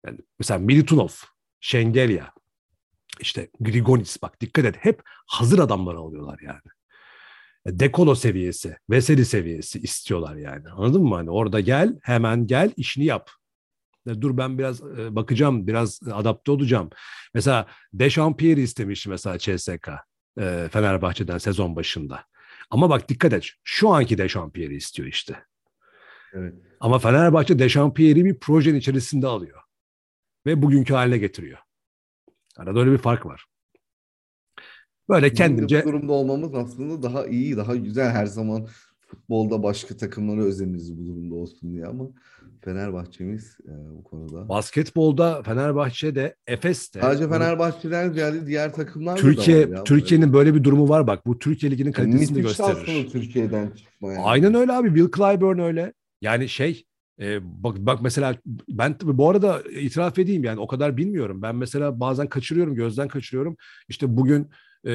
Yani 0.07 0.19
mesela 0.39 0.59
Militunov, 0.59 1.09
Şengelya, 1.61 2.33
işte 3.21 3.49
Grigonis 3.61 4.23
bak 4.23 4.41
dikkat 4.41 4.65
et 4.65 4.77
hep 4.79 5.03
hazır 5.27 5.59
adamları 5.59 5.99
alıyorlar 5.99 6.39
yani. 6.43 6.61
Dekolo 7.67 8.15
seviyesi, 8.15 8.77
Veseli 8.91 9.25
seviyesi 9.25 9.79
istiyorlar 9.81 10.37
yani. 10.37 10.69
Anladın 10.69 11.03
mı? 11.03 11.15
Hani 11.15 11.31
orada 11.31 11.61
gel, 11.61 11.99
hemen 12.03 12.47
gel, 12.47 12.73
işini 12.77 13.05
yap. 13.05 13.31
Dur 14.07 14.37
ben 14.37 14.59
biraz 14.59 14.83
e, 14.83 15.17
bakacağım, 15.17 15.67
biraz 15.67 16.01
adapte 16.13 16.51
olacağım. 16.51 16.91
Mesela 17.35 17.67
Dechampierre 17.93 18.61
istemiş 18.61 19.07
mesela 19.07 19.39
CSK 19.39 19.89
e, 20.41 20.69
Fenerbahçe'den 20.73 21.39
sezon 21.39 21.77
başında. 21.77 22.25
Ama 22.71 22.91
bak 22.91 23.09
dikkat 23.09 23.33
et, 23.33 23.47
şu 23.65 23.89
anki 23.89 24.19
Dechampierre'i 24.19 24.77
istiyor 24.77 25.09
işte. 25.09 25.45
Evet. 26.35 26.55
Ama 26.81 26.99
Fenerbahçe 26.99 27.59
Dechampierre'i 27.59 28.25
bir 28.25 28.39
projenin 28.39 28.79
içerisinde 28.79 29.27
alıyor. 29.27 29.61
Ve 30.47 30.63
bugünkü 30.63 30.95
haline 30.95 31.19
getiriyor. 31.19 31.59
Arada 32.57 32.81
öyle 32.81 32.93
bir 32.93 32.99
fark 32.99 33.27
var. 33.27 33.47
Böyle 35.09 35.33
kendince... 35.33 35.85
Bu 35.85 35.89
durumda 35.89 36.13
olmamız 36.13 36.55
aslında 36.55 37.03
daha 37.03 37.27
iyi, 37.27 37.57
daha 37.57 37.77
güzel. 37.77 38.11
Her 38.11 38.27
zaman 38.27 38.69
futbolda 39.13 39.63
başka 39.63 39.97
takımlara 39.97 40.41
özeniz 40.41 40.99
bu 40.99 41.07
durumda 41.07 41.35
olsun 41.35 41.73
diye 41.73 41.87
ama 41.87 42.05
Fenerbahçe'miz 42.61 43.57
e, 43.65 43.73
bu 43.99 44.03
konuda. 44.05 44.49
Basketbolda 44.49 45.43
Fenerbahçe'de, 45.43 46.37
Efes'te. 46.47 47.01
Sadece 47.01 47.29
Fenerbahçe'den 47.29 48.13
ziyade 48.13 48.47
diğer 48.47 48.73
takımlar 48.73 49.17
Türkiye, 49.17 49.71
da 49.71 49.79
var. 49.79 49.85
Türkiye'nin 49.85 50.33
böyle 50.33 50.55
bir 50.55 50.65
durumu 50.65 50.89
var 50.89 51.07
bak. 51.07 51.27
Bu 51.27 51.39
Türkiye 51.39 51.73
Ligi'nin 51.73 51.93
kalitesini 51.93 52.39
yani 52.39 52.47
gösterir. 52.47 53.09
Türkiye'den 53.11 53.71
çıkma 53.71 54.13
yani. 54.13 54.23
Aynen 54.25 54.55
öyle 54.55 54.73
abi. 54.73 54.95
Bill 54.95 55.11
Clyburn 55.17 55.59
öyle. 55.59 55.93
Yani 56.21 56.49
şey 56.49 56.85
e, 57.21 57.39
bak, 57.63 57.77
bak 57.79 58.03
mesela 58.03 58.37
ben 58.69 58.97
bu 59.03 59.31
arada 59.31 59.63
itiraf 59.81 60.19
edeyim 60.19 60.45
yani 60.45 60.61
o 60.61 60.67
kadar 60.67 60.97
bilmiyorum. 60.97 61.43
Ben 61.43 61.57
mesela 61.57 62.01
bazen 62.01 62.27
kaçırıyorum, 62.27 62.75
gözden 62.75 63.09
kaçırıyorum. 63.09 63.57
İşte 63.89 64.17
bugün 64.17 64.51
e, 64.85 64.93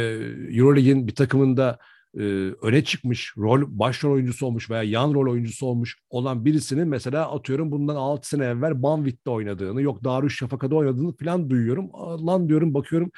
Euroleague'in 0.51 1.07
bir 1.07 1.15
takımında 1.15 1.79
e, 2.17 2.21
öne 2.61 2.83
çıkmış, 2.83 3.33
rol 3.37 3.63
başrol 3.67 4.13
oyuncusu 4.13 4.45
olmuş 4.45 4.69
veya 4.69 4.83
yan 4.83 5.13
rol 5.13 5.31
oyuncusu 5.31 5.65
olmuş 5.65 5.97
olan 6.09 6.45
birisinin 6.45 6.87
mesela 6.87 7.31
atıyorum 7.31 7.71
bundan 7.71 7.95
6 7.95 8.27
sene 8.29 8.45
evvel 8.45 8.83
Banvit'te 8.83 9.29
oynadığını, 9.29 9.81
yok 9.81 10.03
Darüşşafaka'da 10.03 10.75
oynadığını 10.75 11.17
falan 11.17 11.49
duyuyorum. 11.49 11.89
Lan 12.27 12.49
diyorum, 12.49 12.73
bakıyorum, 12.73 13.11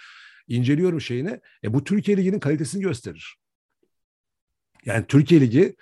inceliyorum 0.48 1.02
şeyini. 1.02 1.40
E 1.64 1.74
bu 1.74 1.84
Türkiye 1.84 2.18
Ligi'nin 2.18 2.40
kalitesini 2.40 2.82
gösterir. 2.82 3.36
Yani 4.86 5.06
Türkiye 5.08 5.42
Ligi 5.42 5.76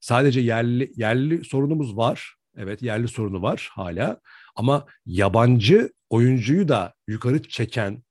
sadece 0.00 0.40
yerli 0.40 0.92
yerli 0.96 1.44
sorunumuz 1.44 1.96
var. 1.96 2.34
Evet 2.56 2.82
yerli 2.82 3.08
sorunu 3.08 3.42
var 3.42 3.68
hala. 3.72 4.20
Ama 4.56 4.86
yabancı 5.06 5.92
oyuncuyu 6.10 6.68
da 6.68 6.94
yukarı 7.08 7.42
çeken, 7.42 8.02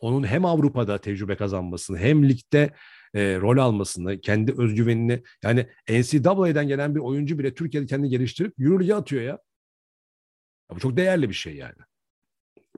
onun 0.00 0.26
hem 0.26 0.44
Avrupa'da 0.44 0.98
tecrübe 0.98 1.36
kazanmasını 1.36 1.98
hem 1.98 2.28
ligde 2.28 2.70
e, 3.14 3.40
rol 3.40 3.58
almasını, 3.58 4.20
kendi 4.20 4.54
özgüvenini 4.58 5.22
yani 5.42 5.66
NCAA'den 5.88 6.68
gelen 6.68 6.94
bir 6.94 7.00
oyuncu 7.00 7.38
bile 7.38 7.54
Türkiye'de 7.54 7.86
kendini 7.86 8.10
geliştirip 8.10 8.60
Euroleague'e 8.60 8.94
atıyor 8.94 9.22
ya. 9.22 9.28
ya. 9.28 9.38
Bu 10.76 10.80
çok 10.80 10.96
değerli 10.96 11.28
bir 11.28 11.34
şey 11.34 11.56
yani. 11.56 11.74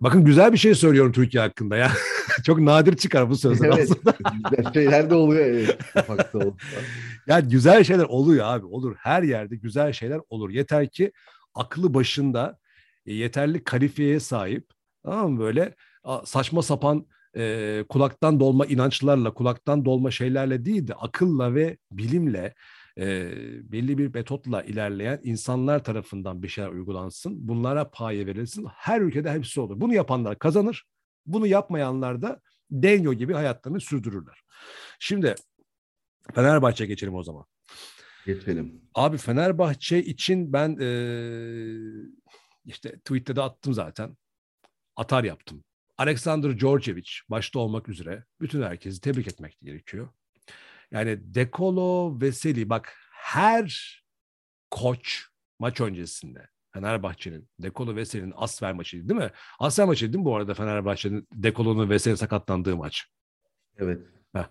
Bakın 0.00 0.24
güzel 0.24 0.52
bir 0.52 0.58
şey 0.58 0.74
söylüyorum 0.74 1.12
Türkiye 1.12 1.42
hakkında 1.42 1.76
ya. 1.76 1.92
çok 2.44 2.58
nadir 2.58 2.96
çıkar 2.96 3.30
bu 3.30 3.36
sözler 3.36 3.68
evet, 3.68 3.90
aslında. 3.90 4.16
güzel 4.50 4.72
şeyler 4.72 5.10
de 5.10 5.14
oluyor 5.14 5.44
evet. 5.46 5.78
yani 7.26 7.48
güzel 7.48 7.84
şeyler 7.84 8.04
oluyor 8.04 8.46
abi 8.46 8.66
olur. 8.66 8.96
Her 8.98 9.22
yerde 9.22 9.56
güzel 9.56 9.92
şeyler 9.92 10.20
olur. 10.28 10.50
Yeter 10.50 10.88
ki 10.88 11.12
aklı 11.54 11.94
başında 11.94 12.58
e, 13.06 13.14
yeterli 13.14 13.64
kalifiyeye 13.64 14.20
sahip 14.20 14.70
tamam 15.04 15.32
mı 15.32 15.40
böyle 15.40 15.74
saçma 16.24 16.62
sapan 16.62 17.06
e, 17.36 17.84
kulaktan 17.88 18.40
dolma 18.40 18.66
inançlarla, 18.66 19.34
kulaktan 19.34 19.84
dolma 19.84 20.10
şeylerle 20.10 20.64
değil 20.64 20.86
de 20.86 20.94
akılla 20.94 21.54
ve 21.54 21.78
bilimle 21.92 22.54
e, 22.98 23.32
belli 23.72 23.98
bir 23.98 24.14
metotla 24.14 24.62
ilerleyen 24.62 25.20
insanlar 25.22 25.84
tarafından 25.84 26.42
bir 26.42 26.48
şeyler 26.48 26.70
uygulansın. 26.70 27.48
Bunlara 27.48 27.90
paye 27.90 28.26
verilsin. 28.26 28.66
Her 28.74 29.00
ülkede 29.00 29.32
hepsi 29.32 29.60
olur. 29.60 29.80
Bunu 29.80 29.94
yapanlar 29.94 30.38
kazanır. 30.38 30.84
Bunu 31.26 31.46
yapmayanlar 31.46 32.22
da 32.22 32.40
Denyo 32.70 33.12
gibi 33.12 33.32
hayatlarını 33.32 33.80
sürdürürler. 33.80 34.40
Şimdi 34.98 35.34
Fenerbahçe'ye 36.34 36.88
geçelim 36.88 37.14
o 37.14 37.22
zaman. 37.22 37.44
Geçelim. 38.26 38.82
Abi 38.94 39.16
Fenerbahçe 39.18 40.02
için 40.02 40.52
ben 40.52 40.76
e, 40.80 40.88
işte 42.64 42.98
tweette 42.98 43.36
de 43.36 43.42
attım 43.42 43.74
zaten. 43.74 44.16
Atar 44.96 45.24
yaptım. 45.24 45.64
Alexander 45.98 46.50
Georgievich 46.50 47.10
başta 47.28 47.58
olmak 47.58 47.88
üzere 47.88 48.24
bütün 48.40 48.62
herkesi 48.62 49.00
tebrik 49.00 49.28
etmek 49.28 49.58
gerekiyor. 49.62 50.08
Yani 50.90 51.34
Dekolo 51.34 52.20
Veseli 52.20 52.70
bak 52.70 52.96
her 53.12 54.02
koç 54.70 55.26
maç 55.58 55.80
öncesinde 55.80 56.48
Fenerbahçe'nin 56.72 57.48
Dekolo 57.58 57.96
Veseli'nin 57.96 58.32
Asfer 58.36 58.72
maçıydı 58.72 59.08
değil 59.08 59.20
mi? 59.20 59.30
Asfer 59.58 59.86
maçıydı 59.86 60.12
değil 60.12 60.20
mi 60.20 60.24
bu 60.24 60.36
arada 60.36 60.54
Fenerbahçe'nin 60.54 61.28
Dekolo'nun 61.32 61.90
Veseli'nin 61.90 62.16
sakatlandığı 62.16 62.76
maç? 62.76 63.06
Evet. 63.78 64.06
Heh. 64.34 64.44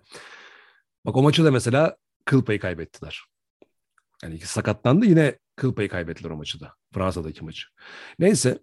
Bak 1.06 1.18
o 1.18 1.24
maçı 1.24 1.46
da 1.46 1.52
mesela 1.52 1.98
kıl 2.26 2.46
payı 2.46 2.60
kaybettiler. 2.60 3.24
Yani 4.24 4.36
ikisi 4.36 4.54
sakatlandı 4.54 5.06
yine 5.06 5.40
kıl 5.56 5.76
payı 5.76 5.90
kaybettiler 5.90 6.30
o 6.30 6.38
maçı 6.38 6.60
da. 6.60 6.74
Fransa'daki 6.94 7.44
maçı. 7.44 7.68
Neyse 8.20 8.60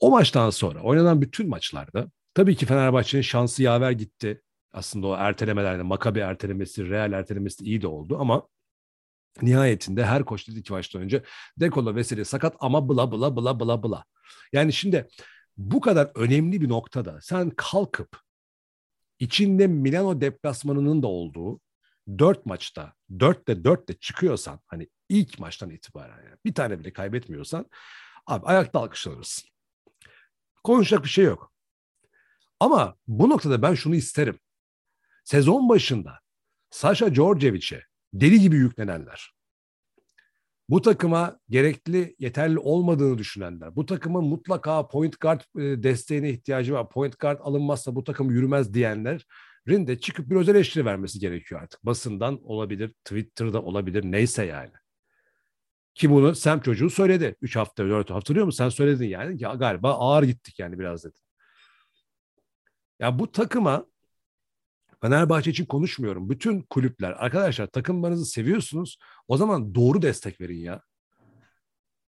o 0.00 0.10
maçtan 0.10 0.50
sonra 0.50 0.82
oynanan 0.82 1.22
bütün 1.22 1.48
maçlarda 1.48 2.10
tabii 2.34 2.56
ki 2.56 2.66
Fenerbahçe'nin 2.66 3.22
şansı 3.22 3.62
yaver 3.62 3.90
gitti. 3.90 4.42
Aslında 4.72 5.06
o 5.06 5.16
ertelemelerde 5.16 5.82
Makabi 5.82 6.18
ertelemesi, 6.18 6.88
Real 6.90 7.12
ertelemesi 7.12 7.64
iyi 7.64 7.82
de 7.82 7.86
oldu 7.86 8.16
ama 8.20 8.48
nihayetinde 9.42 10.04
her 10.04 10.24
koç 10.24 10.48
dedi 10.48 10.62
ki 10.62 10.72
maçtan 10.72 11.02
önce 11.02 11.22
Dekola 11.60 11.96
Veseli 11.96 12.24
sakat 12.24 12.56
ama 12.60 12.88
bla 12.88 13.12
bla 13.12 13.36
bla 13.36 13.60
bla 13.60 13.82
bla. 13.82 14.04
Yani 14.52 14.72
şimdi 14.72 15.08
bu 15.56 15.80
kadar 15.80 16.10
önemli 16.14 16.60
bir 16.60 16.68
noktada 16.68 17.20
sen 17.20 17.50
kalkıp 17.50 18.20
içinde 19.18 19.66
Milano 19.66 20.20
deplasmanının 20.20 21.02
da 21.02 21.06
olduğu 21.06 21.60
dört 22.18 22.46
maçta 22.46 22.94
dörtte 23.20 23.64
dörtte 23.64 23.94
çıkıyorsan 23.94 24.60
hani 24.66 24.88
ilk 25.08 25.38
maçtan 25.38 25.70
itibaren 25.70 26.24
yani 26.24 26.36
bir 26.44 26.54
tane 26.54 26.78
bile 26.78 26.92
kaybetmiyorsan 26.92 27.66
abi 28.26 28.46
ayakta 28.46 28.80
alkışlanırsın. 28.80 29.50
Konuşacak 30.64 31.04
bir 31.04 31.08
şey 31.08 31.24
yok. 31.24 31.53
Ama 32.64 32.96
bu 33.08 33.28
noktada 33.28 33.62
ben 33.62 33.74
şunu 33.74 33.94
isterim. 33.94 34.38
Sezon 35.24 35.68
başında 35.68 36.20
Sasha 36.70 37.14
Djordjevic'e 37.14 37.82
deli 38.12 38.40
gibi 38.40 38.56
yüklenenler. 38.56 39.34
bu 40.68 40.82
takıma 40.82 41.40
gerekli, 41.48 42.16
yeterli 42.18 42.58
olmadığını 42.58 43.18
düşünenler, 43.18 43.76
bu 43.76 43.86
takımın 43.86 44.24
mutlaka 44.24 44.88
point 44.88 45.20
guard 45.20 45.40
e, 45.40 45.82
desteğine 45.82 46.30
ihtiyacı 46.30 46.74
var, 46.74 46.88
point 46.88 47.18
guard 47.18 47.40
alınmazsa 47.42 47.94
bu 47.94 48.04
takım 48.04 48.30
yürümez 48.30 48.74
diyenlerin 48.74 49.86
de 49.86 49.98
çıkıp 49.98 50.30
bir 50.30 50.36
özel 50.36 50.54
eleştiri 50.54 50.84
vermesi 50.84 51.18
gerekiyor 51.18 51.62
artık. 51.62 51.84
Basından 51.86 52.40
olabilir, 52.44 52.94
Twitter'da 53.04 53.62
olabilir, 53.62 54.04
neyse 54.04 54.44
yani. 54.44 54.72
Ki 55.94 56.10
bunu 56.10 56.34
Sam 56.34 56.60
çocuğu 56.60 56.90
söyledi. 56.90 57.36
Üç 57.42 57.56
hafta, 57.56 57.84
dört 57.84 57.98
hafta 57.98 58.14
hatırlıyor 58.14 58.46
musun? 58.46 58.58
Sen 58.58 58.68
söyledin 58.68 59.08
yani. 59.08 59.42
Ya 59.42 59.54
galiba 59.54 59.92
ağır 59.94 60.22
gittik 60.22 60.58
yani 60.58 60.78
biraz 60.78 61.04
dedin. 61.04 61.23
Ya 63.00 63.18
bu 63.18 63.32
takıma 63.32 63.86
Fenerbahçe 65.00 65.50
için 65.50 65.64
konuşmuyorum. 65.64 66.30
Bütün 66.30 66.62
kulüpler, 66.62 67.12
arkadaşlar 67.12 67.66
takımlarınızı 67.66 68.26
seviyorsunuz. 68.26 68.98
O 69.28 69.36
zaman 69.36 69.74
doğru 69.74 70.02
destek 70.02 70.40
verin 70.40 70.58
ya. 70.58 70.82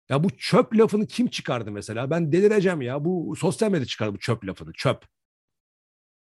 Ya 0.08 0.24
bu 0.24 0.30
çöp 0.30 0.76
lafını 0.78 1.06
kim 1.06 1.26
çıkardı 1.28 1.70
mesela? 1.70 2.10
Ben 2.10 2.32
delireceğim 2.32 2.82
ya. 2.82 3.04
Bu 3.04 3.36
sosyal 3.36 3.70
medya 3.70 3.86
çıkardı 3.86 4.14
bu 4.14 4.18
çöp 4.18 4.44
lafını. 4.46 4.72
Çöp. 4.72 5.04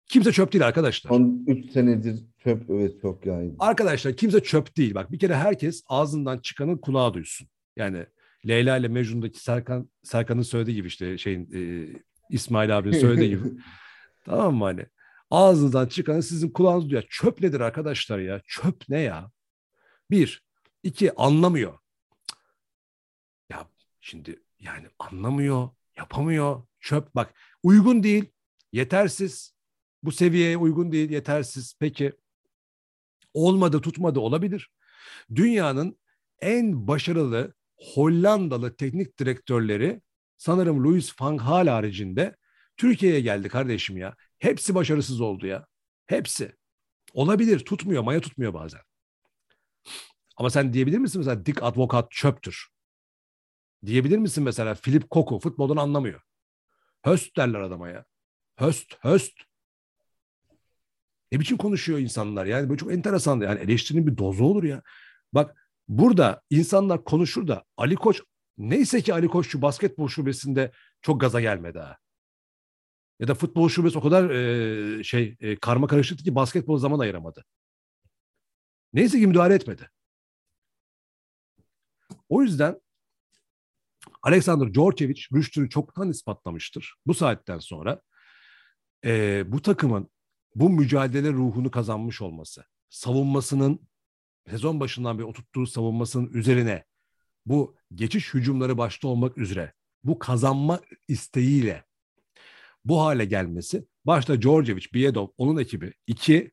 Kimse 0.07 0.31
çöp 0.31 0.53
değil 0.53 0.67
arkadaşlar. 0.67 1.09
Son 1.09 1.43
3 1.47 1.71
senedir 1.71 2.23
çöp 2.43 2.69
evet 2.69 3.01
çok 3.01 3.25
yaygın. 3.25 3.55
Arkadaşlar 3.59 4.15
kimse 4.15 4.43
çöp 4.43 4.77
değil. 4.77 4.95
Bak 4.95 5.11
bir 5.11 5.19
kere 5.19 5.35
herkes 5.35 5.83
ağzından 5.87 6.37
çıkanın 6.37 6.77
kulağı 6.77 7.13
duysun. 7.13 7.47
Yani 7.75 8.05
Leyla 8.47 8.77
ile 8.77 8.87
Mecnun'daki 8.87 9.39
Serkan 9.39 9.89
Serkan'ın 10.03 10.41
söylediği 10.41 10.75
gibi 10.75 10.87
işte 10.87 11.17
şeyin 11.17 11.49
e, 11.53 11.87
İsmail 12.29 12.77
abinin 12.77 12.99
söylediği 12.99 13.29
gibi. 13.37 13.49
Tamam 14.25 14.55
mı 14.55 14.63
hani? 14.63 14.85
Ağzından 15.31 15.87
çıkanı 15.87 16.23
sizin 16.23 16.49
kulağınız 16.49 16.89
duyar. 16.89 17.05
Çöp 17.09 17.41
nedir 17.41 17.59
arkadaşlar 17.59 18.19
ya? 18.19 18.41
Çöp 18.47 18.89
ne 18.89 18.99
ya? 18.99 19.31
Bir. 20.11 20.45
iki 20.83 21.15
anlamıyor. 21.15 21.79
Ya 23.49 23.67
şimdi 24.01 24.43
yani 24.59 24.87
anlamıyor, 24.99 25.69
yapamıyor. 25.97 26.63
Çöp 26.79 27.15
bak 27.15 27.33
uygun 27.63 28.03
değil, 28.03 28.25
yetersiz. 28.71 29.55
Bu 30.03 30.11
seviyeye 30.11 30.57
uygun 30.57 30.91
değil, 30.91 31.09
yetersiz. 31.09 31.75
Peki 31.79 32.13
olmadı, 33.33 33.81
tutmadı 33.81 34.19
olabilir. 34.19 34.69
Dünyanın 35.35 35.99
en 36.41 36.87
başarılı 36.87 37.53
Hollandalı 37.77 38.75
teknik 38.75 39.19
direktörleri 39.19 40.01
sanırım 40.37 40.83
Louis 40.83 41.21
van 41.21 41.37
Gaal 41.37 41.67
haricinde 41.67 42.35
Türkiye'ye 42.77 43.21
geldi 43.21 43.49
kardeşim 43.49 43.97
ya. 43.97 44.15
Hepsi 44.39 44.75
başarısız 44.75 45.21
oldu 45.21 45.47
ya. 45.47 45.65
Hepsi. 46.05 46.55
Olabilir. 47.13 47.59
Tutmuyor. 47.59 48.03
Maya 48.03 48.21
tutmuyor 48.21 48.53
bazen. 48.53 48.81
Ama 50.37 50.49
sen 50.49 50.73
diyebilir 50.73 50.97
misin 50.97 51.19
mesela 51.19 51.45
Dick 51.45 51.63
Advokat 51.63 52.11
çöptür? 52.11 52.67
Diyebilir 53.85 54.17
misin 54.17 54.43
mesela 54.43 54.75
Philip 54.75 55.09
Koku 55.09 55.39
futboldan 55.39 55.77
anlamıyor. 55.77 56.21
Höst 57.05 57.37
derler 57.37 57.59
adama 57.59 57.89
ya. 57.89 58.05
Höst, 58.55 58.95
höst. 58.99 59.33
Ne 61.31 61.39
biçim 61.39 61.57
konuşuyor 61.57 61.99
insanlar 61.99 62.45
yani 62.45 62.69
böyle 62.69 62.77
çok 62.77 62.93
enteresan. 62.93 63.39
Yani 63.39 63.59
eleştirinin 63.59 64.07
bir 64.07 64.17
dozu 64.17 64.43
olur 64.43 64.63
ya. 64.63 64.81
Bak 65.33 65.69
burada 65.87 66.41
insanlar 66.49 67.03
konuşur 67.03 67.47
da 67.47 67.63
Ali 67.77 67.95
Koç 67.95 68.21
neyse 68.57 69.01
ki 69.01 69.13
Ali 69.13 69.27
Koç 69.27 69.47
şu 69.47 69.61
basketbol 69.61 70.07
şubesinde 70.07 70.71
çok 71.01 71.21
gaza 71.21 71.41
gelmedi 71.41 71.79
ha. 71.79 71.97
Ya 73.19 73.27
da 73.27 73.35
futbol 73.35 73.69
şubesi 73.69 73.97
o 73.97 74.01
kadar 74.01 74.29
e, 74.29 75.03
şey 75.03 75.35
e, 75.39 75.55
karma 75.55 75.87
karışıktı 75.87 76.23
ki 76.23 76.35
basketbol 76.35 76.77
zaman 76.77 76.99
ayıramadı. 76.99 77.45
Neyse 78.93 79.19
ki 79.19 79.27
müdahale 79.27 79.53
etmedi. 79.53 79.89
O 82.29 82.41
yüzden 82.41 82.81
Alexander 84.23 84.73
Djordjevic 84.73 85.21
rüştünü 85.33 85.69
çoktan 85.69 86.09
ispatlamıştır. 86.09 86.95
Bu 87.07 87.13
saatten 87.13 87.59
sonra 87.59 88.01
e, 89.05 89.43
bu 89.51 89.61
takımın 89.61 90.09
bu 90.55 90.69
mücadele 90.69 91.31
ruhunu 91.33 91.71
kazanmış 91.71 92.21
olması, 92.21 92.65
savunmasının 92.89 93.87
sezon 94.49 94.79
başından 94.79 95.17
beri 95.17 95.25
oturttuğu 95.25 95.67
savunmasının 95.67 96.33
üzerine 96.33 96.85
bu 97.45 97.75
geçiş 97.95 98.33
hücumları 98.33 98.77
başta 98.77 99.07
olmak 99.07 99.37
üzere 99.37 99.73
bu 100.03 100.19
kazanma 100.19 100.81
isteğiyle 101.07 101.83
bu 102.85 103.01
hale 103.01 103.25
gelmesi 103.25 103.85
başta 104.05 104.41
Djordjevic, 104.41 104.85
Biedov, 104.93 105.27
onun 105.37 105.57
ekibi. 105.57 105.93
iki 106.07 106.51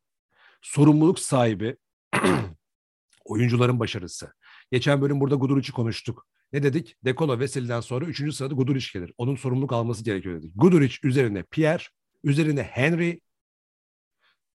sorumluluk 0.62 1.18
sahibi 1.18 1.76
oyuncuların 3.24 3.80
başarısı. 3.80 4.32
Geçen 4.72 5.00
bölüm 5.02 5.20
burada 5.20 5.34
Guduric'i 5.34 5.72
konuştuk. 5.72 6.26
Ne 6.52 6.62
dedik? 6.62 6.96
Dekolo 7.04 7.38
Veseli'den 7.38 7.80
sonra 7.80 8.04
üçüncü 8.04 8.32
sırada 8.32 8.54
Guduric 8.54 8.86
gelir. 8.92 9.14
Onun 9.18 9.36
sorumluluk 9.36 9.72
alması 9.72 10.04
gerekiyor 10.04 10.38
dedik. 10.38 10.52
Guduric 10.54 10.96
üzerine 11.02 11.42
Pierre, 11.42 11.82
üzerine 12.24 12.62
Henry. 12.62 13.20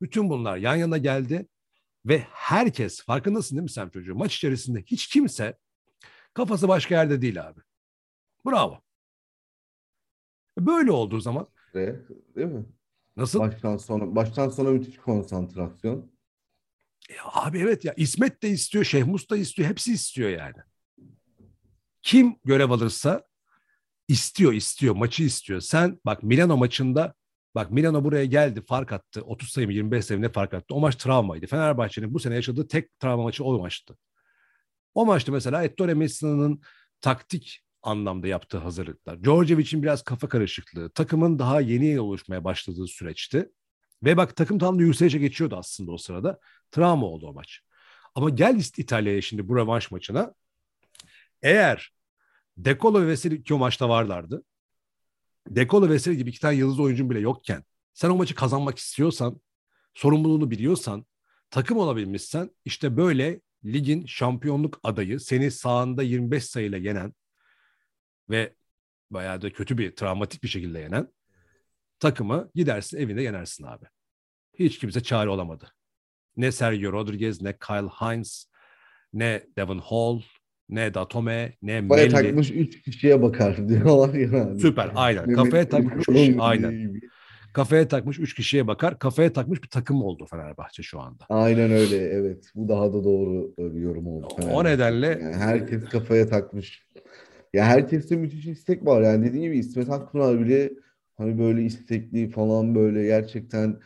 Bütün 0.03 0.31
bunlar 0.31 0.57
yan 0.57 0.77
yana 0.77 0.99
geldi. 0.99 1.49
Ve 2.07 2.27
herkes, 2.31 3.05
farkındasın 3.05 3.57
değil 3.57 3.63
mi 3.63 3.71
sen 3.71 3.89
çocuğu? 3.89 4.15
Maç 4.15 4.37
içerisinde 4.37 4.83
hiç 4.83 5.07
kimse 5.07 5.59
kafası 6.35 6.69
başka 6.69 6.95
yerde 6.95 7.23
değil 7.23 7.49
abi. 7.49 7.61
Bravo. 8.47 8.81
Böyle 10.59 10.91
olduğu 10.91 11.21
zaman 11.21 11.49
değil 11.75 12.49
mi? 12.49 12.65
Nasıl? 13.17 13.39
Baştan 13.41 13.77
sona 13.77 14.17
baştan 14.17 14.49
sona 14.49 14.71
müthiş 14.71 14.97
konsantrasyon. 14.97 16.15
Ya 17.11 17.23
abi 17.33 17.59
evet 17.59 17.85
ya 17.85 17.95
İsmet 17.97 18.43
de 18.43 18.51
istiyor, 18.51 18.85
Şehmus 18.85 19.31
da 19.31 19.37
istiyor, 19.37 19.69
hepsi 19.69 19.93
istiyor 19.93 20.31
yani. 20.31 20.57
Kim 22.03 22.37
görev 22.45 22.71
alırsa 22.71 23.23
istiyor, 24.09 24.53
istiyor, 24.53 24.95
maçı 24.95 25.23
istiyor. 25.23 25.61
Sen 25.61 26.01
bak 26.07 26.23
Milano 26.23 26.57
maçında 26.57 27.15
bak 27.55 27.71
Milano 27.71 28.05
buraya 28.05 28.25
geldi, 28.25 28.63
fark 28.67 28.93
attı. 28.93 29.23
30 29.23 29.49
sayı 29.49 29.67
mı 29.67 29.73
25 29.73 30.05
sayı 30.05 30.23
ne 30.23 30.29
fark 30.29 30.55
attı. 30.55 30.75
O 30.75 30.81
maç 30.81 30.97
travmaydı. 30.97 31.47
Fenerbahçe'nin 31.47 32.15
bu 32.15 32.21
sene 32.21 32.35
yaşadığı 32.35 32.69
tek 32.69 32.99
travma 32.99 33.23
maçı 33.23 33.45
o 33.45 33.59
maçtı. 33.59 33.99
O 34.95 35.07
maçta 35.07 35.33
mesela 35.33 35.65
Ettore 35.65 35.95
Messina'nın 35.95 36.61
taktik 37.01 37.64
anlamda 37.85 38.27
yaptığı 38.27 38.59
hazırlıklar. 38.59 39.25
Djordjevic'in 39.25 39.83
biraz 39.83 40.03
kafa 40.03 40.29
karışıklığı, 40.29 40.91
takımın 40.91 41.39
daha 41.39 41.61
yeni 41.61 42.01
oluşmaya 42.01 42.45
başladığı 42.45 42.87
süreçti. 42.87 43.51
Ve 44.03 44.17
bak 44.17 44.37
takım 44.37 44.59
tam 44.59 44.79
da 44.79 44.83
yükselişe 44.83 45.19
geçiyordu 45.19 45.57
aslında 45.57 45.93
o 45.93 45.99
sırada. 45.99 46.39
Travma 46.71 47.07
oldu 47.07 47.29
o 47.29 47.33
maç. 47.33 47.61
Ama 48.15 48.31
gel 48.31 48.63
İtalya'ya 48.77 49.23
şimdi 49.23 49.49
bu 49.49 49.57
revanş 49.57 49.91
maçına. 49.91 50.35
Eğer 51.43 51.93
Dekolo 52.57 53.03
ve 53.03 53.07
Veseli 53.07 53.45
ki 53.45 53.55
o 53.55 53.59
maçta 53.59 53.89
varlardı. 53.89 54.45
Dekolo 55.49 55.89
ve 55.89 55.91
Veseli 55.91 56.17
gibi 56.17 56.31
iki 56.31 56.41
tane 56.41 56.57
yıldız 56.57 56.81
oyuncun 56.81 57.11
bile 57.11 57.21
yokken 57.21 57.65
sen 57.95 58.11
o 58.11 58.17
maçı 58.17 58.35
kazanmak 58.35 58.79
istiyorsan, 58.79 59.41
sorumluluğunu 59.95 60.51
biliyorsan, 60.51 61.07
takım 61.51 61.79
olabilmişsen 61.79 62.51
işte 62.65 62.97
böyle 62.97 63.41
ligin 63.65 64.07
şampiyonluk 64.07 64.81
adayı 64.83 65.21
seni 65.21 65.51
sağında 65.51 66.03
25 66.03 66.45
sayıyla 66.45 66.79
yenen 66.79 67.15
ve 68.31 68.55
bayağı 69.11 69.43
da 69.43 69.53
kötü 69.53 69.79
bir 69.79 69.97
travmatik 69.97 70.43
bir 70.43 70.49
şekilde 70.49 70.79
yenen 70.79 71.09
takımı 72.01 72.51
gidersin 72.55 72.99
evinde 72.99 73.23
yenersin 73.23 73.65
abi. 73.65 73.85
Hiç 74.59 74.79
kimse 74.79 75.03
çare 75.03 75.29
olamadı. 75.29 75.69
Ne 76.37 76.53
Sergio 76.53 76.93
Rodriguez, 76.93 77.43
ne 77.43 77.59
Kyle 77.59 77.89
Hines, 77.89 78.47
ne 79.13 79.43
Devon 79.59 79.79
Hall, 79.79 80.21
ne 80.69 80.95
Datome, 80.95 81.57
ne 81.63 81.89
Kafaya 81.89 82.07
Melli. 82.07 82.13
takmış 82.13 82.51
üç 82.51 82.83
kişiye 82.83 83.23
bakar 83.23 83.69
diyorlar 83.69 84.15
yani. 84.15 84.61
Süper, 84.61 84.91
aynen. 84.95 85.35
Kafaya 85.35 85.69
takmış 85.69 86.09
üç 86.09 86.37
aynen. 86.39 87.01
Kafaya 87.53 87.89
takmış 87.89 88.19
üç 88.19 88.35
kişiye 88.35 88.67
bakar. 88.67 88.99
Kafaya 88.99 89.33
takmış 89.33 89.63
bir 89.63 89.69
takım 89.69 90.03
oldu 90.03 90.27
Fenerbahçe 90.31 90.83
şu 90.83 91.01
anda. 91.01 91.25
Aynen 91.29 91.71
öyle 91.71 91.97
evet. 91.97 92.51
Bu 92.55 92.69
daha 92.69 92.93
da 92.93 93.05
doğru 93.05 93.55
bir 93.59 93.81
yorum 93.81 94.07
oldu. 94.07 94.27
O 94.27 94.37
Fenerbahçe. 94.37 94.71
nedenle 94.71 95.07
Yani 95.07 95.35
herkes 95.37 95.85
kafaya 95.85 96.29
takmış. 96.29 96.87
Ya 97.55 97.65
herkeste 97.65 98.17
müthiş 98.17 98.47
istek 98.47 98.87
var. 98.87 99.03
Yani 99.03 99.27
dediğim 99.27 99.45
gibi 99.45 99.59
İsmet 99.59 99.91
Akpınar 99.91 100.41
bile 100.41 100.73
hani 101.17 101.39
böyle 101.39 101.63
istekli 101.63 102.31
falan 102.31 102.75
böyle 102.75 103.05
gerçekten 103.05 103.81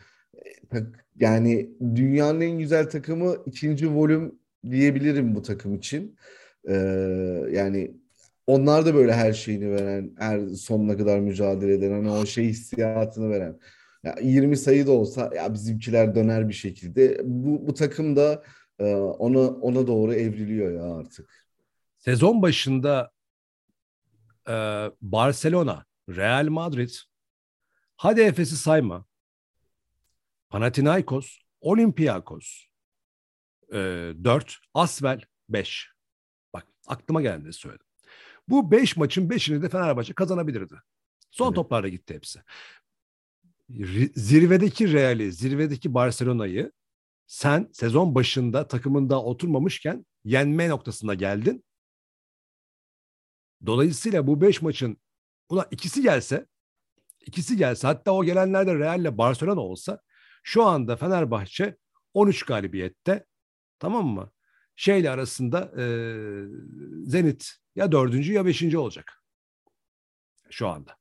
e, 0.73 0.77
yani 1.19 1.69
dünyanın 1.95 2.41
en 2.41 2.59
güzel 2.59 2.89
takımı 2.89 3.35
ikinci 3.45 3.95
volüm 3.95 4.39
diyebilirim 4.69 5.35
bu 5.35 5.41
takım 5.41 5.75
için. 5.75 6.15
Ee, 6.67 6.73
yani 7.51 7.91
onlar 8.47 8.85
da 8.85 8.95
böyle 8.95 9.13
her 9.13 9.33
şeyini 9.33 9.71
veren, 9.71 10.11
her 10.19 10.47
sonuna 10.47 10.97
kadar 10.97 11.19
mücadele 11.19 11.73
eden, 11.73 11.91
hani 11.91 12.09
o 12.11 12.25
şey 12.25 12.45
hissiyatını 12.45 13.29
veren. 13.29 13.59
Ya 14.03 14.15
20 14.21 14.57
sayı 14.57 14.87
da 14.87 14.91
olsa 14.91 15.31
ya 15.35 15.53
bizimkiler 15.53 16.15
döner 16.15 16.49
bir 16.49 16.53
şekilde. 16.53 17.21
Bu 17.23 17.67
bu 17.67 17.73
takım 17.73 18.15
da 18.15 18.43
e, 18.79 18.95
ona 18.95 19.39
ona 19.49 19.87
doğru 19.87 20.13
evriliyor 20.13 20.71
ya 20.73 20.95
artık. 20.95 21.29
sezon 21.97 22.41
başında 22.41 23.11
e, 24.49 24.53
Barcelona, 25.01 25.85
Real 26.09 26.47
Madrid, 26.47 26.89
hadi 27.95 28.21
Efes'i 28.21 28.55
sayma, 28.55 29.05
Panathinaikos, 30.49 31.39
Olympiakos, 31.61 32.65
e, 33.73 33.77
4, 34.23 34.57
Asvel 34.73 35.21
5. 35.49 35.89
Bak 36.53 36.67
Aklıma 36.87 37.21
geldi 37.21 37.53
söyledim. 37.53 37.85
Bu 38.47 38.71
5 38.71 38.97
maçın 38.97 39.29
5'ini 39.29 39.61
de 39.61 39.69
Fenerbahçe 39.69 40.13
kazanabilirdi. 40.13 40.75
Son 41.31 41.45
Evet. 41.45 41.55
toplarla 41.55 41.87
gitti 41.87 42.13
hepsi. 42.13 42.39
Zirvedeki 44.15 44.93
Real'i, 44.93 45.31
zirvedeki 45.31 45.93
Barcelona'yı 45.93 46.71
sen 47.27 47.69
sezon 47.73 48.15
başında 48.15 48.67
takımında 48.67 49.23
oturmamışken 49.23 50.05
yenme 50.23 50.69
noktasına 50.69 51.13
geldin. 51.13 51.63
Dolayısıyla 53.65 54.27
bu 54.27 54.41
5 54.41 54.61
maçın 54.61 54.97
ulan 55.49 55.65
ikisi 55.71 56.01
gelse 56.01 56.45
ikisi 57.25 57.57
gelse 57.57 57.87
hatta 57.87 58.11
o 58.11 58.23
gelenler 58.23 58.67
de 58.67 58.75
Real'le 58.75 59.17
Barcelona 59.17 59.61
olsa 59.61 60.01
şu 60.43 60.63
anda 60.63 60.95
Fenerbahçe 60.95 61.77
13 62.13 62.43
galibiyette 62.43 63.25
tamam 63.79 64.07
mı? 64.07 64.31
Şeyle 64.75 65.09
arasında 65.09 65.71
e, 65.77 65.85
Zenit 67.03 67.51
ya 67.75 67.91
dördüncü 67.91 68.33
ya 68.33 68.45
beşinci 68.45 68.77
olacak. 68.77 69.23
Şu 70.49 70.67
anda. 70.67 70.97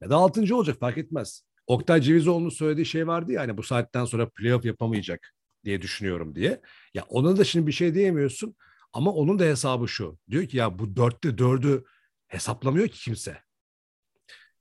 Ya 0.00 0.10
da 0.10 0.16
altıncı 0.16 0.56
olacak 0.56 0.80
fark 0.80 0.98
etmez. 0.98 1.42
Oktay 1.66 2.00
Cevizoğlu'nun 2.00 2.48
söylediği 2.48 2.86
şey 2.86 3.06
vardı 3.06 3.32
ya 3.32 3.40
hani 3.40 3.56
bu 3.56 3.62
saatten 3.62 4.04
sonra 4.04 4.28
playoff 4.28 4.64
yapamayacak 4.64 5.34
diye 5.64 5.82
düşünüyorum 5.82 6.34
diye. 6.34 6.60
Ya 6.94 7.04
ona 7.08 7.36
da 7.36 7.44
şimdi 7.44 7.66
bir 7.66 7.72
şey 7.72 7.94
diyemiyorsun 7.94 8.56
ama 8.96 9.12
onun 9.12 9.38
da 9.38 9.44
hesabı 9.44 9.88
şu. 9.88 10.18
Diyor 10.30 10.46
ki 10.46 10.56
ya 10.56 10.78
bu 10.78 10.96
dörtte 10.96 11.38
dördü 11.38 11.84
hesaplamıyor 12.28 12.88
ki 12.88 13.00
kimse. 13.00 13.42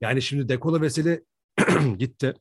Yani 0.01 0.21
şimdi 0.21 0.49
Dekola 0.49 0.81
Veseli 0.81 1.25
gitti. 1.97 2.33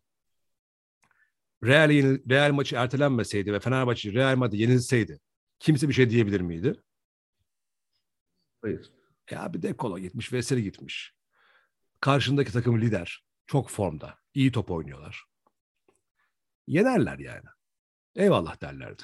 Real, 1.64 1.90
Real 2.30 2.52
maçı 2.52 2.76
ertelenmeseydi 2.76 3.52
ve 3.52 3.60
Fenerbahçe 3.60 4.12
Real 4.12 4.36
Madrid 4.36 4.58
yenilseydi 4.58 5.20
kimse 5.58 5.88
bir 5.88 5.94
şey 5.94 6.10
diyebilir 6.10 6.40
miydi? 6.40 6.82
Hayır. 8.62 8.92
Ya 9.30 9.54
bir 9.54 9.62
Dekola 9.62 9.98
gitmiş, 9.98 10.32
Veseli 10.32 10.62
gitmiş. 10.62 11.14
Karşındaki 12.00 12.52
takım 12.52 12.80
lider. 12.80 13.24
Çok 13.46 13.70
formda. 13.70 14.18
iyi 14.34 14.52
top 14.52 14.70
oynuyorlar. 14.70 15.24
Yenerler 16.66 17.18
yani. 17.18 17.48
Eyvallah 18.16 18.60
derlerdi. 18.60 19.02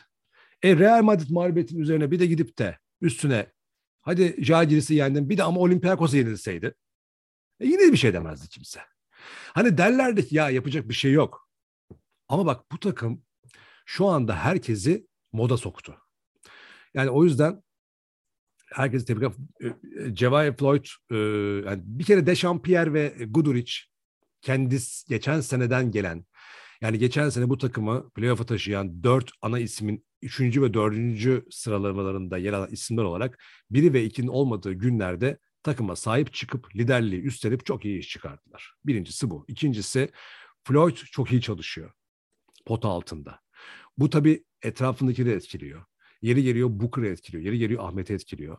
E 0.62 0.76
Real 0.76 1.02
Madrid 1.02 1.30
mağlubiyetin 1.30 1.78
üzerine 1.78 2.10
bir 2.10 2.20
de 2.20 2.26
gidip 2.26 2.58
de 2.58 2.78
üstüne 3.00 3.52
hadi 4.00 4.44
Žalgiris'i 4.44 4.94
yendin 4.94 5.28
bir 5.28 5.38
de 5.38 5.42
ama 5.42 5.60
Olympiakos'a 5.60 6.16
yenilseydi 6.16 6.74
e 7.60 7.66
yine 7.66 7.92
bir 7.92 7.96
şey 7.96 8.12
demezdi 8.12 8.48
kimse. 8.48 8.80
Hani 9.54 9.78
derlerdi 9.78 10.28
ki 10.28 10.36
ya 10.36 10.50
yapacak 10.50 10.88
bir 10.88 10.94
şey 10.94 11.12
yok. 11.12 11.48
Ama 12.28 12.46
bak 12.46 12.72
bu 12.72 12.80
takım 12.80 13.22
şu 13.86 14.06
anda 14.06 14.36
herkesi 14.36 15.06
moda 15.32 15.56
soktu. 15.56 15.96
Yani 16.94 17.10
o 17.10 17.24
yüzden 17.24 17.62
herkesi 18.72 19.06
tebrik 19.06 19.32
ederim. 19.62 20.14
Cevay 20.14 20.56
Floyd 20.56 20.84
e, 21.10 21.16
yani 21.66 21.82
bir 21.84 22.04
kere 22.04 22.26
Dechampierre 22.26 22.92
ve 22.92 23.14
Guduric 23.28 23.72
kendisi 24.40 25.08
geçen 25.08 25.40
seneden 25.40 25.90
gelen 25.90 26.24
yani 26.80 26.98
geçen 26.98 27.28
sene 27.28 27.48
bu 27.48 27.58
takımı 27.58 28.10
playoff'a 28.10 28.46
taşıyan 28.46 29.02
dört 29.02 29.30
ana 29.42 29.58
ismin 29.58 30.04
üçüncü 30.22 30.62
ve 30.62 30.74
dördüncü 30.74 31.46
sıralamalarında 31.50 32.38
yer 32.38 32.52
alan 32.52 32.70
isimler 32.70 33.02
olarak 33.02 33.38
biri 33.70 33.92
ve 33.92 34.04
ikinin 34.04 34.28
olmadığı 34.28 34.72
günlerde 34.72 35.38
takıma 35.62 35.96
sahip 35.96 36.32
çıkıp 36.32 36.76
liderliği 36.76 37.22
üstlenip 37.22 37.66
çok 37.66 37.84
iyi 37.84 37.98
iş 37.98 38.08
çıkarttılar. 38.08 38.74
Birincisi 38.86 39.30
bu. 39.30 39.44
İkincisi 39.48 40.10
Floyd 40.64 40.96
çok 40.96 41.32
iyi 41.32 41.40
çalışıyor 41.40 41.92
pota 42.66 42.88
altında. 42.88 43.40
Bu 43.98 44.10
tabii 44.10 44.44
etrafındakileri 44.62 45.34
etkiliyor. 45.34 45.84
Yeri 46.22 46.42
geliyor 46.42 46.68
Booker'ı 46.72 47.06
etkiliyor. 47.06 47.44
Yeri 47.44 47.58
geliyor 47.58 47.84
Ahmet'i 47.84 48.12
etkiliyor. 48.12 48.58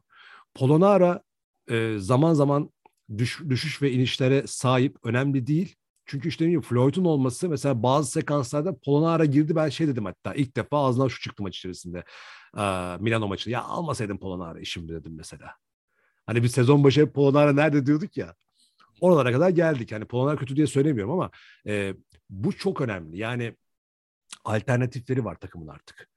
Polonara 0.54 1.24
e, 1.70 1.96
zaman 1.98 2.34
zaman 2.34 2.70
düş, 3.18 3.40
düşüş 3.50 3.82
ve 3.82 3.92
inişlere 3.92 4.44
sahip 4.48 4.98
önemli 5.04 5.48
değil. 5.48 5.76
Çünkü 6.06 6.30
işte 6.30 6.50
gibi 6.50 6.62
Floyd'un 6.62 7.06
olması 7.06 7.50
mesela 7.50 7.84
bazı 7.84 8.12
sekanslarda 8.12 8.78
Polonara 8.80 9.26
girdi 9.26 9.56
ben 9.56 9.70
şey 9.70 9.88
dedim 9.88 10.06
hatta 10.06 10.34
ilk 10.34 10.58
defa 10.58 10.86
ağzından 10.86 11.08
şu 11.08 11.22
çıktı 11.22 11.44
maç 11.44 11.58
içerisinde 11.58 12.04
e, 12.58 12.62
Milano 13.00 13.28
maçında. 13.28 13.54
Ya 13.54 13.64
almasaydım 13.64 14.20
Polonara 14.20 14.64
şimdi 14.66 14.94
dedim 14.94 15.16
mesela. 15.16 15.56
Hani 16.26 16.44
bir 16.44 16.48
sezon 16.48 16.84
başı 16.84 17.02
hep 17.02 17.14
Polonara 17.14 17.54
nerede 17.54 17.86
diyorduk 17.86 18.18
ya. 18.18 18.36
Oralara 19.02 19.32
kadar 19.32 19.50
geldik. 19.50 19.92
Yani 19.92 20.06
Polonara 20.06 20.36
kötü 20.38 20.56
diye 20.56 20.68
söylemiyorum 20.68 21.14
ama 21.14 21.32
e, 21.68 21.96
bu 22.30 22.58
çok 22.58 22.82
önemli. 22.82 23.18
Yani 23.18 23.56
alternatifleri 24.46 25.26
var 25.26 25.36
takımın 25.36 25.68
artık. 25.68 26.10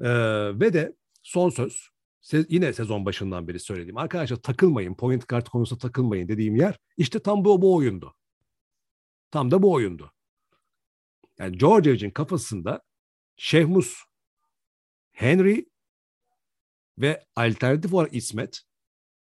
Ee, 0.00 0.60
ve 0.60 0.72
de 0.72 0.96
son 1.22 1.50
söz 1.50 1.88
se- 2.22 2.46
yine 2.48 2.72
sezon 2.72 3.06
başından 3.06 3.48
beri 3.48 3.60
söylediğim 3.60 3.96
arkadaşlar 3.96 4.36
takılmayın 4.36 4.94
point 4.94 5.28
guard 5.28 5.46
konusunda 5.46 5.80
takılmayın 5.80 6.28
dediğim 6.28 6.56
yer 6.56 6.78
işte 6.96 7.18
tam 7.18 7.44
bu, 7.44 7.62
bu 7.62 7.74
oyundu. 7.74 8.14
Tam 9.30 9.50
da 9.50 9.62
bu 9.62 9.72
oyundu. 9.72 10.12
Yani 11.38 11.58
Georgievic'in 11.58 12.10
kafasında 12.10 12.82
Şehmus, 13.36 13.94
Henry 15.12 15.66
ve 16.98 17.24
alternatif 17.36 17.94
olarak 17.94 18.14
İsmet 18.14 18.62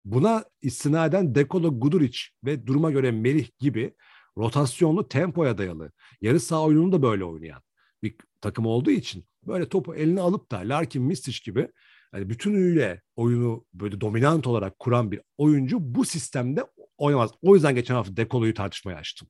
buna 0.05 0.45
istinaden 0.61 1.35
Dekolo 1.35 1.79
Guduric 1.79 2.19
ve 2.45 2.67
duruma 2.67 2.91
göre 2.91 3.11
Melih 3.11 3.49
gibi 3.59 3.95
rotasyonlu 4.37 5.07
tempoya 5.07 5.57
dayalı 5.57 5.91
yarı 6.21 6.39
saha 6.39 6.63
oyununu 6.63 6.91
da 6.91 7.01
böyle 7.01 7.23
oynayan 7.23 7.61
bir 8.03 8.15
takım 8.41 8.65
olduğu 8.65 8.91
için 8.91 9.25
böyle 9.47 9.69
topu 9.69 9.95
eline 9.95 10.21
alıp 10.21 10.51
da 10.51 10.57
Larkin 10.57 11.03
Mistic 11.03 11.39
gibi 11.45 11.69
yani 12.13 12.29
bütünüyle 12.29 13.01
oyunu 13.15 13.65
böyle 13.73 14.01
dominant 14.01 14.47
olarak 14.47 14.79
kuran 14.79 15.11
bir 15.11 15.21
oyuncu 15.37 15.77
bu 15.81 16.05
sistemde 16.05 16.65
oynamaz. 16.97 17.31
O 17.41 17.55
yüzden 17.55 17.75
geçen 17.75 17.95
hafta 17.95 18.17
Dekolo'yu 18.17 18.53
tartışmaya 18.53 18.97
açtım. 18.97 19.29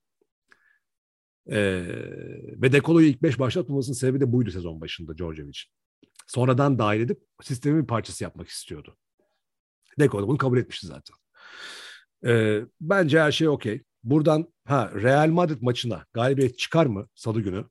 Ee, 1.52 1.84
ve 2.62 2.72
Dekolo'yu 2.72 3.08
ilk 3.08 3.24
beş 3.24 3.40
başlatmamasının 3.40 3.96
sebebi 3.96 4.20
de 4.20 4.32
buydu 4.32 4.52
sezon 4.52 4.82
başında 4.82 5.18
Djordjevic. 5.18 5.60
Sonradan 6.28 6.80
dahil 6.80 7.02
edip 7.02 7.24
sistemin 7.42 7.82
bir 7.82 7.88
parçası 7.88 8.24
yapmak 8.24 8.48
istiyordu. 8.48 8.98
Dekolo 10.00 10.28
bunu 10.28 10.38
kabul 10.38 10.58
etmişti 10.58 10.88
zaten. 10.88 11.16
Ee, 12.26 12.62
bence 12.82 13.20
her 13.20 13.32
şey 13.32 13.48
okey. 13.48 13.82
Buradan 14.04 14.54
ha 14.66 14.92
Real 14.96 15.30
Madrid 15.30 15.62
maçına 15.62 16.06
galibiyet 16.14 16.58
çıkar 16.58 16.86
mı 16.86 17.08
salı 17.16 17.42
günü? 17.42 17.66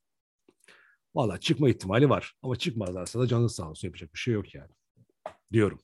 Valla 1.14 1.38
çıkma 1.38 1.68
ihtimali 1.68 2.08
var. 2.10 2.34
Ama 2.42 2.56
çıkmazlarsa 2.56 3.20
da 3.20 3.26
canın 3.26 3.46
sağ 3.46 3.70
olsun 3.70 3.88
yapacak 3.88 4.14
bir 4.14 4.18
şey 4.18 4.34
yok 4.34 4.54
yani. 4.54 4.70
Diyorum. 5.52 5.80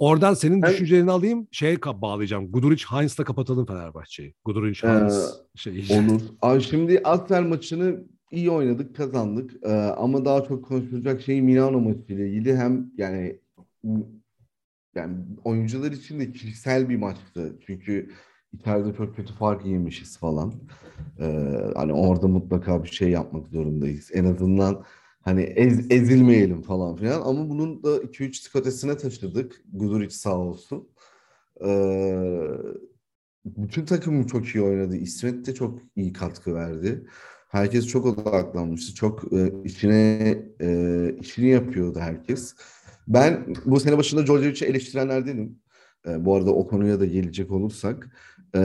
Oradan 0.00 0.34
senin 0.34 0.62
Ben- 0.62 0.70
düşüncelerini 0.72 1.10
alayım. 1.10 1.48
Şeye 1.50 1.76
bağlayacağım. 1.82 2.52
Guduric 2.52 2.84
Heinz'la 2.90 3.24
kapatalım 3.24 3.66
Fenerbahçe'yi. 3.66 4.34
Guduric 4.44 4.88
Heinz. 4.88 5.26
şey, 5.54 5.72
Olur. 5.90 6.20
Abi 6.42 6.60
şimdi 6.60 7.00
Asfer 7.04 7.42
maçını 7.42 8.04
iyi 8.30 8.50
oynadık, 8.50 8.96
kazandık. 8.96 9.50
Ee, 9.64 9.72
ama 9.72 10.24
daha 10.24 10.44
çok 10.44 10.64
konuşulacak 10.64 11.20
şey 11.22 11.42
Milano 11.42 11.80
maçıyla 11.80 12.26
ilgili. 12.26 12.56
Hem 12.56 12.90
yani 12.96 13.40
yani 14.94 15.16
oyuncular 15.44 15.92
için 15.92 16.20
de 16.20 16.32
kişisel 16.32 16.88
bir 16.88 16.96
maçtı. 16.96 17.56
Çünkü 17.66 18.10
içeride 18.52 18.94
çok 18.96 19.16
kötü 19.16 19.34
fark 19.34 19.66
yemişiz 19.66 20.18
falan. 20.18 20.52
Ee, 21.20 21.56
hani 21.76 21.92
orada 21.92 22.28
mutlaka 22.28 22.84
bir 22.84 22.88
şey 22.88 23.10
yapmak 23.10 23.48
zorundayız. 23.48 24.10
En 24.14 24.24
azından 24.24 24.84
hani 25.30 25.42
ez- 25.42 25.86
ezilmeyelim 25.90 26.62
falan 26.62 26.96
filan. 26.96 27.22
Ama 27.22 27.48
bunun 27.48 27.82
da 27.82 28.02
2-3 28.02 28.40
skatesine 28.40 28.96
taşıdık. 28.96 29.62
Guduric 29.72 30.14
sağ 30.14 30.38
olsun. 30.38 30.88
Ee, 31.64 32.48
bütün 33.44 33.84
takım 33.84 34.26
çok 34.26 34.46
iyi 34.46 34.62
oynadı. 34.62 34.96
İsmet 34.96 35.46
de 35.46 35.54
çok 35.54 35.78
iyi 35.96 36.12
katkı 36.12 36.54
verdi. 36.54 37.06
Herkes 37.48 37.86
çok 37.86 38.06
odaklanmıştı. 38.06 38.94
Çok 38.94 39.32
e, 39.32 39.52
işine 39.64 40.38
e, 40.60 41.14
işini 41.20 41.48
yapıyordu 41.48 41.98
herkes. 42.00 42.54
Ben 43.08 43.54
bu 43.64 43.80
sene 43.80 43.98
başında 43.98 44.26
Djordjevic'i 44.26 44.64
eleştirenlerdenim. 44.64 45.58
E, 46.08 46.24
bu 46.24 46.36
arada 46.36 46.54
o 46.54 46.68
konuya 46.68 47.00
da 47.00 47.06
gelecek 47.06 47.50
olursak. 47.50 48.16
E, 48.54 48.60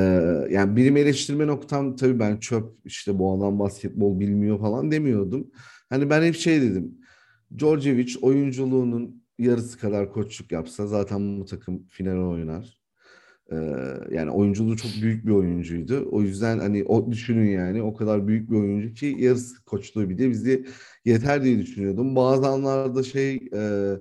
yani 0.51 0.75
benim 0.75 0.97
eleştirme 0.97 1.47
noktam 1.47 1.95
tabii 1.95 2.19
ben 2.19 2.37
çöp 2.37 2.71
işte 2.85 3.19
bu 3.19 3.37
adam 3.37 3.59
basketbol 3.59 4.19
bilmiyor 4.19 4.59
falan 4.59 4.91
demiyordum. 4.91 5.47
Hani 5.89 6.09
ben 6.09 6.23
hep 6.23 6.35
şey 6.35 6.61
dedim. 6.61 6.97
Djordjevic 7.57 8.15
oyunculuğunun 8.21 9.23
yarısı 9.39 9.79
kadar 9.79 10.11
koçluk 10.11 10.51
yapsa 10.51 10.87
zaten 10.87 11.39
bu 11.39 11.45
takım 11.45 11.87
final 11.89 12.29
oynar. 12.31 12.79
Ee, 13.51 13.55
yani 14.11 14.31
oyunculuğu 14.31 14.77
çok 14.77 14.91
büyük 15.01 15.25
bir 15.25 15.31
oyuncuydu. 15.31 16.07
O 16.11 16.21
yüzden 16.21 16.59
hani 16.59 16.83
o 16.83 17.11
düşünün 17.11 17.49
yani 17.49 17.83
o 17.83 17.93
kadar 17.93 18.27
büyük 18.27 18.51
bir 18.51 18.55
oyuncu 18.55 18.93
ki 18.93 19.15
yarısı 19.19 19.65
koçluğu 19.65 20.09
bir 20.09 20.17
de 20.17 20.29
bize 20.29 20.65
yeter 21.05 21.43
diye 21.43 21.59
düşünüyordum. 21.59 22.15
Bazı 22.15 22.47
anlarda 22.47 23.03
şey 23.03 23.49
e, 23.53 23.91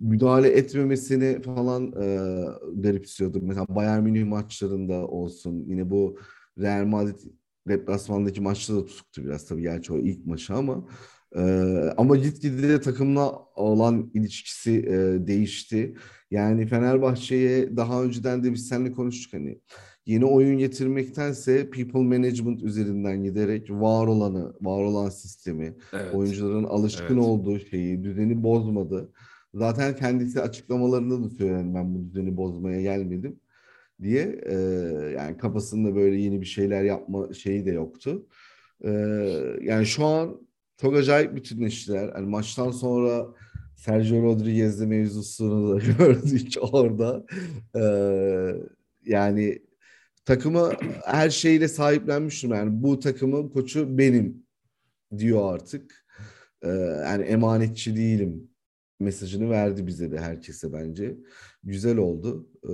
müdahale 0.00 0.48
etmemesini 0.48 1.42
falan 1.42 1.92
e, 2.02 2.38
garipsiyordum. 2.74 3.46
Mesela 3.46 3.66
Bayern 3.68 4.02
Münih 4.02 4.24
maçlarında 4.24 5.06
olsun 5.06 5.64
yine 5.68 5.90
bu 5.90 6.18
Real 6.58 6.84
Madrid 6.84 7.20
deplasmandaki 7.68 8.40
maçta 8.40 8.76
da 8.76 8.84
tutuktu 8.84 9.24
biraz 9.24 9.46
tabii 9.46 9.62
gerçi 9.62 9.92
o 9.92 9.98
ilk 9.98 10.26
maçı 10.26 10.54
ama 10.54 10.84
Ee, 11.36 11.94
ama 11.96 12.16
gitgide 12.16 12.80
takımla 12.80 13.38
olan 13.56 14.10
ilişkisi 14.14 14.70
e, 14.72 15.26
değişti. 15.26 15.94
Yani 16.30 16.66
Fenerbahçe'ye 16.66 17.76
daha 17.76 18.02
önceden 18.02 18.44
de 18.44 18.52
biz 18.52 18.68
seninle 18.68 18.92
konuştuk 18.92 19.32
hani 19.32 19.58
yeni 20.06 20.24
oyun 20.24 20.58
getirmektense 20.58 21.70
people 21.70 22.00
management 22.02 22.62
üzerinden 22.62 23.24
giderek 23.24 23.70
var 23.70 24.06
olanı, 24.06 24.54
var 24.60 24.82
olan 24.82 25.08
sistemi, 25.08 25.76
evet. 25.92 26.14
oyuncuların 26.14 26.64
alışkın 26.64 27.14
evet. 27.14 27.24
olduğu 27.24 27.60
şeyi, 27.60 28.04
düzeni 28.04 28.42
bozmadı. 28.42 29.12
Zaten 29.54 29.96
kendisi 29.96 30.40
açıklamalarında 30.40 31.24
da 31.24 31.30
söyledi 31.30 31.74
ben 31.74 31.94
bu 31.94 32.04
düzeni 32.04 32.36
bozmaya 32.36 32.82
gelmedim 32.82 33.40
diye 34.02 34.40
e, 34.46 34.54
yani 35.18 35.36
kafasında 35.36 35.94
böyle 35.94 36.20
yeni 36.20 36.40
bir 36.40 36.46
şeyler 36.46 36.84
yapma 36.84 37.34
şeyi 37.34 37.66
de 37.66 37.70
yoktu. 37.70 38.26
E, 38.84 38.90
yani 39.62 39.86
şu 39.86 40.04
an 40.04 40.48
çok 40.76 40.96
acayip 40.96 41.36
bütünleştiler. 41.36 42.12
Yani 42.16 42.26
maçtan 42.28 42.70
sonra 42.70 43.26
Sergio 43.76 44.22
Rodriguez'le 44.22 44.80
mevzusunu 44.80 45.74
da 45.74 45.84
gördük 45.98 46.52
orada. 46.60 47.26
E, 47.76 47.82
yani 49.04 49.62
takımı 50.24 50.72
her 51.04 51.30
şeyle 51.30 51.68
sahiplenmiştim. 51.68 52.50
Yani 52.50 52.82
bu 52.82 53.00
takımın 53.00 53.48
koçu 53.48 53.98
benim 53.98 54.46
diyor 55.18 55.54
artık. 55.54 56.04
Ee, 56.62 56.68
yani 57.04 57.24
emanetçi 57.24 57.96
değilim 57.96 58.50
mesajını 59.00 59.50
verdi 59.50 59.86
bize 59.86 60.12
de 60.12 60.18
herkese 60.18 60.72
bence. 60.72 61.16
Güzel 61.64 61.96
oldu. 61.96 62.48
Ee, 62.68 62.72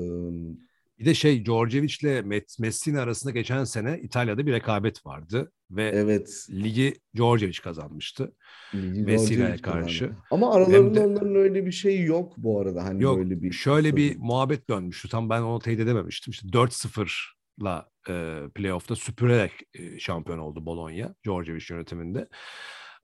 bir 1.01 1.05
de 1.05 1.15
şey 1.15 1.45
Djordjevic 1.47 1.95
ile 2.03 2.23
Messina 2.59 3.03
arasında 3.03 3.33
geçen 3.33 3.65
sene 3.65 4.01
İtalya'da 4.03 4.47
bir 4.47 4.53
rekabet 4.53 5.07
vardı 5.07 5.53
ve 5.71 5.89
evet. 5.89 6.47
ligi 6.51 6.95
Djordjevic 7.17 7.59
kazanmıştı. 7.63 8.35
Messina'ya 8.75 9.57
karşı. 9.57 10.05
Kazandı. 10.05 10.25
Ama 10.31 10.55
aralarında 10.55 11.01
de, 11.01 11.07
onların 11.07 11.35
öyle 11.35 11.67
bir 11.67 11.73
şey 11.73 12.05
yok 12.05 12.33
bu 12.37 12.61
arada 12.61 12.85
hani 12.85 13.03
yok, 13.03 13.19
böyle 13.19 13.43
bir 13.43 13.53
şöyle 13.53 13.97
bir 13.97 14.17
muhabbet 14.17 14.71
dönmüştü. 14.71 15.09
Tam 15.09 15.31
ben 15.31 15.43
onu 15.43 15.59
teyit 15.59 15.81
edememiştim. 15.81 16.31
İşte 16.31 16.49
4-0'la 16.49 17.89
e, 18.09 18.43
playoff'ta 18.55 18.97
süpürerek 18.97 19.53
e, 19.75 19.99
şampiyon 19.99 20.39
oldu 20.39 20.67
Bologna 20.67 21.15
Djordjevic 21.25 21.65
yönetiminde. 21.71 22.29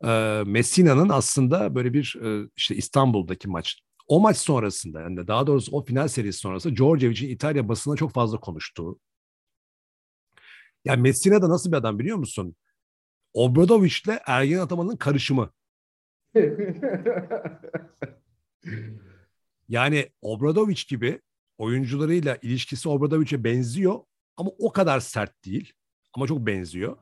E, 0.05 0.43
Messina'nın 0.47 1.09
aslında 1.09 1.75
böyle 1.75 1.93
bir 1.93 2.17
e, 2.25 2.49
işte 2.57 2.77
İstanbul'daki 2.77 3.49
maç 3.49 3.86
o 4.07 4.21
maç 4.21 4.37
sonrasında 4.37 5.01
yani 5.01 5.29
daha 5.29 5.47
doğrusu 5.47 5.77
o 5.77 5.85
final 5.85 6.09
serisi 6.09 6.39
sonrasında 6.39 6.77
Djordjevic'in 6.77 7.29
İtalya 7.29 7.69
basına 7.69 7.97
çok 7.97 8.13
fazla 8.13 8.41
konuştuğu. 8.41 9.01
Yani 10.85 11.03
Messina 11.03 11.43
da 11.43 11.49
nasıl 11.49 11.73
bir 11.73 11.77
adam 11.77 11.99
biliyor 11.99 12.17
musun? 12.17 12.57
Obradovic'le 13.35 14.19
Ergen 14.27 14.59
Ataman'ın 14.59 14.97
karışımı. 14.97 15.53
yani 19.69 20.11
Obradovic 20.23 20.83
gibi 20.89 21.21
oyuncularıyla 21.59 22.39
ilişkisi 22.43 22.89
Obradovic'e 22.89 23.45
benziyor 23.45 24.01
ama 24.37 24.51
o 24.59 24.73
kadar 24.73 25.01
sert 25.01 25.45
değil. 25.45 25.73
Ama 26.13 26.27
çok 26.27 26.47
benziyor. 26.47 26.97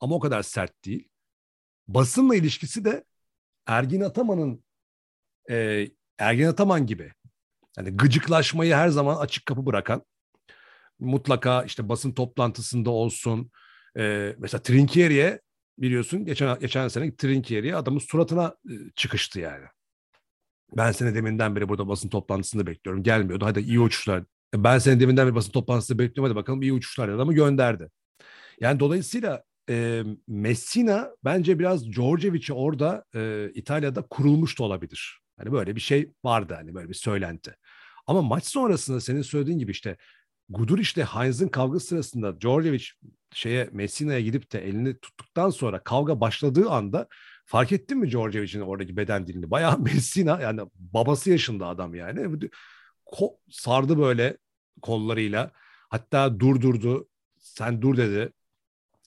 Ama 0.00 0.14
o 0.14 0.20
kadar 0.20 0.42
sert 0.42 0.84
değil. 0.84 1.08
Basınla 1.88 2.34
ilişkisi 2.34 2.84
de 2.84 3.04
Ergin 3.66 4.00
Ataman'ın 4.00 4.64
e, 5.50 5.86
Ergen 6.22 6.48
Ataman 6.48 6.86
gibi. 6.86 7.12
Yani 7.78 7.90
gıcıklaşmayı 7.90 8.74
her 8.74 8.88
zaman 8.88 9.16
açık 9.16 9.46
kapı 9.46 9.66
bırakan. 9.66 10.02
Mutlaka 11.00 11.62
işte 11.62 11.88
basın 11.88 12.12
toplantısında 12.12 12.90
olsun. 12.90 13.50
E, 13.98 14.34
mesela 14.38 14.62
Trinkieri'ye 14.62 15.40
biliyorsun 15.78 16.24
geçen 16.24 16.58
geçen 16.58 16.88
sene 16.88 17.16
Trinkieri'ye 17.16 17.76
adamın 17.76 17.98
suratına 17.98 18.56
e, 18.70 18.74
çıkıştı 18.96 19.40
yani. 19.40 19.64
Ben 20.76 20.92
seni 20.92 21.14
deminden 21.14 21.56
beri 21.56 21.68
burada 21.68 21.88
basın 21.88 22.08
toplantısında 22.08 22.66
bekliyorum. 22.66 23.02
Gelmiyordu. 23.02 23.46
Hadi 23.46 23.60
iyi 23.60 23.80
uçuşlar. 23.80 24.24
Ben 24.54 24.78
seni 24.78 25.00
deminden 25.00 25.26
beri 25.26 25.34
basın 25.34 25.52
toplantısında 25.52 25.98
bekliyorum. 25.98 26.30
Hadi 26.30 26.36
bakalım 26.36 26.62
iyi 26.62 26.72
uçuşlar. 26.72 27.08
Adamı 27.08 27.34
gönderdi. 27.34 27.88
Yani 28.60 28.80
dolayısıyla 28.80 29.42
e, 29.70 30.02
Messina 30.28 31.10
bence 31.24 31.58
biraz 31.58 31.92
Djordjevic'i 31.92 32.52
orada 32.52 33.04
e, 33.14 33.50
İtalya'da 33.54 34.02
kurulmuş 34.02 34.58
da 34.58 34.64
olabilir. 34.64 35.21
Hani 35.42 35.52
böyle 35.52 35.76
bir 35.76 35.80
şey 35.80 36.12
vardı 36.24 36.54
hani 36.54 36.74
böyle 36.74 36.88
bir 36.88 36.94
söylenti. 36.94 37.56
Ama 38.06 38.22
maç 38.22 38.44
sonrasında 38.44 39.00
senin 39.00 39.22
söylediğin 39.22 39.58
gibi 39.58 39.70
işte 39.70 39.96
Gudur 40.48 40.78
işte 40.78 41.04
Heinz'in 41.04 41.48
kavga 41.48 41.80
sırasında 41.80 42.40
Djordjevic 42.40 42.84
şeye 43.32 43.68
Messina'ya 43.72 44.20
gidip 44.20 44.52
de 44.52 44.68
elini 44.68 45.00
tuttuktan 45.00 45.50
sonra 45.50 45.82
kavga 45.84 46.20
başladığı 46.20 46.70
anda 46.70 47.06
fark 47.46 47.72
ettin 47.72 47.98
mi 47.98 48.10
Djordjevic'in 48.10 48.60
oradaki 48.60 48.96
beden 48.96 49.26
dilini? 49.26 49.50
Bayağı 49.50 49.78
Messina 49.82 50.40
yani 50.40 50.60
babası 50.74 51.30
yaşında 51.30 51.66
adam 51.66 51.94
yani. 51.94 52.48
Ko 53.04 53.38
sardı 53.50 53.98
böyle 53.98 54.36
kollarıyla. 54.82 55.50
Hatta 55.90 56.40
durdurdu. 56.40 57.08
Sen 57.38 57.82
dur 57.82 57.96
dedi 57.96 58.32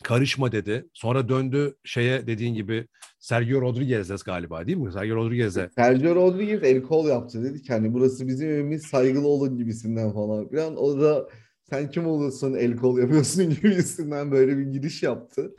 karışma 0.04 0.52
dedi. 0.52 0.90
Sonra 0.94 1.30
döndü 1.30 1.76
şeye 1.84 2.28
dediğin 2.28 2.54
gibi 2.54 2.88
Sergio 3.20 3.62
Rodriguez'e 3.62 4.16
galiba 4.26 4.68
değil 4.68 4.78
mi? 4.78 4.94
Sergio 4.94 5.16
Rodriguez'e. 5.16 5.70
Sergio 5.76 6.16
Rodriguez 6.16 6.64
el 6.64 6.82
kol 6.82 7.08
yaptı 7.08 7.44
dedi 7.44 7.62
ki 7.62 7.74
hani 7.74 7.94
burası 7.94 8.28
bizim 8.28 8.50
evimiz 8.50 8.84
saygılı 8.84 9.28
olun 9.28 9.58
gibisinden 9.58 10.14
falan 10.14 10.50
filan. 10.50 10.76
O 10.78 11.02
da 11.02 11.30
sen 11.70 11.90
kim 11.90 12.08
oluyorsun 12.08 12.54
el 12.54 12.76
kol 12.78 13.00
yapıyorsun 13.00 13.50
gibisinden 13.62 14.32
böyle 14.32 14.58
bir 14.58 14.64
giriş 14.64 15.04
yaptı. 15.04 15.56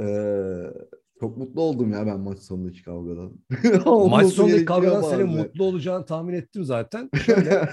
Ee, 0.00 0.04
çok 1.20 1.36
mutlu 1.36 1.62
oldum 1.62 1.92
ya 1.92 2.06
ben 2.06 2.20
maç 2.20 2.38
sonundaki 2.38 2.82
kavgadan. 2.82 3.32
maç 4.10 4.32
sonundaki 4.32 4.64
kavgadan 4.64 5.02
senin 5.02 5.28
mutlu 5.28 5.64
olacağını 5.64 6.04
tahmin 6.04 6.34
ettim 6.34 6.64
zaten. 6.64 7.10
Şöyle, 7.26 7.68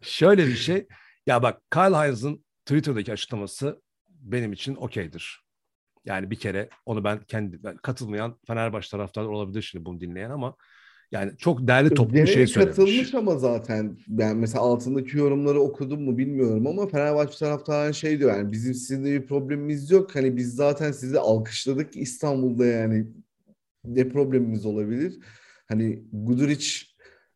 şöyle 0.00 0.46
bir 0.46 0.54
şey. 0.54 0.86
Ya 1.26 1.42
bak 1.42 1.62
Kyle 1.70 1.96
Hines 1.96 2.24
Twitter'daki 2.66 3.12
açıklaması 3.12 3.82
benim 4.20 4.52
için 4.52 4.76
okeydir. 4.76 5.44
Yani 6.04 6.30
bir 6.30 6.36
kere 6.36 6.68
onu 6.86 7.04
ben 7.04 7.20
kendi 7.20 7.62
ben, 7.62 7.76
katılmayan 7.76 8.38
Fenerbahçe 8.46 8.90
taraftarı 8.90 9.28
olabilir 9.28 9.62
şimdi 9.62 9.84
bunu 9.84 10.00
dinleyen 10.00 10.30
ama 10.30 10.56
yani 11.12 11.32
çok 11.38 11.68
değerli 11.68 11.94
toplu 11.94 12.14
bir 12.14 12.26
şey 12.26 12.46
söylemiş. 12.46 12.76
katılmış 12.76 13.14
ama 13.14 13.38
zaten 13.38 13.98
ben 14.08 14.36
mesela 14.36 14.64
altındaki 14.64 15.18
yorumları 15.18 15.60
okudum 15.60 16.02
mu 16.02 16.18
bilmiyorum 16.18 16.66
ama 16.66 16.86
Fenerbahçe 16.86 17.38
taraftarı 17.38 17.94
şey 17.94 18.18
diyor 18.18 18.36
yani 18.36 18.52
bizim 18.52 18.74
sizinle 18.74 19.20
bir 19.20 19.26
problemimiz 19.26 19.90
yok. 19.90 20.14
Hani 20.14 20.36
biz 20.36 20.54
zaten 20.54 20.92
sizi 20.92 21.18
alkışladık 21.18 21.96
İstanbul'da 21.96 22.66
yani 22.66 23.06
ne 23.84 24.08
problemimiz 24.08 24.66
olabilir? 24.66 25.18
Hani 25.68 26.02
Guduric 26.12 26.86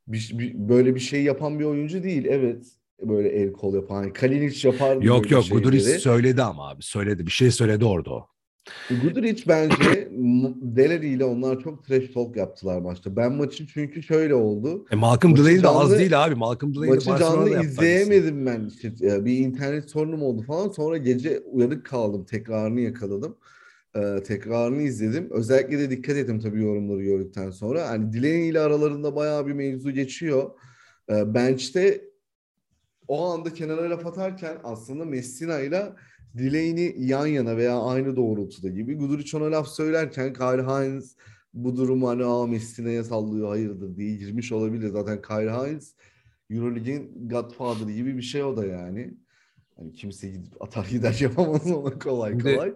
bir, 0.08 0.30
bir, 0.38 0.68
böyle 0.68 0.94
bir 0.94 1.00
şey 1.00 1.22
yapan 1.22 1.58
bir 1.58 1.64
oyuncu 1.64 2.02
değil 2.02 2.24
evet 2.24 2.66
böyle 3.08 3.28
el 3.28 3.52
kol 3.52 3.74
yapan. 3.74 4.12
Kalinic 4.12 4.68
yapardı 4.68 5.06
Yok 5.06 5.30
yok 5.30 5.44
Guduric 5.50 5.98
söyledi 5.98 6.42
ama 6.42 6.68
abi 6.68 6.82
söyledi. 6.82 7.26
Bir 7.26 7.30
şey 7.30 7.50
söyledi 7.50 7.84
orada 7.84 8.10
o. 8.10 8.26
Guduric 8.90 9.44
bence 9.48 10.08
Deleri 10.62 11.08
ile 11.08 11.24
onlar 11.24 11.60
çok 11.60 11.86
trash 11.86 12.12
talk 12.14 12.36
yaptılar 12.36 12.78
maçta. 12.78 13.16
Ben 13.16 13.32
maçın 13.32 13.66
çünkü 13.66 14.02
şöyle 14.02 14.34
oldu. 14.34 14.86
E 14.90 14.96
Malcolm 14.96 15.36
Delaney 15.36 15.62
de 15.62 15.68
az 15.68 15.98
değil 15.98 16.24
abi. 16.24 16.34
Malcolm 16.34 16.74
Delaney 16.74 16.90
Maçı 16.90 17.16
canlı 17.18 17.64
izleyemedim 17.64 18.46
ben. 18.46 18.68
İşte, 18.68 19.24
bir 19.24 19.38
internet 19.38 19.90
sorunum 19.90 20.22
oldu 20.22 20.42
falan. 20.42 20.68
Sonra 20.68 20.96
gece 20.96 21.40
uyanık 21.40 21.86
kaldım. 21.86 22.24
Tekrarını 22.24 22.80
yakaladım. 22.80 23.36
Ee, 23.96 24.22
tekrarını 24.22 24.82
izledim. 24.82 25.28
Özellikle 25.30 25.78
de 25.78 25.90
dikkat 25.90 26.16
ettim 26.16 26.40
tabii 26.40 26.62
yorumları 26.62 27.02
gördükten 27.02 27.50
sonra. 27.50 27.88
Hani 27.88 28.12
Delaney 28.12 28.48
ile 28.48 28.60
aralarında 28.60 29.16
bayağı 29.16 29.46
bir 29.46 29.52
mevzu 29.52 29.90
geçiyor. 29.90 30.50
Ee, 31.10 31.34
bench'te 31.34 32.11
o 33.12 33.32
anda 33.32 33.54
kenara 33.54 33.90
laf 33.90 34.06
atarken 34.06 34.58
aslında 34.64 35.04
Messina 35.04 35.60
ile 35.60 35.92
Delaney 36.34 36.94
yan 36.98 37.26
yana 37.26 37.56
veya 37.56 37.80
aynı 37.80 38.16
doğrultuda 38.16 38.68
gibi. 38.68 38.94
Guduric 38.94 39.36
ona 39.36 39.50
laf 39.50 39.68
söylerken 39.68 40.32
Kyle 40.32 40.62
Hines 40.62 41.16
bu 41.54 41.76
durumu 41.76 42.08
hani 42.08 42.24
aa 42.24 42.46
Messina'ya 42.46 43.04
sallıyor 43.04 43.48
hayırdır 43.48 43.96
diye 43.96 44.16
girmiş 44.16 44.52
olabilir. 44.52 44.88
Zaten 44.88 45.22
Kyle 45.22 45.52
Hines 45.52 45.94
Euroleague'in 46.50 47.28
Godfather 47.28 47.88
gibi 47.88 48.16
bir 48.16 48.22
şey 48.22 48.44
o 48.44 48.56
da 48.56 48.66
yani. 48.66 49.14
Hani 49.76 49.92
kimse 49.92 50.28
gidip 50.28 50.62
atar 50.62 50.86
gider 50.86 51.16
yapamaz 51.20 51.70
ona 51.72 51.98
kolay 51.98 52.38
kolay. 52.38 52.74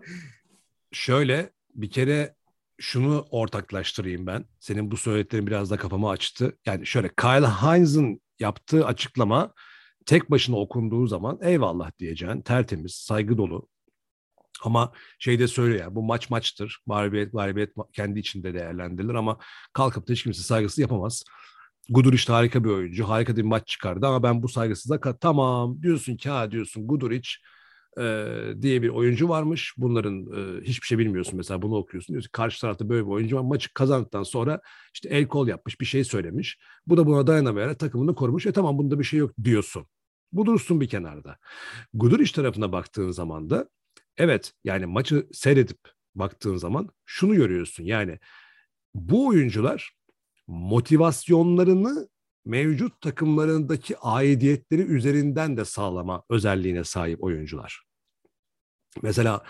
Şöyle 0.93 1.51
bir 1.75 1.91
kere 1.91 2.35
şunu 2.79 3.25
ortaklaştırayım 3.31 4.27
ben. 4.27 4.45
Senin 4.59 4.91
bu 4.91 4.97
söylediklerin 4.97 5.47
biraz 5.47 5.71
da 5.71 5.77
kafamı 5.77 6.09
açtı. 6.09 6.59
Yani 6.67 6.87
şöyle 6.87 7.09
Kyle 7.09 7.47
Hines'ın 7.47 8.21
yaptığı 8.41 8.87
açıklama 8.87 9.53
tek 10.07 10.31
başına 10.31 10.57
okunduğu 10.57 11.07
zaman 11.07 11.39
eyvallah 11.43 11.91
diyeceğin 11.99 12.41
tertemiz, 12.41 12.93
saygı 12.95 13.39
dolu. 13.39 13.69
Ama 14.65 14.93
şey 15.19 15.39
de 15.39 15.49
söylüyor 15.49 15.81
ya 15.81 15.95
bu 15.95 16.03
maç 16.03 16.31
maçtır. 16.31 16.83
Mağlubiyet 16.87 17.35
mağlubiyet 17.35 17.73
kendi 17.93 18.19
içinde 18.19 18.55
değerlendirilir 18.55 19.15
ama 19.15 19.39
kalkıp 19.73 20.09
da 20.09 20.13
hiç 20.13 20.23
kimse 20.23 20.43
saygısı 20.43 20.81
yapamaz. 20.81 21.25
Guduric 21.89 22.29
de 22.29 22.33
harika 22.33 22.65
bir 22.65 22.71
oyuncu. 22.71 23.09
Harika 23.09 23.37
bir 23.37 23.43
maç 23.43 23.69
çıkardı 23.69 24.07
ama 24.07 24.23
ben 24.23 24.43
bu 24.43 24.49
saygısızlığa 24.49 25.19
tamam 25.19 25.83
diyorsun 25.83 26.17
ki 26.17 26.31
ha 26.31 26.51
diyorsun 26.51 26.87
Guduric 26.87 27.31
e, 28.01 28.27
diye 28.63 28.83
bir 28.83 28.89
oyuncu 28.89 29.29
varmış. 29.29 29.75
Bunların 29.77 30.27
e, 30.27 30.61
hiçbir 30.65 30.87
şey 30.87 30.99
bilmiyorsun 30.99 31.37
mesela 31.37 31.63
bunu 31.63 31.77
okuyorsun. 31.77 32.13
Diyorsun 32.15 32.31
karşı 32.33 32.61
tarafta 32.61 32.89
böyle 32.89 33.07
bir 33.07 33.11
oyuncu 33.11 33.37
var. 33.37 33.43
Maçı 33.43 33.75
kazandıktan 33.75 34.23
sonra 34.23 34.61
işte 34.95 35.09
el 35.09 35.29
kol 35.29 35.49
yapmış 35.49 35.81
bir 35.81 35.87
şey 35.87 36.05
söylemiş. 36.05 36.59
Bu 36.87 36.97
da 36.97 37.07
buna 37.07 37.27
dayanamayarak 37.27 37.79
takımını 37.79 38.15
korumuş 38.15 38.47
ve 38.47 38.53
tamam 38.53 38.79
bunda 38.79 38.99
bir 38.99 39.05
şey 39.05 39.19
yok 39.19 39.33
diyorsun. 39.45 39.87
Bu 40.33 40.47
dursun 40.47 40.81
bir 40.81 40.89
kenarda. 40.89 41.39
Guduric 41.95 42.33
tarafına 42.33 42.73
baktığın 42.73 43.11
zaman 43.11 43.51
da 43.51 43.69
evet 44.17 44.53
yani 44.65 44.87
maçı 44.87 45.27
seyredip 45.33 45.79
baktığın 46.15 46.57
zaman 46.57 46.89
şunu 47.05 47.35
görüyorsun. 47.35 47.85
Yani 47.85 48.19
bu 48.95 49.27
oyuncular 49.27 49.93
motivasyonlarını 50.47 52.09
mevcut 52.45 53.01
takımlarındaki 53.01 53.99
aidiyetleri 53.99 54.83
üzerinden 54.83 55.57
de 55.57 55.65
sağlama 55.65 56.23
özelliğine 56.31 56.85
sahip 56.85 57.25
oyuncular. 57.25 57.83
Mesela 59.03 59.43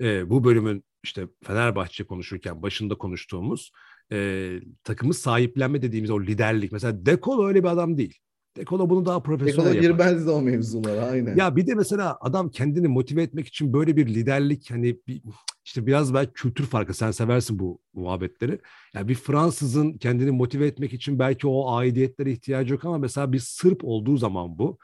e, 0.00 0.30
bu 0.30 0.44
bölümün 0.44 0.84
işte 1.02 1.28
Fenerbahçe 1.44 2.04
konuşurken 2.04 2.62
başında 2.62 2.94
konuştuğumuz 2.94 3.72
e, 4.12 4.50
takımı 4.84 5.14
sahiplenme 5.14 5.82
dediğimiz 5.82 6.10
o 6.10 6.22
liderlik. 6.22 6.72
Mesela 6.72 7.06
Dekolo 7.06 7.46
öyle 7.46 7.62
bir 7.64 7.68
adam 7.68 7.98
değil. 7.98 8.18
Dekolo 8.58 8.90
bunu 8.90 9.06
daha 9.06 9.22
profesyonel 9.22 9.70
Dekolo 9.74 9.84
yapar. 9.84 10.06
girmezdi 10.06 10.30
o 10.30 10.40
mevzulara 10.42 11.04
aynen. 11.06 11.36
Ya 11.36 11.56
bir 11.56 11.66
de 11.66 11.74
mesela 11.74 12.18
adam 12.20 12.50
kendini 12.50 12.88
motive 12.88 13.22
etmek 13.22 13.46
için 13.46 13.72
böyle 13.72 13.96
bir 13.96 14.06
liderlik 14.06 14.70
hani 14.70 14.98
bir, 15.08 15.22
işte 15.64 15.86
biraz 15.86 16.14
belki 16.14 16.32
kültür 16.32 16.64
farkı 16.64 16.94
sen 16.94 17.10
seversin 17.10 17.58
bu 17.58 17.80
muhabbetleri. 17.94 18.58
Yani 18.94 19.08
bir 19.08 19.14
Fransızın 19.14 19.92
kendini 19.92 20.30
motive 20.30 20.66
etmek 20.66 20.92
için 20.92 21.18
belki 21.18 21.46
o 21.46 21.72
aidiyetlere 21.72 22.32
ihtiyacı 22.32 22.74
yok 22.74 22.84
ama 22.84 22.98
mesela 22.98 23.32
bir 23.32 23.38
Sırp 23.38 23.80
olduğu 23.84 24.16
zaman 24.16 24.58
bu 24.58 24.78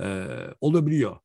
e, 0.00 0.26
olabiliyor. 0.60 1.16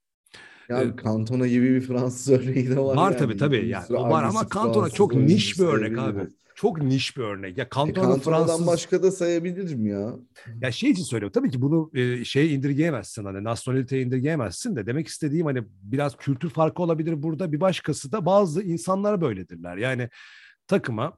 Ya 0.69 0.81
Evet. 0.81 1.03
Cantona 1.03 1.47
gibi 1.47 1.75
bir 1.75 1.81
Fransız 1.81 2.29
örneği 2.29 2.69
de 2.69 2.79
var. 2.79 2.95
Var 2.95 3.11
yani. 3.11 3.19
tabii, 3.19 3.37
tabii. 3.37 3.67
Yani 3.67 3.85
var 3.89 4.23
ama 4.23 4.47
Fransız 4.47 4.93
çok 4.93 5.13
niş 5.13 5.59
bir 5.59 5.65
örnek 5.65 5.91
abi. 5.91 5.97
sayabiliriz. 5.97 6.44
Çok 6.55 6.81
niş 6.81 7.17
bir 7.17 7.21
örnek. 7.21 7.57
Ya 7.57 7.63
E, 7.63 7.67
Cantona'nın 7.75 8.13
Cantona'dan 8.13 8.45
Fransız 8.47 8.67
başka 8.67 9.03
da 9.03 9.11
sayabilirim 9.11 9.85
ya. 9.85 10.11
Ya 10.61 10.71
şey 10.71 10.89
için 10.91 11.03
söylüyorum. 11.03 11.31
Tabii 11.33 11.51
ki 11.51 11.61
bunu 11.61 11.91
e, 11.93 12.25
şeye 12.25 12.47
indirgeyemezsin 12.47 13.25
hani 13.25 13.43
nasyonaliteye 13.43 14.01
indirgeyemezsin 14.01 14.75
de 14.75 14.85
demek 14.85 15.07
istediğim 15.07 15.45
hani 15.45 15.63
biraz 15.81 16.17
kültür 16.17 16.49
farkı 16.49 16.83
olabilir 16.83 17.23
burada. 17.23 17.51
Bir 17.51 17.59
başkası 17.59 18.11
da 18.11 18.25
bazı 18.25 18.63
insanlar 18.63 19.21
böyledirler. 19.21 19.77
Yani 19.77 20.09
takıma 20.67 21.17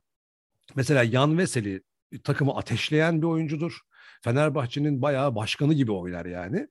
mesela 0.76 1.04
Yan 1.04 1.38
Veseli 1.38 1.82
takımı 2.24 2.56
ateşleyen 2.56 3.22
bir 3.22 3.28
oyuncudur. 3.28 3.80
Fenerbahçe'nin 4.24 5.02
bayağı 5.02 5.36
başkanı 5.36 5.74
gibi 5.74 5.92
oynar 5.92 6.26
yani. 6.26 6.68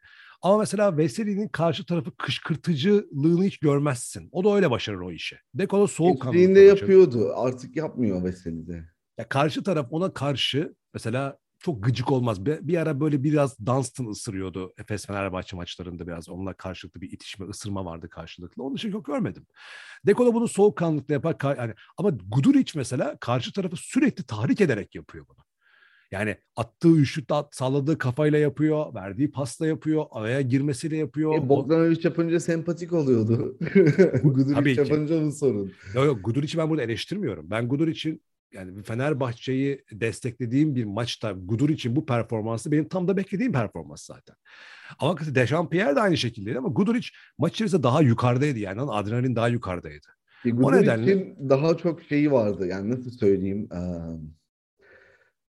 Ama 0.47 0.59
mesela 0.59 0.97
Veseli'nin 0.97 1.49
karşı 1.49 1.87
tarafı 1.87 2.17
kışkırtıcılığını 2.17 3.45
hiç 3.45 3.59
görmezsin. 3.59 4.29
O 4.33 4.45
da 4.45 4.55
öyle 4.55 4.71
başarır 4.71 5.01
o 5.01 5.13
işi. 5.13 5.39
Dekolo 5.55 5.87
soğukkanlı. 5.87 6.33
Gençliğinde 6.37 6.61
yapıyordu. 6.61 7.33
Artık 7.37 7.77
yapmıyor 7.77 8.25
Veseli'de. 8.25 8.85
Ya 9.19 9.29
karşı 9.29 9.63
taraf 9.63 9.87
ona 9.91 10.13
karşı 10.13 10.75
mesela 10.95 11.39
çok 11.59 11.83
gıcık 11.83 12.13
olmaz. 12.13 12.47
Bir, 12.47 12.59
bir 12.69 12.77
ara 12.77 13.01
böyle 13.01 13.23
biraz 13.23 13.59
Dunstan 13.67 14.07
ısırıyordu 14.07 14.73
Efes 14.79 15.07
Fenerbahçe 15.07 15.57
maçlarında 15.57 16.07
biraz. 16.07 16.29
Onunla 16.29 16.55
karşılıklı 16.55 17.01
bir 17.01 17.13
itişme, 17.13 17.47
ısırma 17.47 17.85
vardı 17.85 18.09
karşılıklı. 18.11 18.63
Onun 18.63 18.75
için 18.75 18.93
çok 18.93 19.05
görmedim. 19.05 19.47
Dekolo 20.07 20.35
bunu 20.35 20.49
soğukkanlıkla 20.49 21.15
yapar. 21.15 21.37
Yani, 21.59 21.75
ama 21.97 22.11
Guduric 22.11 22.73
mesela 22.77 23.17
karşı 23.21 23.53
tarafı 23.53 23.77
sürekli 23.77 24.25
tahrik 24.25 24.61
ederek 24.61 24.95
yapıyor 24.95 25.27
bunu. 25.29 25.46
Yani 26.11 26.37
attığı 26.57 26.89
üçlük 26.97 27.25
at, 27.31 27.55
salladığı 27.55 27.99
kafayla 27.99 28.39
yapıyor, 28.39 28.95
verdiği 28.95 29.31
pasla 29.31 29.67
yapıyor, 29.67 30.05
araya 30.11 30.41
girmesiyle 30.41 30.97
yapıyor. 30.97 31.35
E, 31.35 31.49
Bogdanovic 31.49 32.01
yapınca 32.03 32.41
sempatik 32.41 32.93
oluyordu. 32.93 33.59
Guduric 34.23 34.81
yapınca 34.83 35.19
onun 35.19 35.31
sorun. 35.31 35.73
Yok 35.95 36.07
yok 36.07 36.25
Guduric'i 36.25 36.59
ben 36.59 36.71
burada 36.71 36.83
eleştirmiyorum. 36.83 37.51
Ben 37.51 37.69
Guduric'in 37.69 38.23
yani 38.53 38.83
Fenerbahçe'yi 38.83 39.85
desteklediğim 39.93 40.75
bir 40.75 40.85
maçta 40.85 41.33
Guduric'in 41.33 41.97
bu 41.97 42.07
performansı 42.07 42.73
benim 42.73 42.89
tam 42.89 43.09
da 43.09 43.17
beklediğim 43.17 43.53
performans 43.53 44.03
zaten. 44.03 44.37
Ama 44.99 45.17
Dechampierre 45.35 45.97
de 45.97 46.01
aynı 46.01 46.17
şekildeydi 46.17 46.59
ama 46.59 46.69
Guduric 46.69 47.09
maç 47.39 47.53
içerisinde 47.53 47.83
daha 47.83 48.03
yukarıdaydı 48.03 48.59
yani. 48.59 48.81
Adrenalin 48.81 49.37
daha 49.37 49.49
yukarıdaydı. 49.49 50.07
E, 50.47 50.53
O 50.53 50.73
nedenle- 50.73 51.37
daha 51.49 51.77
çok 51.77 52.03
şeyi 52.03 52.33
vardı. 52.33 52.67
Yani 52.67 52.91
nasıl 52.91 53.11
söyleyeyim? 53.11 53.69
Eee, 53.73 53.81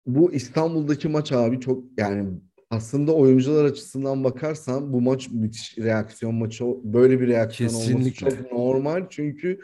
bu 0.07 0.33
İstanbul'daki 0.33 1.07
maç 1.07 1.31
abi 1.31 1.59
çok 1.59 1.83
yani 1.97 2.29
aslında 2.69 3.13
oyuncular 3.15 3.65
açısından 3.65 4.23
bakarsan 4.23 4.93
bu 4.93 5.01
maç 5.01 5.29
müthiş 5.31 5.77
reaksiyon 5.77 6.35
maçı. 6.35 6.65
Böyle 6.83 7.19
bir 7.21 7.27
reaksiyon 7.27 7.69
Kesinlikle. 7.69 8.25
olması 8.25 8.41
çok 8.41 8.51
normal. 8.51 9.05
Çünkü 9.09 9.59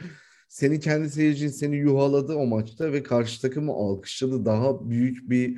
seni 0.50 0.80
kendi 0.80 1.10
seyircin 1.10 1.48
seni 1.48 1.76
yuhaladı 1.76 2.36
o 2.36 2.46
maçta 2.46 2.92
ve 2.92 3.04
karşı 3.04 3.42
takımı 3.42 3.72
alkışladı. 3.72 4.46
Daha 4.46 4.90
büyük 4.90 5.30
bir 5.30 5.58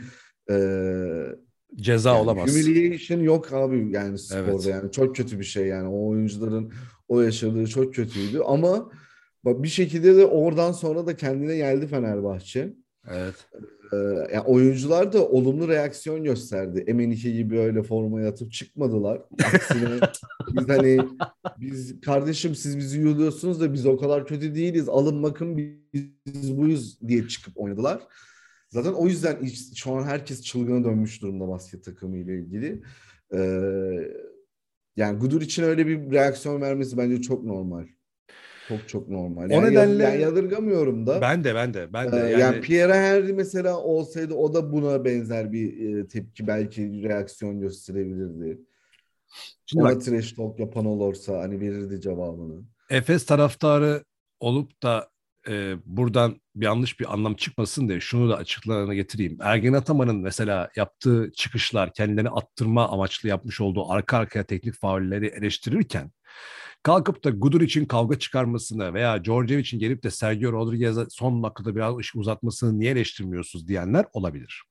eee 0.50 1.36
Ceza 1.76 2.10
yani 2.10 2.20
olamaz. 2.24 2.50
humiliation 2.50 3.20
yok 3.20 3.54
abi 3.54 3.92
yani 3.92 4.18
sporda 4.20 4.52
Evet. 4.52 4.66
yani 4.66 4.92
çok 4.92 5.16
kötü 5.16 5.40
bir 5.40 5.44
şey 5.44 5.68
yani 5.68 5.88
o 5.88 6.08
oyuncuların 6.08 6.72
o 7.08 7.22
yaşadığı 7.22 7.68
çok 7.68 7.96
kötüydü 7.96 8.40
ama 8.46 8.92
bir 9.46 9.68
şekilde 9.68 10.16
de 10.16 10.26
oradan 10.26 10.72
sonra 10.72 11.08
da 11.08 11.16
kendine 11.18 11.56
geldi 11.58 11.88
Fenerbahçe. 11.88 12.74
Evet. 13.12 13.36
Ee, 13.94 13.98
yani 14.34 14.44
oyuncular 14.46 15.14
da 15.14 15.28
olumlu 15.28 15.68
reaksiyon 15.68 16.24
gösterdi. 16.24 16.84
Emenike 16.88 17.32
gibi 17.32 17.60
öyle 17.60 17.84
formaya 17.84 18.30
atıp 18.30 18.52
çıkmadılar. 18.52 19.22
Aksine 19.54 20.00
biz 20.56 20.70
hani 20.70 21.00
biz 21.58 22.02
kardeşim 22.02 22.56
siz 22.56 22.78
bizi 22.78 23.00
yuhluyorsunuz 23.00 23.62
da 23.62 23.74
biz 23.74 23.86
o 23.86 23.98
kadar 23.98 24.26
kötü 24.28 24.56
değiliz. 24.56 24.90
Alın 24.90 25.24
bakın 25.24 25.58
biz 26.26 26.58
buyuz 26.58 27.02
diye 27.08 27.28
çıkıp 27.28 27.54
oynadılar. 27.58 28.02
Zaten 28.70 28.94
o 28.94 29.08
yüzden 29.08 29.40
iş- 29.42 29.74
şu 29.76 29.92
an 29.92 30.04
herkes 30.04 30.42
çılgına 30.44 30.84
dönmüş 30.86 31.22
durumda 31.22 31.48
basket 31.48 31.84
takımı 31.84 32.18
ile 32.18 32.40
ilgili. 32.40 32.82
Ee, 33.34 34.12
yani 34.96 35.20
Gudur 35.20 35.42
için 35.42 35.64
öyle 35.64 35.88
bir 35.88 36.12
reaksiyon 36.12 36.62
vermesi 36.62 36.98
bence 36.98 37.22
çok 37.22 37.44
normal. 37.44 37.86
Çok 38.68 38.90
çok 38.90 39.10
normal. 39.10 39.50
O 39.50 39.54
Yani, 39.54 39.66
nedenle- 39.66 40.04
yani 40.04 40.22
yadırgamıyorum 40.22 41.08
da. 41.08 41.22
Ben 41.22 41.44
de 41.44 41.56
ben 41.56 41.74
de 41.74 41.94
ben 41.94 42.12
de 42.12 42.18
Ee, 42.18 42.20
yani, 42.20 42.42
yani, 42.42 42.62
Pierre 42.62 42.94
Henry 42.94 43.34
mesela 43.34 43.78
olsaydı 43.78 44.34
o 44.34 44.54
da 44.54 44.72
buna 44.74 45.06
benzer 45.06 45.52
bir 45.52 45.98
e, 45.98 46.08
tepki 46.08 46.48
belki 46.48 47.04
reaksiyon 47.04 47.60
gösterebilirdi. 47.60 48.60
Şimdi 49.66 49.84
Ona 49.84 49.96
bak, 49.96 50.02
trash 50.02 50.32
talk 50.34 50.60
yapan 50.60 50.86
olursa 50.86 51.40
hani 51.40 51.62
verirdi 51.62 52.02
cevabını. 52.02 52.64
Efes 52.90 53.26
taraftarı 53.26 54.04
olup 54.40 54.84
da 54.84 55.10
e, 55.50 55.76
buradan 55.86 56.42
bir 56.56 56.66
yanlış 56.66 57.00
bir 57.00 57.14
anlam 57.14 57.36
çıkmasın 57.36 57.90
diye 57.90 58.00
şunu 58.00 58.30
da 58.30 58.38
açıklarına 58.38 58.94
getireyim. 58.94 59.38
Ergen 59.42 59.74
Ataman'ın 59.74 60.18
mesela 60.18 60.70
yaptığı 60.76 61.32
çıkışlar, 61.36 61.94
kendilerini 61.94 62.30
attırma 62.30 62.90
amaçlı 62.90 63.30
yapmış 63.30 63.62
olduğu 63.62 63.92
arka 63.92 64.18
arkaya 64.18 64.44
teknik 64.44 64.74
faulleri 64.74 65.28
eleştirirken 65.28 66.12
kalkıp 66.86 67.24
da 67.24 67.30
Gudur 67.30 67.62
için 67.62 67.86
kavga 67.86 68.20
çıkarmasını 68.20 68.94
veya 68.94 69.24
Djordjevic'in 69.24 69.80
gelip 69.80 70.04
de 70.04 70.12
Sergio 70.12 70.52
Rodriguez'e 70.52 71.06
son 71.10 71.44
dakikada 71.44 71.76
biraz 71.76 72.00
iş 72.00 72.16
uzatmasını 72.16 72.80
niye 72.80 72.92
eleştirmiyorsunuz 72.92 73.68
diyenler 73.68 74.06
olabilir. 74.14 74.64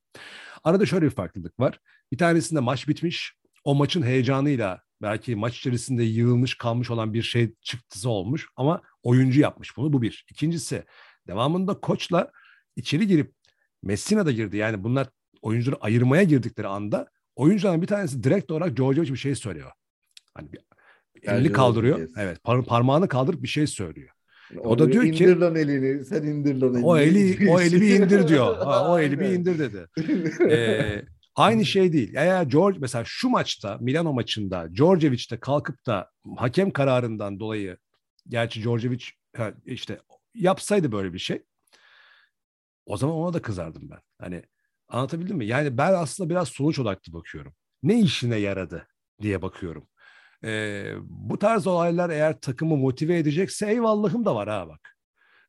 Arada 0.63 0.85
şöyle 0.85 1.05
bir 1.05 1.11
farklılık 1.11 1.59
var. 1.59 1.79
Bir 2.11 2.17
tanesinde 2.17 2.59
maç 2.59 2.87
bitmiş. 2.87 3.33
O 3.63 3.75
maçın 3.75 4.03
heyecanıyla 4.03 4.81
belki 5.01 5.35
maç 5.35 5.57
içerisinde 5.57 6.03
yığılmış 6.03 6.57
kalmış 6.57 6.91
olan 6.91 7.13
bir 7.13 7.21
şey 7.21 7.53
çıktısı 7.61 8.09
olmuş 8.09 8.47
ama 8.55 8.81
oyuncu 9.03 9.41
yapmış 9.41 9.77
bunu 9.77 9.93
bu 9.93 10.01
bir. 10.01 10.25
İkincisi 10.31 10.83
devamında 11.27 11.79
koçla 11.79 12.31
içeri 12.75 13.07
girip 13.07 13.33
Messina 13.83 14.25
da 14.25 14.31
girdi 14.31 14.57
yani 14.57 14.83
bunlar 14.83 15.07
oyuncuları 15.41 15.81
ayırmaya 15.81 16.23
girdikleri 16.23 16.67
anda 16.67 17.07
oyuncuların 17.35 17.81
bir 17.81 17.87
tanesi 17.87 18.23
direkt 18.23 18.51
olarak 18.51 18.77
Djordjevic 18.77 19.13
bir 19.13 19.17
şey 19.17 19.35
söylüyor. 19.35 19.71
Hani 20.33 20.51
bir, 20.53 20.59
elini 21.23 21.37
Sergio 21.43 21.53
kaldırıyor. 21.53 21.97
Rodriguez. 21.97 22.17
Evet 22.17 22.37
par- 22.45 22.65
parmağını 22.65 23.07
kaldırıp 23.07 23.43
bir 23.43 23.47
şey 23.47 23.67
söylüyor. 23.67 24.09
O 24.59 24.79
da 24.79 24.91
diyor 24.91 25.03
ki- 25.03 25.09
indir 25.09 25.37
lan 25.37 25.55
elini, 25.55 26.05
sen 26.05 26.23
indir 26.23 26.55
lan 26.61 26.73
elini. 26.73 26.85
O 26.85 26.97
eli 26.97 27.49
o 27.51 27.59
eli 27.61 27.81
bir 27.81 27.99
indir 27.99 28.27
diyor. 28.27 28.55
Ha, 28.57 28.91
o 28.91 28.99
eli 28.99 29.19
bir 29.19 29.29
indir 29.29 29.59
dedi. 29.59 29.87
Ee, 30.51 31.05
aynı 31.35 31.65
şey 31.65 31.93
değil. 31.93 32.13
Eğer 32.15 32.43
George 32.43 32.77
mesela 32.81 33.03
şu 33.07 33.29
maçta 33.29 33.77
Milano 33.81 34.13
maçında 34.13 34.75
Djordjevic 34.75 35.23
de 35.31 35.39
kalkıp 35.39 35.85
da 35.85 36.11
hakem 36.37 36.71
kararından 36.71 37.39
dolayı 37.39 37.77
gerçi 38.27 38.61
Djordjevic 38.61 39.03
işte 39.65 39.99
yapsaydı 40.35 40.91
böyle 40.91 41.13
bir 41.13 41.19
şey 41.19 41.43
o 42.85 42.97
zaman 42.97 43.15
ona 43.15 43.33
da 43.33 43.41
kızardım 43.41 43.89
ben. 43.89 43.99
Hani 44.19 44.43
anlatabildim 44.87 45.37
mi? 45.37 45.45
Yani 45.45 45.77
ben 45.77 45.93
aslında 45.93 46.29
biraz 46.29 46.47
sonuç 46.47 46.79
odaklı 46.79 47.13
bakıyorum. 47.13 47.53
Ne 47.83 47.99
işine 47.99 48.35
yaradı 48.37 48.87
diye 49.21 49.41
bakıyorum. 49.41 49.87
Ee, 50.43 50.93
bu 51.05 51.39
tarz 51.39 51.67
olaylar 51.67 52.09
eğer 52.09 52.41
takımı 52.41 52.77
motive 52.77 53.17
edecekse 53.17 53.67
eyvallahım 53.71 54.25
da 54.25 54.35
var 54.35 54.49
ha 54.49 54.67
bak. 54.67 54.95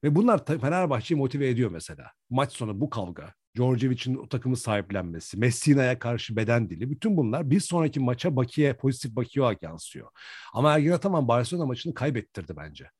Ve 0.05 0.14
bunlar 0.14 0.47
Fenerbahçe'yi 0.47 1.18
motive 1.18 1.49
ediyor 1.49 1.70
mesela. 1.70 2.11
Maç 2.30 2.53
sonu 2.53 2.80
bu 2.80 2.91
kavga. 2.91 3.34
Djordjevic'in 3.57 4.16
o 4.16 4.28
takımı 4.28 4.57
sahiplenmesi, 4.57 5.39
Messina'ya 5.39 5.99
karşı 5.99 6.37
beden 6.37 6.70
dili. 6.70 6.91
Bütün 6.91 7.16
bunlar 7.16 7.51
bir 7.51 7.61
sonraki 7.61 8.01
maça 8.01 8.37
bakiye, 8.37 8.74
pozitif 8.74 9.16
bakiye 9.16 9.59
yansıyor. 9.62 10.09
Ama 10.55 10.74
Ergin 10.74 10.91
Ataman 10.91 11.28
Barcelona 11.28 11.66
maçını 11.66 11.95
kaybettirdi 11.95 12.57
bence. 12.57 12.91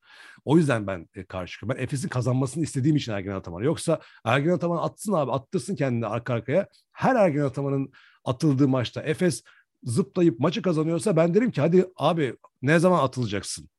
O 0.45 0.57
yüzden 0.57 0.87
ben 0.87 1.07
e, 1.15 1.25
karşı. 1.25 1.69
Ben 1.69 1.83
Efes'in 1.83 2.09
kazanmasını 2.09 2.63
istediğim 2.63 2.95
için 2.95 3.11
Ergin 3.11 3.31
Ataman. 3.31 3.63
Yoksa 3.63 3.99
Ergin 4.25 4.49
Ataman 4.49 4.77
atsın 4.77 5.13
abi, 5.13 5.31
attırsın 5.31 5.75
kendini 5.75 6.05
arka 6.05 6.33
arkaya. 6.33 6.67
Her 6.91 7.15
Ergin 7.15 7.41
Ataman'ın 7.41 7.91
atıldığı 8.25 8.67
maçta 8.67 9.01
Efes 9.01 9.43
zıplayıp 9.83 10.39
maçı 10.39 10.61
kazanıyorsa 10.61 11.15
ben 11.15 11.33
derim 11.33 11.51
ki 11.51 11.61
hadi 11.61 11.85
abi 11.95 12.37
ne 12.61 12.79
zaman 12.79 13.03
atılacaksın? 13.03 13.69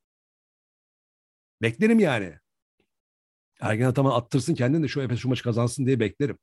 Beklerim 1.61 1.99
yani. 1.99 2.39
Ergen 3.61 3.85
Ataman 3.85 4.11
attırsın 4.11 4.55
kendini 4.55 4.83
de 4.83 4.87
şu 4.87 5.01
Efes 5.01 5.19
şu 5.19 5.29
maçı 5.29 5.43
kazansın 5.43 5.85
diye 5.85 5.99
beklerim. 5.99 6.37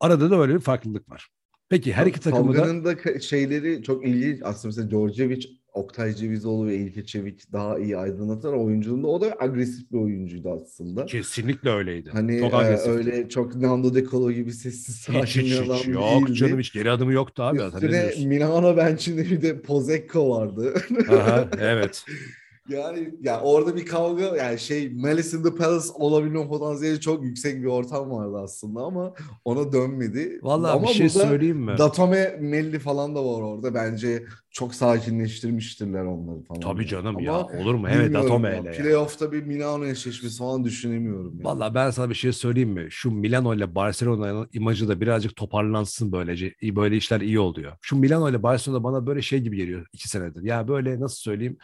Arada 0.00 0.30
da 0.30 0.40
öyle 0.40 0.54
bir 0.54 0.60
farklılık 0.60 1.08
var. 1.08 1.28
Peki 1.68 1.92
her 1.92 2.06
iki 2.06 2.20
takımı 2.20 2.54
da... 2.54 2.84
Da 2.84 3.20
şeyleri 3.20 3.82
çok 3.82 4.06
ilginç. 4.06 4.40
Aslında 4.42 4.66
mesela 4.68 4.90
Djordjevic, 4.90 5.59
Oktay 5.74 6.14
Cevizoğlu 6.14 6.66
ve 6.66 6.76
İlke 6.76 7.04
Çevik 7.04 7.52
daha 7.52 7.78
iyi 7.78 7.96
aydınlatan 7.96 8.58
oyunculuğunda 8.58 9.06
o 9.06 9.20
da 9.20 9.36
agresif 9.40 9.92
bir 9.92 9.98
oyuncuydu 9.98 10.60
aslında. 10.62 11.06
Kesinlikle 11.06 11.70
öyleydi. 11.70 12.10
Hani 12.12 12.40
çok 12.40 12.54
e, 12.54 12.90
öyle 12.90 13.28
çok 13.28 13.56
Nando 13.56 13.94
De 13.94 14.04
Colo 14.04 14.32
gibi 14.32 14.52
sessiz 14.52 14.96
sakin 14.96 15.42
hiç, 15.42 15.52
adam 15.52 15.76
hiç, 15.76 15.86
değildi. 15.86 15.96
Yok 15.96 16.36
canım 16.36 16.58
hiç 16.58 16.72
geri 16.72 16.90
adımı 16.90 17.12
yoktu 17.12 17.42
abi. 17.42 17.62
Üstüne 17.62 18.10
Milano 18.26 18.76
bench'inde 18.76 19.30
bir 19.30 19.42
de 19.42 19.62
Pozekko 19.62 20.30
vardı. 20.30 20.74
Aha, 21.08 21.48
evet. 21.60 22.04
Yani 22.70 23.14
ya 23.20 23.40
orada 23.40 23.76
bir 23.76 23.86
kavga 23.86 24.36
yani 24.36 24.58
şey 24.58 24.90
Malice 24.94 25.36
in 25.36 25.42
the 25.42 25.54
Palace 25.54 25.88
olabilme 25.94 26.48
potansiyeli 26.48 27.00
çok 27.00 27.24
yüksek 27.24 27.62
bir 27.62 27.66
ortam 27.66 28.10
vardı 28.10 28.36
aslında 28.42 28.80
ama 28.80 29.14
ona 29.44 29.72
dönmedi. 29.72 30.38
Vallahi 30.42 30.72
ama 30.72 30.82
bir 30.88 30.92
şey 30.92 31.08
söyleyeyim 31.08 31.58
mi? 31.58 31.74
Datome 31.78 32.36
Melli 32.40 32.78
falan 32.78 33.14
da 33.14 33.24
var 33.24 33.42
orada. 33.42 33.74
Bence 33.74 34.24
çok 34.50 34.74
sakinleştirmiştirler 34.74 36.04
onları 36.04 36.42
falan. 36.42 36.60
Tabii 36.60 36.86
canım 36.86 37.06
ama 37.06 37.22
ya 37.22 37.46
olur 37.62 37.74
mu? 37.74 37.88
Evet 37.90 38.14
Datome 38.14 38.60
ile. 38.62 38.70
Playoff'ta 38.70 39.32
bir 39.32 39.42
Milano 39.42 39.84
eşleşmesi 39.84 40.38
falan 40.38 40.64
düşünemiyorum. 40.64 41.32
Yani. 41.32 41.44
Vallahi 41.44 41.74
ben 41.74 41.90
sana 41.90 42.10
bir 42.10 42.14
şey 42.14 42.32
söyleyeyim 42.32 42.70
mi? 42.70 42.86
Şu 42.90 43.10
Milano 43.10 43.54
ile 43.54 43.74
Barcelona'nın 43.74 44.48
imajı 44.52 44.88
da 44.88 45.00
birazcık 45.00 45.36
toparlansın 45.36 46.12
böylece. 46.12 46.54
Böyle 46.62 46.96
işler 46.96 47.20
iyi 47.20 47.38
oluyor. 47.40 47.72
Şu 47.80 47.96
Milano 47.96 48.30
ile 48.30 48.42
Barcelona 48.42 48.84
bana 48.84 49.06
böyle 49.06 49.22
şey 49.22 49.40
gibi 49.40 49.56
geliyor 49.56 49.86
iki 49.92 50.08
senedir. 50.08 50.42
Ya 50.42 50.68
böyle 50.68 51.00
nasıl 51.00 51.16
söyleyeyim? 51.16 51.56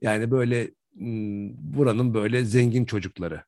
Yani 0.00 0.30
böyle 0.30 0.70
buranın 1.58 2.14
böyle 2.14 2.44
zengin 2.44 2.84
çocukları. 2.84 3.44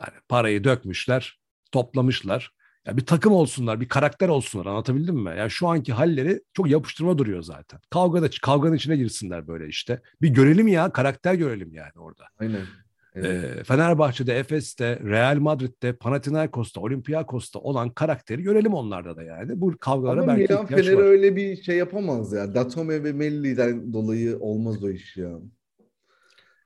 Yani 0.00 0.20
parayı 0.28 0.64
dökmüşler, 0.64 1.40
toplamışlar. 1.72 2.54
Ya 2.86 2.96
bir 2.96 3.06
takım 3.06 3.32
olsunlar, 3.32 3.80
bir 3.80 3.88
karakter 3.88 4.28
olsunlar. 4.28 4.66
Anlatabildim 4.66 5.16
mi? 5.16 5.34
Yani 5.38 5.50
şu 5.50 5.68
anki 5.68 5.92
halleri 5.92 6.40
çok 6.52 6.70
yapıştırma 6.70 7.18
duruyor 7.18 7.42
zaten. 7.42 7.80
Kavgada 7.90 8.30
kavganın 8.42 8.76
içine 8.76 8.96
girsinler 8.96 9.48
böyle 9.48 9.68
işte. 9.68 10.02
Bir 10.22 10.28
görelim 10.28 10.68
ya, 10.68 10.92
karakter 10.92 11.34
görelim 11.34 11.74
yani 11.74 11.92
orada. 11.96 12.24
Aynen. 12.38 12.66
Evet. 13.14 13.66
Fenerbahçe'de, 13.66 14.38
Efes'te, 14.38 14.98
Real 15.04 15.36
Madrid'de, 15.36 15.92
Panathinaikos'ta, 15.92 16.80
Olympiakos'ta 16.80 17.58
olan 17.58 17.90
karakteri 17.90 18.42
görelim 18.42 18.74
onlarda 18.74 19.16
da 19.16 19.22
yani. 19.22 19.60
Bu 19.60 19.74
kavgalara 19.80 20.22
Ama 20.22 20.36
belki 20.36 20.52
Milan 20.52 20.64
ihtiyaç 20.64 20.84
Fener 20.84 20.96
var. 20.98 21.02
öyle 21.02 21.36
bir 21.36 21.62
şey 21.62 21.76
yapamaz 21.76 22.32
ya. 22.32 22.54
Datome 22.54 23.04
ve 23.04 23.12
Melli'den 23.12 23.92
dolayı 23.92 24.38
olmaz 24.38 24.84
o 24.84 24.90
iş 24.90 25.16
ya. 25.16 25.30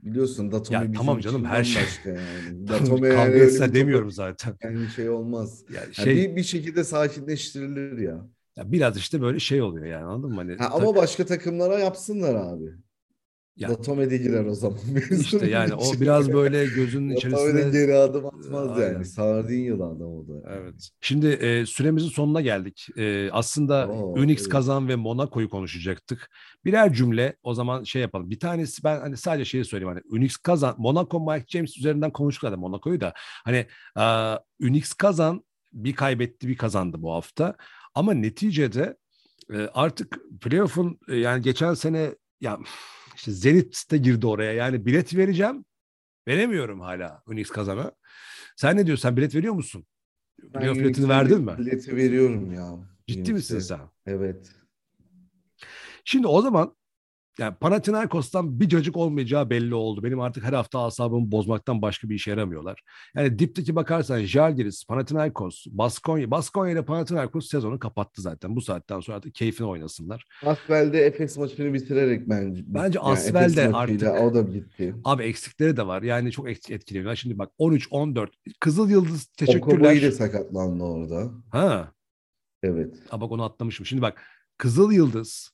Biliyorsun 0.03 0.53
Datome 0.53 0.77
Ya 0.79 0.83
bizim 0.83 0.95
tamam 0.95 1.21
canım, 1.21 1.45
her 1.45 1.65
şey- 1.65 1.83
bambaşka 1.83 2.11
yani. 2.11 2.69
Datome 2.69 3.09
yani 3.09 3.17
Kavga 3.17 3.39
etse 3.39 3.75
demiyorum 3.75 4.11
zaten. 4.11 4.55
Yani 4.65 4.89
şey 4.97 5.09
olmaz. 5.09 5.65
Yani 5.75 5.85
Yani 5.85 5.95
şey, 5.95 6.17
bir, 6.17 6.37
bir 6.37 6.43
şekilde 6.43 6.85
sakinleştirilir 6.85 7.99
ya. 7.99 8.27
ya 8.57 8.73
biraz 8.73 8.97
işte 8.97 9.21
böyle 9.21 9.39
şey 9.39 9.63
oluyor 9.63 9.87
yani 9.87 10.05
anladın 10.05 10.31
mı? 10.31 10.37
Hani 10.37 10.53
Ha, 10.57 10.69
tak- 10.69 10.75
ama 10.83 10.97
başka 10.97 11.27
takımlara 11.27 11.79
yapsınlar 11.79 12.35
abi. 12.35 12.65
Ya- 13.57 13.69
Datome 13.69 14.11
de 14.11 14.17
girer 14.17 14.45
o 14.45 14.55
zaman. 14.55 14.79
işte 15.21 15.47
yani 15.47 15.75
o 15.75 15.83
İçine. 15.85 16.01
biraz 16.01 16.33
böyle 16.33 16.65
gözünün 16.67 17.17
Datome 17.17 17.33
de 17.33 17.39
içerisine 17.39 17.71
geri 17.81 17.95
adım 17.95 18.27
atmaz 18.27 18.71
Aynen. 18.71 18.93
yani. 18.93 19.05
Sardinyalı 19.05 19.85
adam 19.85 20.17
o 20.17 20.29
da. 20.29 20.33
Evet. 20.51 20.89
Şimdi 21.01 21.27
e, 21.27 21.67
süremizin 21.67 22.09
sonuna 22.09 22.41
geldik. 22.41 22.87
E, 22.97 23.31
aslında 23.33 23.89
Oo, 23.89 24.13
Unix 24.13 24.41
evet. 24.41 24.49
kazan 24.49 24.89
ve 24.89 24.97
Monaco'yu 24.97 25.51
konuşacaktık. 25.51 26.31
Birer 26.65 26.93
cümle 26.93 27.37
o 27.43 27.55
zaman 27.55 27.85
şey 27.85 28.03
yapalım. 28.03 28.31
Bir 28.31 28.39
tanesi 28.41 28.85
ben 28.85 29.01
hani 29.01 29.17
sadece 29.17 29.45
şeyi 29.45 29.65
söyleyeyim 29.65 29.95
hani 29.95 30.19
Unix 30.19 30.37
kazan 30.37 30.75
Monaco 30.79 31.21
Mike 31.21 31.47
James 31.49 31.79
üzerinden 31.79 32.11
konuştuk 32.11 32.43
zaten 32.43 32.59
Monaco'yu 32.59 33.01
da. 33.01 33.13
Hani 33.17 33.67
e, 33.99 34.05
Unix 34.69 34.93
kazan 34.95 35.45
bir 35.73 35.95
kaybetti 35.95 36.49
bir 36.49 36.57
kazandı 36.57 36.97
bu 37.03 37.13
hafta. 37.13 37.57
Ama 37.95 38.15
neticede 38.15 38.97
e, 39.53 39.57
artık 39.75 40.19
playoff'un 40.41 40.99
e, 41.09 41.17
yani 41.17 41.43
geçen 41.43 41.75
sene 41.75 42.15
ya 42.41 42.59
işte 43.17 43.33
Zenit 43.33 43.91
de 43.91 43.99
girdi 43.99 44.27
oraya. 44.27 44.53
Yani 44.53 44.87
bilet 44.87 45.17
vereceğim. 45.17 45.65
Veremiyorum 46.29 46.81
hala 46.81 47.23
Unix 47.27 47.51
kazana. 47.51 47.93
Sen 48.57 48.77
ne 48.77 48.87
diyorsun? 48.87 49.03
Sen 49.03 49.17
bilet 49.17 49.35
veriyor 49.35 49.55
musun? 49.55 49.87
Playoff 50.53 50.79
biletini 50.79 51.09
verdin 51.09 51.41
mi? 51.41 51.59
Bileti 51.59 51.97
veriyorum 51.97 52.53
ya. 52.53 52.89
Ciddi 53.07 53.19
Unix'e. 53.19 53.33
misin 53.33 53.59
sen? 53.59 53.81
Evet. 54.07 54.53
Şimdi 56.05 56.27
o 56.27 56.43
zaman 56.43 56.77
yani 57.39 57.55
Panathinaikos'tan 57.55 58.61
bir 58.61 58.69
cacık 58.69 58.97
olmayacağı 58.97 59.51
belli 59.51 59.75
oldu. 59.75 60.03
Benim 60.03 60.21
artık 60.21 60.45
her 60.45 60.53
hafta 60.53 60.81
asabımı 60.85 61.33
bozmaktan 61.33 61.83
başka 61.83 62.09
bir 62.09 62.15
işe 62.15 62.31
yaramıyorlar. 62.31 62.83
Yani 63.17 63.39
dipteki 63.39 63.77
bakarsan 63.77 64.21
Jalgiris, 64.23 64.85
Panathinaikos, 64.87 65.67
Baskonya, 65.71 66.31
Baskonya 66.31 66.73
ile 66.73 66.85
Panathinaikos 66.85 67.49
sezonu 67.49 67.79
kapattı 67.79 68.23
zaten. 68.23 68.57
Bu 68.57 68.61
saatten 68.61 69.01
sonra 69.01 69.17
artık 69.17 69.35
keyfine 69.35 69.67
oynasınlar. 69.67 70.25
Asvel'de 70.47 71.01
Efes 71.01 71.37
maçını 71.39 71.75
bitirerek 71.75 72.29
bence. 72.29 72.63
Bence 72.67 72.99
yani 72.99 73.09
Asvel 73.13 73.41
Efes 73.43 73.57
de 73.57 73.69
maçıyla 73.69 74.13
artık- 74.13 74.25
O 74.25 74.35
da 74.35 74.41
gitti. 74.43 74.95
Abi 75.05 75.23
eksikleri 75.23 75.77
de 75.77 75.87
var. 75.87 76.03
Yani 76.03 76.33
çok 76.33 76.51
et- 76.51 76.71
etkileniyor. 76.71 77.17
Şimdi 77.17 77.39
bak 77.39 77.51
13-14. 77.59 78.31
Kızıl 78.61 78.91
Yıldız 78.91 79.27
teşekkürler. 79.27 80.03
de 80.03 80.13
sakatlandı 80.13 80.83
orada. 80.85 81.31
Ha, 81.51 81.93
Evet. 82.63 82.95
ha 83.09 83.21
bak 83.21 83.33
onu 83.33 83.43
atlamışım. 83.45 83.87
Şimdi 83.87 84.03
bak 84.03 84.23
Kızıl 84.59 84.93
Yıldız 84.93 85.54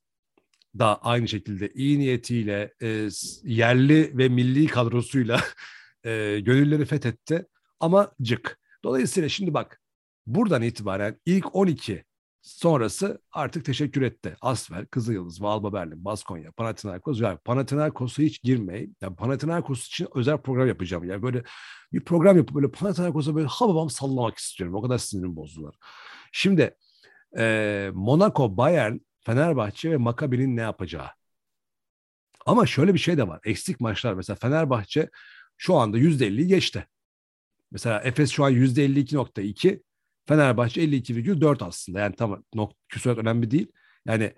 da 0.79 1.03
aynı 1.03 1.29
şekilde 1.29 1.71
iyi 1.75 1.99
niyetiyle 1.99 2.75
e, 2.83 3.09
yerli 3.45 4.19
ve 4.19 4.29
milli 4.29 4.67
kadrosuyla 4.67 5.41
e, 6.05 6.41
gönülleri 6.41 6.85
fethetti 6.85 7.47
ama 7.81 8.13
cık. 8.23 8.59
Dolayısıyla 8.85 9.29
şimdi 9.29 9.55
bak 9.55 9.81
buradan 10.27 10.63
itibaren 10.63 11.21
ilk 11.27 11.57
12 11.57 12.05
sonrası 12.43 13.23
artık 13.33 13.65
teşekkür 13.65 14.03
etti. 14.03 14.37
Asvel, 14.41 14.87
Kızılyıldız, 14.87 15.43
Valba 15.43 15.73
Berlin, 15.73 16.05
Baskonya, 16.05 16.53
Panathinaikos. 16.53 17.21
Yani 17.21 17.39
Panathinaikos'a 17.39 18.23
hiç 18.23 18.43
girmeyin. 18.43 18.97
Yani 19.01 19.17
Panathinaikos 19.17 19.87
için 19.87 20.09
özel 20.15 20.39
program 20.39 20.69
yapacağım. 20.69 21.05
Yani 21.05 21.23
böyle 21.23 21.43
bir 21.93 22.05
program 22.05 22.37
yapıp 22.37 22.55
böyle 22.55 22.71
Panathinaikos'a 22.71 23.35
böyle 23.35 23.47
hababam 23.47 23.91
sallamak 23.91 24.39
istiyorum. 24.39 24.75
O 24.75 24.83
kadar 24.83 24.99
sinirim 24.99 25.37
bozdular. 25.37 25.75
Şimdi 26.33 26.77
e, 27.39 27.91
Monaco, 27.95 28.57
Bayern, 28.57 28.97
Fenerbahçe 29.21 29.91
ve 29.91 29.97
Maccabi'nin 29.97 30.57
ne 30.57 30.61
yapacağı. 30.61 31.09
Ama 32.47 32.67
şöyle 32.67 32.95
bir 32.95 32.99
şey 32.99 33.17
de 33.17 33.29
var. 33.29 33.41
Eksik 33.45 33.81
maçlar. 33.81 34.15
Mesela 34.15 34.37
Fenerbahçe 34.37 35.11
şu 35.57 35.75
anda 35.75 35.99
%50'yi 35.99 36.47
geçti. 36.47 36.87
Mesela 37.71 38.01
Efes 38.01 38.31
şu 38.31 38.45
an 38.45 38.53
%52.2. 38.53 39.83
Fenerbahçe 40.29 40.83
52,4 40.83 41.65
aslında. 41.65 42.01
Yani 42.01 42.17
tamam 42.17 42.45
nok 42.55 42.73
küsurat 42.89 43.19
önemli 43.19 43.51
değil. 43.51 43.73
Yani 44.07 44.35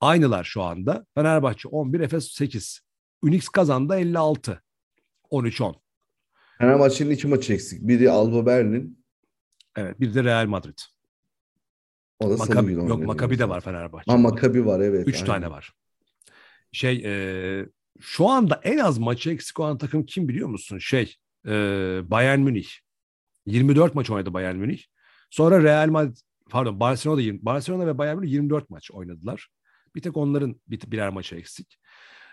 aynılar 0.00 0.44
şu 0.44 0.62
anda. 0.62 1.06
Fenerbahçe 1.14 1.68
11, 1.68 2.00
Efes 2.00 2.32
8. 2.32 2.80
Unix 3.22 3.48
kazandı 3.48 3.98
56. 3.98 4.62
13-10. 5.30 5.74
Fenerbahçe'nin 6.58 7.10
iki 7.10 7.26
maçı 7.26 7.52
eksik. 7.52 7.88
Biri 7.88 8.10
Alba 8.10 8.46
Berlin. 8.46 9.04
Evet 9.76 10.00
bir 10.00 10.14
de 10.14 10.24
Real 10.24 10.46
Madrid. 10.46 10.78
O 12.20 12.30
da 12.30 12.36
Makabi, 12.36 12.72
yok 12.72 13.06
Makabi 13.06 13.38
de 13.38 13.48
var 13.48 13.60
Fenerbahçe. 13.60 14.12
Ha 14.12 14.18
Makabi 14.18 14.66
var 14.66 14.80
evet. 14.80 15.08
Üç 15.08 15.14
aynen. 15.14 15.26
tane 15.26 15.50
var. 15.50 15.72
Şey 16.72 17.02
e, 17.04 17.66
şu 18.00 18.28
anda 18.28 18.60
en 18.64 18.78
az 18.78 18.98
maçı 18.98 19.30
eksik 19.30 19.60
olan 19.60 19.78
takım 19.78 20.06
kim 20.06 20.28
biliyor 20.28 20.48
musun? 20.48 20.78
Şey 20.78 21.14
e, 21.46 21.50
Bayern 22.10 22.40
Münih. 22.40 22.68
24 23.46 23.94
maç 23.94 24.10
oynadı 24.10 24.34
Bayern 24.34 24.56
Münih. 24.56 24.82
Sonra 25.30 25.62
Real 25.62 25.88
Madrid 25.88 26.16
pardon 26.50 26.80
Barcelona 26.80 27.20
20, 27.20 27.44
Barcelona 27.44 27.86
ve 27.86 27.98
Bayern 27.98 28.18
Münih 28.18 28.32
24 28.32 28.70
maç 28.70 28.90
oynadılar. 28.90 29.48
Bir 29.94 30.02
tek 30.02 30.16
onların 30.16 30.60
bir, 30.68 30.80
birer 30.90 31.08
maçı 31.08 31.36
eksik. 31.36 31.78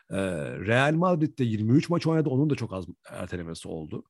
E, 0.10 0.18
Real 0.60 0.94
Madrid 0.94 1.40
de 1.40 1.44
23 1.44 1.90
maç 1.90 2.08
oynadı. 2.08 2.30
Onun 2.30 2.50
da 2.50 2.56
çok 2.56 2.74
az 2.74 2.86
ertelemesi 3.10 3.68
oldu. 3.68 4.04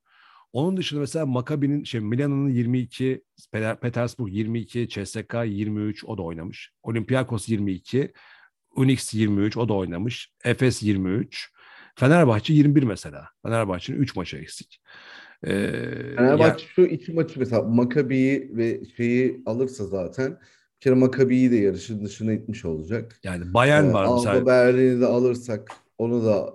Onun 0.57 0.77
dışında 0.77 0.99
mesela 0.99 1.25
Maccabi'nin 1.25 1.83
şey 1.83 2.01
Milan'ın 2.01 2.49
22, 2.49 3.23
Peter- 3.53 3.79
Petersburg 3.79 4.33
22, 4.33 4.87
CSKA 4.89 5.43
23 5.43 6.05
o 6.05 6.17
da 6.17 6.21
oynamış. 6.21 6.71
Olympiakos 6.83 7.49
22, 7.49 8.13
Unix 8.75 9.13
23 9.13 9.57
o 9.57 9.69
da 9.69 9.73
oynamış. 9.73 10.31
Efes 10.43 10.83
23. 10.83 11.49
Fenerbahçe 11.95 12.53
21 12.53 12.83
mesela. 12.83 13.29
Fenerbahçe'nin 13.45 13.97
3 13.97 14.15
maçı 14.15 14.37
eksik. 14.37 14.81
Ee, 15.43 15.71
Fenerbahçe 16.15 16.65
şu 16.67 16.81
iki 16.81 17.13
maçı 17.13 17.39
mesela 17.39 17.61
Makabi'yi 17.61 18.51
ve 18.57 18.81
şeyi 18.97 19.41
alırsa 19.45 19.85
zaten 19.85 20.31
bir 20.31 20.79
kere 20.79 20.93
Makabi'yi 20.93 21.51
de 21.51 21.55
yarışın 21.55 22.05
dışına 22.05 22.33
itmiş 22.33 22.65
olacak. 22.65 23.19
yani 23.23 23.53
Bayern 23.53 23.85
Ee, 23.89 23.93
var 23.93 24.03
Alba 24.03 24.15
mesela. 24.15 24.45
Berlin'i 24.45 25.01
de 25.01 25.05
alırsak 25.05 25.71
onu 25.97 26.25
da 26.25 26.53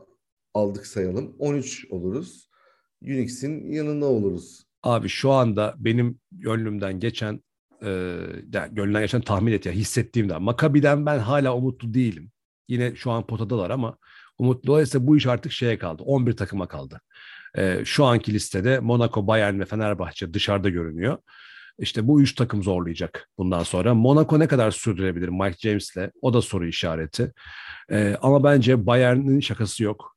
aldık 0.55 0.86
sayalım. 0.86 1.36
13 1.38 1.86
oluruz. 1.90 2.51
Unix'in 3.05 3.72
yanında 3.72 4.07
oluruz. 4.07 4.62
Abi 4.82 5.09
şu 5.09 5.30
anda 5.30 5.74
benim 5.78 6.18
gönlümden 6.32 7.00
geçen 7.00 7.42
e, 7.82 7.88
yani 8.53 8.74
gönlümden 8.74 9.03
geçen 9.03 9.20
tahmin 9.20 9.53
et 9.53 9.66
ya 9.66 9.72
hissettiğimden 9.72 10.42
Makabi'den 10.42 11.07
ben 11.07 11.18
hala 11.18 11.55
umutlu 11.57 11.94
değilim. 11.94 12.30
Yine 12.68 12.94
şu 12.94 13.11
an 13.11 13.26
potadalar 13.26 13.70
ama 13.70 13.96
umutlu 14.38 14.66
dolayısıyla 14.66 15.07
bu 15.07 15.16
iş 15.16 15.26
artık 15.26 15.53
şeye 15.53 15.78
kaldı. 15.78 16.03
11 16.03 16.32
takıma 16.32 16.68
kaldı. 16.68 17.00
E, 17.59 17.84
şu 17.84 18.05
anki 18.05 18.34
listede 18.34 18.80
Monaco, 18.80 19.26
Bayern 19.26 19.61
ve 19.61 19.64
Fenerbahçe 19.64 20.34
dışarıda 20.34 20.68
görünüyor. 20.68 21.18
İşte 21.78 22.09
bu 22.09 22.22
üç 22.22 22.34
takım 22.34 22.62
zorlayacak 22.62 23.30
bundan 23.38 23.62
sonra. 23.62 23.94
Monaco 23.94 24.38
ne 24.38 24.48
kadar 24.48 24.70
sürdürebilir 24.70 25.28
Mike 25.28 25.57
James'le? 25.59 26.11
O 26.22 26.34
da 26.34 26.42
soru 26.42 26.66
işareti. 26.66 27.32
E, 27.90 28.16
ama 28.22 28.44
bence 28.44 28.86
Bayern'in 28.86 29.40
şakası 29.40 29.84
yok. 29.84 30.11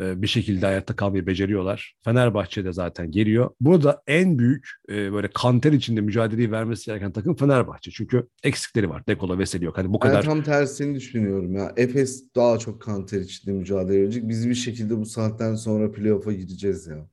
E, 0.00 0.22
bir 0.22 0.26
şekilde 0.26 0.66
hayatta 0.66 0.96
kalmayı 0.96 1.26
beceriyorlar. 1.26 1.94
Fenerbahçe 2.04 2.64
de 2.64 2.72
zaten 2.72 3.10
geliyor. 3.10 3.50
Burada 3.60 4.02
en 4.06 4.38
büyük 4.38 4.68
e, 4.88 5.12
böyle 5.12 5.28
kanter 5.34 5.72
içinde 5.72 6.00
mücadeleyi 6.00 6.52
vermesi 6.52 6.86
gereken 6.86 7.12
takım 7.12 7.36
Fenerbahçe. 7.36 7.90
Çünkü 7.90 8.28
eksikleri 8.42 8.90
var. 8.90 9.06
Dekola, 9.06 9.38
Veseli 9.38 9.64
yok. 9.64 9.78
Hani 9.78 9.88
bu 9.88 9.92
Ben 9.92 10.08
kadar 10.08 10.22
tam 10.22 10.42
tersini 10.42 10.94
düşünüyorum 10.94 11.54
ya. 11.54 11.72
Efes 11.76 12.24
daha 12.36 12.58
çok 12.58 12.82
kanter 12.82 13.20
içinde 13.20 13.52
mücadele 13.54 14.02
edecek. 14.02 14.28
Biz 14.28 14.48
bir 14.48 14.54
şekilde 14.54 14.96
bu 14.98 15.06
saatten 15.06 15.54
sonra 15.54 15.92
playoff'a 15.92 16.32
gideceğiz 16.32 16.86
ya. 16.86 17.06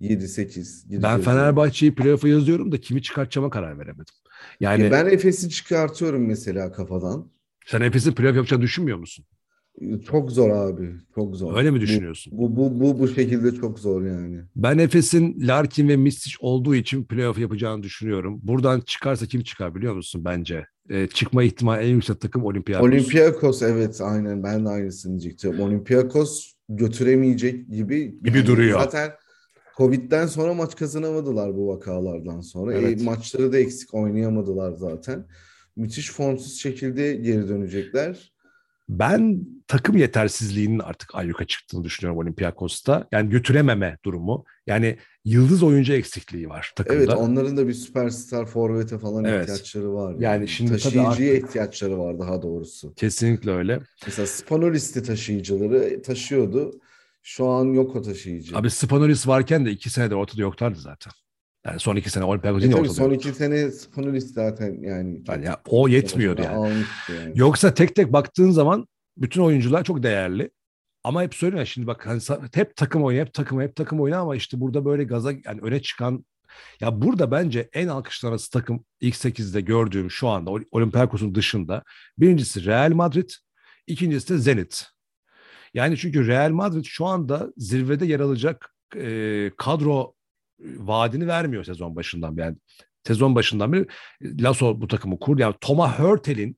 7-8 0.00 1.02
ben. 1.02 1.20
Fenerbahçe'yi 1.20 1.94
playoff'a 1.94 2.28
yazıyorum 2.28 2.72
da 2.72 2.80
kimi 2.80 3.02
çıkartacağıma 3.02 3.50
karar 3.50 3.78
veremedim. 3.78 4.14
Yani 4.60 4.82
Ya 4.84 4.90
ben 4.90 5.06
Efes'i 5.06 5.48
çıkartıyorum 5.50 6.26
mesela 6.26 6.72
kafadan. 6.72 7.30
sen 7.66 7.80
Efes'in 7.80 8.12
playoff 8.12 8.36
yapacağını 8.36 8.62
düşünmüyor 8.62 8.98
musun? 8.98 9.24
Çok 10.06 10.30
zor 10.30 10.50
abi. 10.50 10.90
Çok 11.14 11.36
zor. 11.36 11.56
Öyle 11.56 11.70
mi 11.70 11.80
düşünüyorsun? 11.80 12.32
Bu 12.36 12.56
bu 12.56 12.80
bu 12.80 12.98
bu 12.98 13.08
şekilde 13.08 13.54
çok 13.54 13.78
zor 13.78 14.02
yani. 14.02 14.40
Ben 14.56 14.78
Efes'in 14.78 15.36
Larkin 15.40 15.88
ve 15.88 15.96
Mistic 15.96 16.34
olduğu 16.40 16.74
için 16.74 17.04
playoff 17.04 17.38
yapacağını 17.38 17.82
düşünüyorum. 17.82 18.40
Buradan 18.42 18.80
çıkarsa 18.80 19.26
kim 19.26 19.42
çıkar 19.42 19.74
biliyor 19.74 19.94
musun 19.94 20.24
bence? 20.24 20.66
Ee, 20.90 21.06
çıkma 21.06 21.42
ihtimali 21.42 21.84
en 21.84 21.94
yüksek 21.94 22.20
takım 22.20 22.44
Olympiakos. 22.44 22.88
Olympiakos 22.88 23.62
evet 23.62 24.00
aynen 24.00 24.42
ben 24.42 24.64
de 24.64 24.68
aynısını 24.68 25.20
diyecektim. 25.20 25.60
Olympiakos 25.60 26.52
götüremeyecek 26.68 27.70
gibi 27.70 28.18
Gibi 28.24 28.46
duruyor. 28.46 28.80
Zaten 28.80 29.10
Covid'den 29.76 30.26
sonra 30.26 30.54
maç 30.54 30.76
kazanamadılar 30.76 31.54
bu 31.54 31.68
vakalardan 31.68 32.40
sonra. 32.40 32.74
Evet. 32.74 33.00
E, 33.00 33.04
maçları 33.04 33.52
da 33.52 33.58
eksik 33.58 33.94
oynayamadılar 33.94 34.72
zaten. 34.72 35.26
Müthiş 35.76 36.10
formsuz 36.10 36.60
şekilde 36.60 37.14
geri 37.14 37.48
dönecekler. 37.48 38.32
Ben 38.98 39.46
takım 39.68 39.96
yetersizliğinin 39.96 40.78
artık 40.78 41.14
ayyuka 41.14 41.46
çıktığını 41.46 41.84
düşünüyorum 41.84 42.18
Olympiakos'ta. 42.18 43.08
Yani 43.12 43.30
götürememe 43.30 43.98
durumu. 44.04 44.44
Yani 44.66 44.98
yıldız 45.24 45.62
oyuncu 45.62 45.92
eksikliği 45.92 46.48
var 46.48 46.72
takımda. 46.76 46.98
Evet 46.98 47.08
onların 47.08 47.56
da 47.56 47.68
bir 47.68 47.72
süperstar 47.72 48.46
forvete 48.46 48.98
falan 48.98 49.24
Evet. 49.24 49.42
ihtiyaçları 49.42 49.94
var. 49.94 50.14
Yani 50.18 50.48
şimdi 50.48 50.70
tabii 50.70 50.80
Taşıyıcıya 50.82 51.32
artık- 51.34 51.48
ihtiyaçları 51.48 51.98
var 51.98 52.18
daha 52.18 52.42
doğrusu. 52.42 52.94
Kesinlikle 52.94 53.50
öyle. 53.50 53.80
Mesela 54.06 54.26
Spanolisti 54.26 55.02
taşıyıcıları 55.02 56.02
taşıyordu. 56.02 56.80
Şu 57.22 57.46
an 57.46 57.64
yok 57.64 57.96
o 57.96 58.02
taşıyıcı. 58.02 58.56
Abi 58.56 58.70
Spanolis 58.70 59.28
varken 59.28 59.66
de 59.66 59.70
iki 59.70 59.90
senedir 59.90 60.14
ortada 60.14 60.42
yoklardı 60.42 60.78
zaten. 60.78 61.12
Yani 61.70 61.80
son 61.80 61.96
iki 61.96 62.10
sene 62.10 62.24
Olympiakos 62.24 62.62
E 62.62 62.64
yine 62.64 62.74
tabii 62.74 62.82
ortada 62.82 62.94
son 62.94 63.10
iki 63.10 63.28
sene 63.28 63.70
Spanolist 63.70 64.34
zaten 64.34 64.82
yani. 64.82 65.22
Yani 65.28 65.44
ya, 65.44 65.60
o 65.68 65.88
yetmiyordu 65.88 66.42
yani. 66.42 66.84
Yani. 67.08 67.32
Yoksa 67.34 67.74
tek 67.74 67.94
tek 67.94 68.12
baktığın 68.12 68.50
zaman 68.50 68.86
bütün 69.16 69.42
oyuncular 69.42 69.84
çok 69.84 70.02
değerli. 70.02 70.50
Ama 71.04 71.22
hep 71.22 71.34
söylüyorum 71.34 71.66
şimdi 71.66 71.86
bak 71.86 72.06
hani 72.06 72.20
hep 72.54 72.76
takım 72.76 73.04
oyunu, 73.04 73.20
hep 73.20 73.34
takım, 73.34 73.60
hep 73.60 73.76
takım 73.76 74.00
oyunu 74.00 74.18
ama 74.18 74.36
işte 74.36 74.60
burada 74.60 74.84
böyle 74.84 75.04
gaza 75.04 75.32
yani 75.44 75.60
öne 75.62 75.82
çıkan 75.82 76.24
ya 76.80 77.02
burada 77.02 77.30
bence 77.30 77.68
en 77.72 77.88
alkışlanası 77.88 78.50
takım 78.50 78.84
ilk 79.00 79.14
8'de 79.14 79.60
gördüğüm 79.60 80.10
şu 80.10 80.28
anda 80.28 80.50
Ol- 80.50 80.64
Olympiakos'un 80.70 81.34
dışında 81.34 81.82
birincisi 82.18 82.64
Real 82.64 82.92
Madrid, 82.92 83.30
ikincisi 83.86 84.34
de 84.34 84.38
Zenit. 84.38 84.86
Yani 85.74 85.96
çünkü 85.96 86.26
Real 86.26 86.50
Madrid 86.50 86.84
şu 86.84 87.06
anda 87.06 87.52
zirvede 87.56 88.06
yer 88.06 88.20
alacak 88.20 88.74
e, 88.96 89.50
kadro 89.56 90.14
e, 90.14 90.19
vaadini 90.60 91.26
vermiyor 91.26 91.64
sezon 91.64 91.96
başından 91.96 92.36
beri. 92.36 92.46
Yani 92.46 92.56
sezon 93.06 93.34
başından 93.34 93.72
beri 93.72 93.86
Lasso 94.22 94.80
bu 94.80 94.88
takımı 94.88 95.18
kurdu. 95.18 95.40
Yani 95.40 95.54
Thomas 95.60 95.98
Hurtel'in 95.98 96.56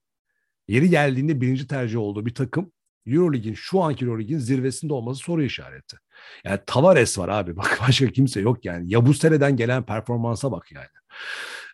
yeri 0.69 0.91
geldiğinde 0.91 1.41
birinci 1.41 1.67
tercih 1.67 1.99
olduğu 1.99 2.27
bir 2.27 2.35
takım 2.35 2.73
Eurolig'in 3.07 3.55
şu 3.55 3.83
anki 3.83 4.05
Eurolig'in 4.05 4.39
zirvesinde 4.39 4.93
olması 4.93 5.21
soru 5.21 5.43
işareti. 5.43 5.97
Yani 6.45 6.61
Tavares 6.67 7.19
var 7.19 7.29
abi 7.29 7.57
bak 7.57 7.79
başka 7.89 8.07
kimse 8.07 8.41
yok 8.41 8.65
yani. 8.65 8.93
Ya 8.93 9.07
bu 9.07 9.15
seneden 9.15 9.57
gelen 9.57 9.87
performansa 9.87 10.53
bak 10.53 10.73
yani. 10.73 10.87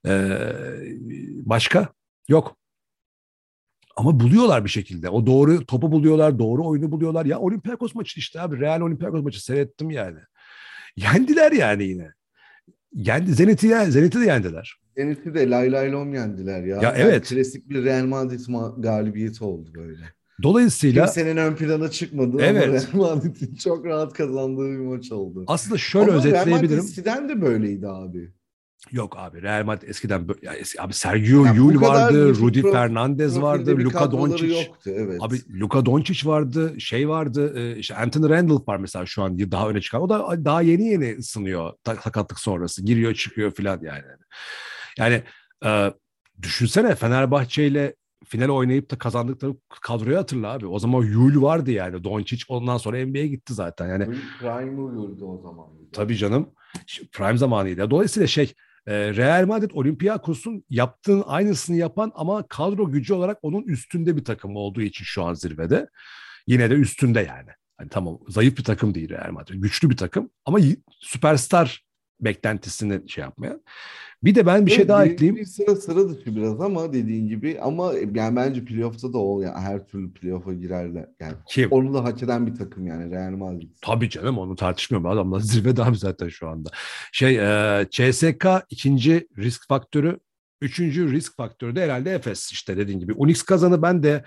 Ee, 0.07 0.53
başka 1.47 1.89
yok. 2.29 2.57
Ama 3.97 4.20
buluyorlar 4.20 4.64
bir 4.64 4.70
şekilde. 4.70 5.09
O 5.11 5.26
doğru 5.26 5.66
topu 5.66 5.93
buluyorlar, 5.93 6.39
doğru 6.39 6.66
oyunu 6.66 6.93
buluyorlar. 6.93 7.26
Ya 7.26 7.39
Olympiakos 7.39 7.95
maçı 7.95 8.20
işte 8.20 8.41
abi. 8.41 8.61
Real 8.61 8.81
Olympiakos 8.81 9.22
maçı 9.22 9.45
seyrettim 9.45 9.91
yani. 9.91 10.18
Yendiler 10.97 11.53
yani 11.53 11.85
yine. 11.85 12.12
Yendi. 12.95 13.32
Zenit'i, 13.34 13.68
Zenit'i 13.91 14.20
de 14.20 14.24
yendiler. 14.24 14.80
Zenit'i 14.97 15.34
de 15.34 15.51
lay 15.51 15.72
lay 15.72 15.93
lom 15.93 16.14
yendiler 16.14 16.61
ya. 16.64 16.76
Ya 16.76 16.82
Yani 16.82 16.99
evet. 16.99 17.28
Klasik 17.28 17.70
bir 17.70 17.84
Real 17.84 18.07
Madrid 18.07 18.41
ma- 18.41 18.82
galibiyeti 18.82 19.45
oldu 19.45 19.70
böyle. 19.74 20.05
Dolayısıyla 20.43 21.05
Kimsenin 21.05 21.36
ön 21.36 21.55
plana 21.55 21.91
çıkmadı 21.91 22.36
Evet. 22.41 22.89
ama 22.95 23.03
Real 23.09 23.14
Madrid'in 23.16 23.55
çok 23.55 23.86
rahat 23.86 24.12
kazandığı 24.12 24.70
bir 24.70 24.76
maç 24.78 25.12
oldu. 25.12 25.45
aslında 25.47 25.78
şöyle 25.78 26.12
ama 26.12 26.24
Real 26.24 26.47
Madrid 26.47 26.70
özetleyebilirim. 26.70 27.28
de 27.28 27.41
böyleydi 27.43 27.89
abi. 27.89 28.32
Yok 28.93 29.18
abi 29.18 29.43
Real 29.43 29.64
Madrid 29.64 29.89
eskiden 29.89 30.29
ya 30.43 30.55
eski, 30.55 30.83
abi 30.83 30.93
Sergio 30.93 31.45
Ya 31.45 31.53
bu 31.53 31.57
Yul 31.57 31.81
vardı, 31.81 32.35
Rudi 32.35 32.61
pro- 32.61 32.72
Fernandez 32.72 33.41
vardı, 33.41 33.79
Luka 33.79 34.12
Doncic. 34.12 34.59
yoktu 34.59 34.91
evet. 34.95 35.22
Abi 35.22 35.37
Luka 35.61 35.87
Doncic 35.87 36.29
vardı, 36.29 36.81
şey 36.81 37.09
vardı, 37.09 37.59
e, 37.59 37.79
işte 37.79 37.97
Anthony 37.97 38.29
Randolph 38.29 38.68
var 38.68 38.76
mesela 38.76 39.07
şu 39.07 39.22
an 39.22 39.39
daha 39.39 39.68
öne 39.68 39.81
çıkan. 39.81 40.03
O 40.03 40.09
da 40.09 40.45
daha 40.45 40.62
yeni 40.62 40.89
yeni 40.89 41.16
ısınıyor 41.18 41.72
sakatlık 41.87 42.41
sonrası. 42.41 42.85
Giriyor 42.85 43.14
çıkıyor 43.14 43.51
filan 43.51 43.81
yani. 43.83 44.05
Yani 44.99 45.22
e, 45.64 45.93
düşünsene 46.43 46.95
Fenerbahçe 46.95 47.66
ile 47.66 47.95
final 48.24 48.49
oynayıp 48.49 48.91
da 48.91 48.99
kazandıkları 48.99 49.55
kadroyu 49.83 50.18
hatırla 50.18 50.53
abi. 50.53 50.66
O 50.66 50.79
zaman 50.79 51.03
Yul 51.03 51.43
vardı 51.43 51.70
yani. 51.70 52.05
Doncic 52.05 52.45
ondan 52.49 52.76
sonra 52.76 53.07
NBA'ye 53.07 53.26
gitti 53.26 53.55
zaten. 53.55 53.89
Yani 53.89 54.07
Prime 54.41 54.81
Uyur'du 54.81 55.26
o 55.26 55.43
zaman. 55.43 55.66
Tabii 55.93 56.16
canım. 56.16 56.51
Prime 57.12 57.37
zamanıydı. 57.39 57.91
Dolayısıyla 57.91 58.26
şey 58.26 58.53
Real 58.89 59.47
Madrid 59.47 59.70
Olympiakos'un 59.74 60.64
yaptığın 60.70 61.22
aynısını 61.26 61.76
yapan 61.76 62.12
ama 62.14 62.49
kadro 62.49 62.91
gücü 62.91 63.14
olarak 63.14 63.39
onun 63.43 63.62
üstünde 63.62 64.16
bir 64.16 64.24
takım 64.24 64.57
olduğu 64.57 64.82
için 64.82 65.05
şu 65.05 65.24
an 65.24 65.34
zirvede. 65.34 65.89
Yine 66.47 66.70
de 66.70 66.74
üstünde 66.74 67.20
yani. 67.20 67.51
Hani 67.76 67.89
tamam 67.89 68.18
zayıf 68.28 68.59
bir 68.59 68.64
takım 68.64 68.95
değil 68.95 69.09
Real 69.09 69.32
Madrid. 69.32 69.62
Güçlü 69.62 69.91
bir 69.91 69.97
takım 69.97 70.30
ama 70.45 70.59
süperstar 71.01 71.88
beklentisini 72.21 73.09
şey 73.11 73.23
yapmayan. 73.23 73.62
Bir 74.25 74.35
de 74.35 74.47
ben 74.47 74.66
bir 74.66 74.71
şey 74.71 74.79
Evet, 74.79 74.89
daha 74.89 75.05
bir- 75.05 75.11
ekleyeyim. 75.11 75.37
Bir 75.37 75.45
sıra 75.45 75.76
sıra 75.76 76.09
dışı 76.09 76.37
biraz 76.37 76.61
ama 76.61 76.92
dediğin 76.92 77.29
gibi 77.29 77.59
ama 77.63 77.92
yani 78.14 78.37
bence 78.37 78.64
playoff'ta 78.64 79.13
da 79.13 79.18
o 79.18 79.41
yani 79.42 79.59
her 79.61 79.87
türlü 79.87 80.13
playoff'a 80.13 80.53
girerler. 80.55 81.07
Yani 81.21 81.34
Kim? 81.49 81.71
onu 81.72 81.95
da 81.95 82.05
hak 82.05 82.22
eden 82.22 82.47
bir 82.47 82.55
takım 82.55 82.87
yani 82.87 83.11
Real 83.11 83.30
Madrid. 83.30 83.71
Tabii 83.83 84.11
canım 84.11 84.38
onu 84.38 84.57
tartışmıyorum. 84.57 85.11
Adamlar 85.11 85.41
zirvede 85.41 85.84
abi 85.84 85.97
zaten 85.99 86.29
şu 86.29 86.49
anda. 86.49 86.71
Şey 87.13 87.37
e, 87.38 87.87
CSK 87.91 88.47
ikinci 88.71 89.29
risk 89.38 89.68
faktörü. 89.68 90.18
Üçüncü 90.61 91.13
risk 91.13 91.37
faktörü 91.37 91.76
de 91.76 91.83
herhalde 91.84 92.14
Efes 92.14 92.53
işte 92.53 92.76
dediğin 92.76 93.01
gibi. 93.01 93.13
Unix 93.17 93.42
kazanı 93.42 93.83
ben 93.83 94.03
de 94.03 94.25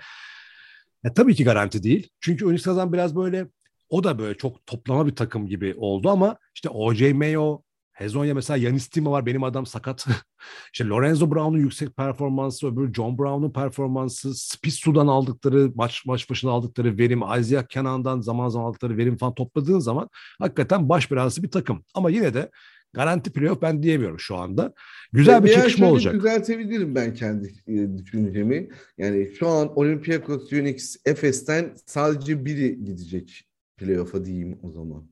ya 1.04 1.14
tabii 1.14 1.34
ki 1.34 1.44
garanti 1.44 1.82
değil. 1.82 2.08
Çünkü 2.20 2.46
Unix 2.46 2.62
kazan 2.62 2.92
biraz 2.92 3.16
böyle 3.16 3.46
o 3.90 4.04
da 4.04 4.18
böyle 4.18 4.36
çok 4.36 4.66
toplama 4.66 5.06
bir 5.06 5.16
takım 5.16 5.46
gibi 5.46 5.74
oldu 5.76 6.10
ama 6.10 6.36
işte 6.54 6.68
OJ 6.68 7.12
Mayo, 7.12 7.62
Hezonya 7.92 8.34
mesela 8.34 8.56
Yanis 8.56 8.88
Tima 8.88 9.10
var 9.10 9.26
benim 9.26 9.44
adam 9.44 9.66
sakat. 9.66 10.06
işte 10.72 10.86
Lorenzo 10.86 11.30
Brown'un 11.30 11.58
yüksek 11.58 11.96
performansı, 11.96 12.66
öbür 12.66 12.92
John 12.92 13.18
Brown'un 13.18 13.52
performansı, 13.52 14.34
Spissu'dan 14.34 15.06
aldıkları 15.06 15.72
maç 15.74 16.02
maç 16.06 16.30
başına 16.30 16.50
aldıkları 16.50 16.98
verim, 16.98 17.20
Isaiah 17.38 17.62
Kenan'dan 17.62 18.20
zaman 18.20 18.48
zaman 18.48 18.66
aldıkları 18.66 18.96
verim 18.96 19.16
falan 19.16 19.34
topladığın 19.34 19.78
zaman 19.78 20.08
hakikaten 20.38 20.88
baş 20.88 21.10
belası 21.10 21.42
bir 21.42 21.50
takım. 21.50 21.84
Ama 21.94 22.10
yine 22.10 22.34
de 22.34 22.50
garanti 22.92 23.32
playoff 23.32 23.62
ben 23.62 23.82
diyemiyorum 23.82 24.20
şu 24.20 24.36
anda. 24.36 24.74
Güzel 25.12 25.44
bir 25.44 25.48
Veya 25.48 25.62
çekişme 25.62 25.86
olacak. 25.86 26.14
Düzeltebilirim 26.14 26.94
ben 26.94 27.14
kendi 27.14 27.54
e, 27.68 27.98
düşüncemi. 27.98 28.68
Yani 28.98 29.28
şu 29.38 29.48
an 29.48 29.78
Olympiakos, 29.78 30.52
Unix, 30.52 30.96
Efes'ten 31.04 31.74
sadece 31.86 32.44
biri 32.44 32.84
gidecek 32.84 33.48
playoff'a 33.76 34.24
diyeyim 34.24 34.58
o 34.62 34.70
zaman. 34.70 35.11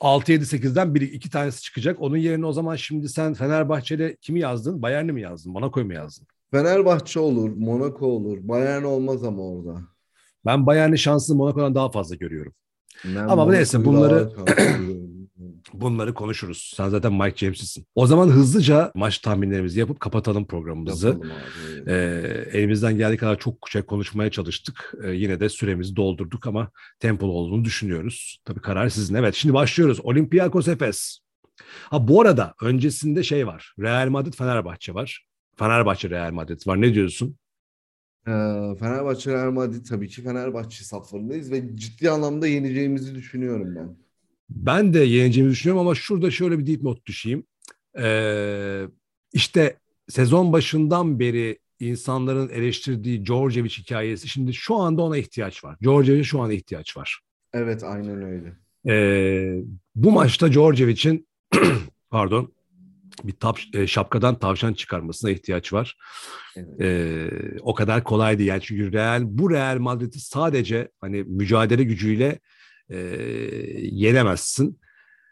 6-7-8'den 0.00 0.94
biri 0.94 1.04
iki 1.04 1.30
tanesi 1.30 1.62
çıkacak. 1.62 2.02
Onun 2.02 2.16
yerine 2.16 2.46
o 2.46 2.52
zaman 2.52 2.76
şimdi 2.76 3.08
sen 3.08 3.34
Fenerbahçe'de 3.34 4.16
kimi 4.20 4.40
yazdın? 4.40 4.82
Bayern'i 4.82 5.12
mi 5.12 5.20
yazdın? 5.22 5.52
Monaco'yu 5.52 5.86
mu 5.86 5.92
yazdın? 5.94 6.26
Fenerbahçe 6.50 7.20
olur, 7.20 7.50
Monaco 7.56 8.06
olur. 8.06 8.38
Bayern 8.42 8.82
olmaz 8.82 9.24
ama 9.24 9.42
orada. 9.42 9.80
Ben 10.46 10.66
Bayern'i 10.66 10.98
şansını 10.98 11.36
Monaco'dan 11.36 11.74
daha 11.74 11.90
fazla 11.90 12.14
görüyorum. 12.16 12.52
Ben 13.04 13.28
Ama 13.28 13.50
neyse, 13.50 13.78
Monaco'yu 13.78 13.96
bunları- 13.98 14.32
şanslı 14.36 14.54
görüyorum. 14.54 15.17
Bunları 15.72 16.14
konuşuruz. 16.14 16.72
Sen 16.76 16.88
zaten 16.88 17.12
Mike 17.12 17.36
James'sin. 17.36 17.86
O 17.94 18.06
zaman 18.06 18.28
hızlıca 18.28 18.92
maç 18.94 19.18
tahminlerimizi 19.18 19.80
yapıp 19.80 20.00
kapatalım 20.00 20.46
programımızı. 20.46 21.06
Yapalım 21.08 21.30
abi. 21.30 21.90
Ee, 21.90 22.48
elimizden 22.52 22.96
geldiği 22.96 23.16
kadar 23.16 23.38
çok 23.38 23.68
şey 23.68 23.82
konuşmaya 23.82 24.30
çalıştık. 24.30 24.94
Ee, 25.04 25.10
yine 25.10 25.40
de 25.40 25.48
süremizi 25.48 25.96
doldurduk 25.96 26.46
ama 26.46 26.70
tempolu 27.00 27.32
olduğunu 27.32 27.64
düşünüyoruz. 27.64 28.38
Tabii 28.44 28.60
karar 28.60 28.88
sizin. 28.88 29.14
Evet 29.14 29.34
şimdi 29.34 29.54
başlıyoruz. 29.54 30.00
Olympiakos 30.02 30.68
Efes. 30.68 31.18
Ha 31.84 32.08
bu 32.08 32.20
arada 32.20 32.54
öncesinde 32.62 33.22
şey 33.22 33.46
var. 33.46 33.74
Real 33.80 34.08
Madrid 34.08 34.34
Fenerbahçe 34.34 34.94
var. 34.94 35.26
Fenerbahçe 35.56 36.10
Real 36.10 36.32
Madrid 36.32 36.66
var. 36.66 36.80
Ne 36.80 36.94
diyorsun? 36.94 37.36
Ee, 38.26 38.30
Fenerbahçe 38.80 39.32
Real 39.32 39.50
Madrid 39.50 39.86
tabii 39.86 40.08
ki 40.08 40.22
Fenerbahçe 40.22 40.84
saflarındayız 40.84 41.52
ve 41.52 41.76
ciddi 41.76 42.10
anlamda 42.10 42.46
yeneceğimizi 42.46 43.14
düşünüyorum 43.14 43.76
ben. 43.76 44.07
Ben 44.50 44.94
de 44.94 44.98
yeneceğimi 44.98 45.50
düşünüyorum 45.52 45.80
ama 45.80 45.94
şurada 45.94 46.30
şöyle 46.30 46.58
bir 46.58 46.66
dipnot 46.66 47.06
düşeyim. 47.06 47.46
Ee, 47.98 48.82
işte 49.32 49.78
sezon 50.08 50.52
başından 50.52 51.20
beri 51.20 51.58
insanların 51.80 52.48
eleştirdiği 52.48 53.26
Djordjevic 53.26 53.70
hikayesi 53.70 54.28
şimdi 54.28 54.54
şu 54.54 54.74
anda 54.74 55.02
ona 55.02 55.16
ihtiyaç 55.16 55.64
var. 55.64 55.76
Djordjevic'e 55.82 56.24
şu 56.24 56.40
anda 56.40 56.52
ihtiyaç 56.52 56.96
var. 56.96 57.20
Evet 57.52 57.84
aynen 57.84 58.22
öyle. 58.22 58.52
Ee, 58.88 59.62
bu 59.94 60.12
maçta 60.12 60.52
Djordjevic'in 60.52 61.28
pardon 62.10 62.52
bir 63.24 63.32
tap, 63.32 63.58
e, 63.74 63.86
şapkadan 63.86 64.38
tavşan 64.38 64.72
çıkarmasına 64.72 65.30
ihtiyaç 65.30 65.72
var. 65.72 65.96
Evet. 66.56 66.80
Ee, 66.80 67.30
o 67.60 67.74
kadar 67.74 68.04
kolay 68.04 68.38
değil. 68.38 68.48
Yani 68.48 68.62
çünkü 68.62 68.92
Real 68.92 69.22
bu 69.24 69.50
Real 69.50 69.78
Madrid'i 69.78 70.20
sadece 70.20 70.88
hani 71.00 71.22
mücadele 71.22 71.84
gücüyle 71.84 72.38
e, 72.90 72.96
yenemezsin. 73.82 74.80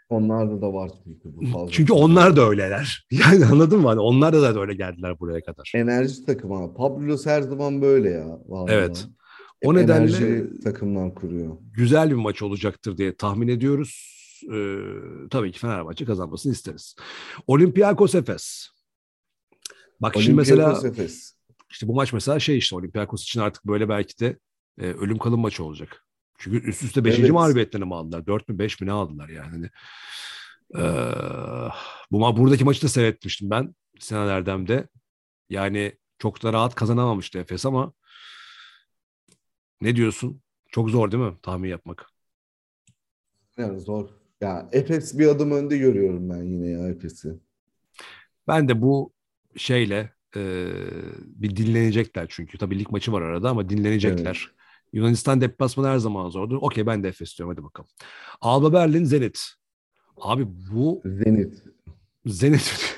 Onlarda 0.08 0.60
da 0.62 0.72
var 0.72 0.90
çünkü 1.04 1.36
bu 1.36 1.46
fazla. 1.46 1.70
Çünkü 1.72 1.92
onlar 1.92 2.36
da 2.36 2.48
öyleler. 2.48 3.06
Yani 3.12 3.46
anladın 3.46 3.80
mı? 3.80 3.88
Hani 3.88 4.00
onlar 4.00 4.32
da 4.32 4.54
da 4.54 4.60
öyle 4.60 4.74
geldiler 4.74 5.20
buraya 5.20 5.40
kadar. 5.44 5.72
enerji 5.74 6.24
takımı 6.24 6.54
abi. 6.56 6.74
Pablo 6.74 7.16
her 7.24 7.42
zaman 7.42 7.82
böyle 7.82 8.10
ya. 8.10 8.38
Vallahi. 8.48 8.74
Evet. 8.74 9.06
O 9.64 9.70
Hep 9.72 9.76
nedenle 9.80 10.16
enerji 10.16 10.60
takımdan 10.64 11.14
kuruyor. 11.14 11.56
güzel 11.74 12.10
bir 12.10 12.14
maç 12.14 12.42
olacaktır 12.42 12.96
diye 12.98 13.16
tahmin 13.16 13.48
ediyoruz. 13.48 14.16
Ee, 14.54 14.76
tabii 15.30 15.52
ki 15.52 15.58
Fenerbahçe 15.58 16.04
kazanmasını 16.04 16.52
isteriz. 16.52 16.96
Olympiakos 17.46 18.14
Efes. 18.14 18.68
Bak 20.00 20.14
şimdi 20.14 20.36
mesela 20.36 20.80
Efes. 20.84 21.34
işte 21.70 21.88
bu 21.88 21.94
maç 21.94 22.12
mesela 22.12 22.38
şey 22.40 22.58
işte 22.58 22.76
Olympiakos 22.76 23.22
için 23.22 23.40
artık 23.40 23.64
böyle 23.66 23.88
belki 23.88 24.20
de 24.20 24.38
e, 24.80 24.86
ölüm 24.86 25.18
kalım 25.18 25.40
maçı 25.40 25.64
olacak. 25.64 26.05
Çünkü 26.38 26.68
üst 26.68 26.82
üste 26.82 27.04
5. 27.04 27.18
Evet. 27.18 27.30
mağlubiyetlerini 27.32 27.86
mi 27.86 27.94
aldılar? 27.94 28.26
4 28.26 28.48
mü 28.48 28.58
5 28.58 28.80
mi 28.80 28.86
ne 28.86 28.92
aldılar 28.92 29.28
yani? 29.28 29.50
Hani, 29.50 29.70
Ee, 30.76 31.70
bu 32.10 32.18
ma 32.20 32.36
buradaki 32.36 32.64
maçı 32.64 32.82
da 32.82 32.88
seyretmiştim 32.88 33.50
ben 33.50 33.74
Sinan 34.00 34.28
Erdem'de. 34.28 34.88
Yani 35.50 35.92
çok 36.18 36.42
da 36.42 36.52
rahat 36.52 36.74
kazanamamıştı 36.74 37.38
Efes 37.38 37.66
ama 37.66 37.92
ne 39.80 39.96
diyorsun? 39.96 40.42
Çok 40.68 40.90
zor 40.90 41.10
değil 41.12 41.22
mi 41.22 41.36
tahmin 41.42 41.68
yapmak? 41.68 42.06
Yani 43.58 43.80
zor. 43.80 44.08
Ya 44.40 44.68
Efes 44.72 45.18
bir 45.18 45.26
adım 45.26 45.50
önde 45.50 45.78
görüyorum 45.78 46.30
ben 46.30 46.42
yine 46.42 46.68
ya 46.68 46.88
Efes'i. 46.88 47.34
Ben 48.48 48.68
de 48.68 48.82
bu 48.82 49.12
şeyle 49.56 50.12
e, 50.36 50.40
bir 51.24 51.56
dinlenecekler 51.56 52.26
çünkü. 52.30 52.58
Tabii 52.58 52.78
lig 52.78 52.90
maçı 52.90 53.12
var 53.12 53.22
arada 53.22 53.50
ama 53.50 53.68
dinlenecekler. 53.68 54.50
Yunanistan 54.92 55.40
deplasmanı 55.40 55.86
her 55.88 55.98
zaman 55.98 56.30
zordur. 56.30 56.58
Okey 56.60 56.86
ben 56.86 57.02
de 57.02 57.08
Efes 57.08 57.38
diyorum 57.38 57.54
hadi 57.54 57.64
bakalım. 57.64 57.88
Alba 58.40 58.72
Berlin 58.72 59.04
Zenit. 59.04 59.40
Abi 60.20 60.46
bu 60.72 61.02
Zenit. 61.04 61.62
Zenit. 62.26 62.96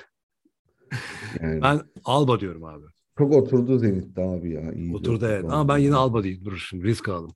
Yani 1.42 1.62
ben 1.62 1.80
Alba 2.04 2.40
diyorum 2.40 2.64
abi. 2.64 2.84
çok 3.18 3.32
oturdu 3.34 3.78
Zenit'te 3.78 4.22
abi 4.22 4.52
ya. 4.52 4.72
İyi 4.72 4.94
Oturdu 4.94 5.26
evet. 5.26 5.44
Ama 5.44 5.68
ben 5.68 5.78
yine 5.78 5.94
Alba 5.94 6.22
diyeyim. 6.24 6.44
Dur 6.44 6.56
şimdi 6.56 6.84
risk 6.84 7.08
alalım. 7.08 7.30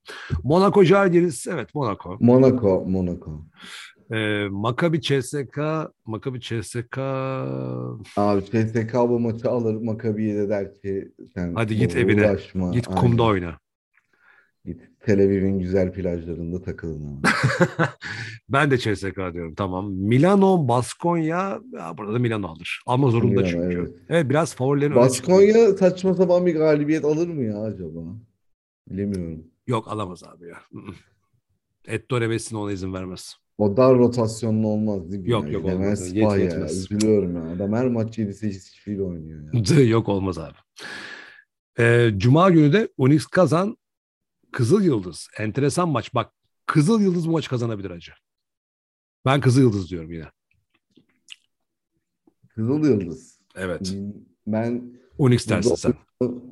Monaco 0.44 0.84
Jalgiris. 0.84 1.46
Evet 1.46 1.74
Monaco. 1.74 2.16
Monaco, 2.20 2.84
Monaco. 2.88 3.44
Ee, 4.12 4.48
Maccabi 4.50 5.00
CSK. 5.00 5.58
Maccabi 6.06 6.40
CSK. 6.40 6.98
Abi 8.16 8.42
CSK 8.44 8.94
bu 8.94 9.20
maçı 9.20 9.50
alır. 9.50 9.74
Maccabi'ye 9.74 10.34
de 10.34 10.48
der 10.48 10.74
ki 10.74 11.12
sen 11.34 11.54
Hadi 11.54 11.76
git 11.76 11.96
evine. 11.96 12.20
uğraşma. 12.30 12.72
Git 12.72 12.88
Aynen. 12.88 13.00
kumda 13.00 13.22
oyna. 13.22 13.58
Tel 15.04 15.20
Aviv'in 15.20 15.58
güzel 15.58 15.92
plajlarında 15.92 16.62
takılın 16.62 17.22
ben 18.48 18.70
de 18.70 18.78
CSK 18.78 19.16
diyorum 19.16 19.54
tamam. 19.54 19.92
Milano, 19.92 20.68
Baskonya. 20.68 21.60
Ya 21.72 21.98
burada 21.98 22.14
da 22.14 22.18
Milano 22.18 22.46
alır. 22.48 22.82
Alma 22.86 23.10
zorunda 23.10 23.40
Milano, 23.40 23.48
çünkü. 23.50 23.76
evet. 23.76 23.90
Evet. 24.08 24.30
biraz 24.30 24.54
favorilerin. 24.54 24.94
Baskonya 24.96 25.72
saçma 25.72 26.14
sapan 26.14 26.46
bir 26.46 26.54
galibiyet 26.54 27.04
alır 27.04 27.28
mı 27.28 27.44
ya 27.44 27.62
acaba? 27.62 28.00
Bilemiyorum. 28.90 29.44
Yok 29.66 29.88
alamaz 29.88 30.22
abi 30.24 30.46
ya. 30.48 30.58
Ettore 31.86 32.28
Messina 32.28 32.60
ona 32.60 32.72
izin 32.72 32.94
vermez. 32.94 33.36
O 33.58 33.76
dar 33.76 33.98
rotasyonlu 33.98 34.68
olmaz 34.68 35.12
değil 35.12 35.22
mi? 35.22 35.30
Yok, 35.30 35.44
ya? 35.44 35.50
yok, 35.50 35.64
Hemen 35.68 35.84
olmaz. 35.84 36.12
Yet- 36.16 36.30
ya. 36.30 36.36
yetmez. 36.36 36.92
Üzülüyorum 36.92 37.36
ya. 37.36 37.42
Adam 37.56 37.72
her 37.72 37.88
maç 37.88 38.18
7-8 38.18 38.70
kişiyle 38.72 39.02
oynuyor 39.02 39.40
ya. 39.76 39.80
Yok 39.90 40.08
olmaz 40.08 40.38
abi. 40.38 40.54
Ee, 41.78 42.10
Cuma 42.16 42.50
günü 42.50 42.72
de 42.72 42.88
Unix 42.96 43.26
kazan 43.26 43.76
Kızıl 44.52 44.82
Yıldız. 44.82 45.28
Enteresan 45.38 45.88
maç. 45.88 46.14
Bak 46.14 46.32
Kızıl 46.66 47.00
Yıldız 47.00 47.28
bu 47.28 47.32
maç 47.32 47.48
kazanabilir 47.48 47.90
acı. 47.90 48.12
Ben 49.26 49.40
Kızıl 49.40 49.60
Yıldız 49.60 49.90
diyorum 49.90 50.12
yine. 50.12 50.24
Kızıl 52.48 52.84
Yıldız. 52.84 53.38
Evet. 53.56 53.94
Ben 54.46 54.82
Unix 55.18 55.48
dersin 55.48 55.74
sen. 55.74 55.94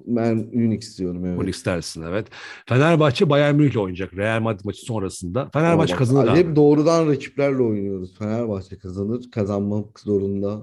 ben 0.06 0.36
Unix 0.36 0.98
diyorum 0.98 1.27
evet. 1.27 1.40
Unix 1.40 1.64
dersin 1.64 2.02
evet. 2.02 2.28
Fenerbahçe 2.68 3.31
Bayern 3.31 3.55
Münih'le 3.55 3.77
oynayacak. 3.77 4.14
Real 4.14 4.40
Madrid 4.40 4.64
maçı 4.64 4.81
sonrasında. 4.82 5.51
Fenerbahçe 5.52 5.93
Ama 5.94 5.98
kazanır 5.98 6.28
abi. 6.28 6.39
Hep 6.39 6.56
doğrudan 6.56 7.06
rakiplerle 7.09 7.62
oynuyoruz. 7.62 8.18
Fenerbahçe 8.18 8.78
kazanır. 8.78 9.31
Kazanmak 9.31 10.01
zorunda. 10.01 10.62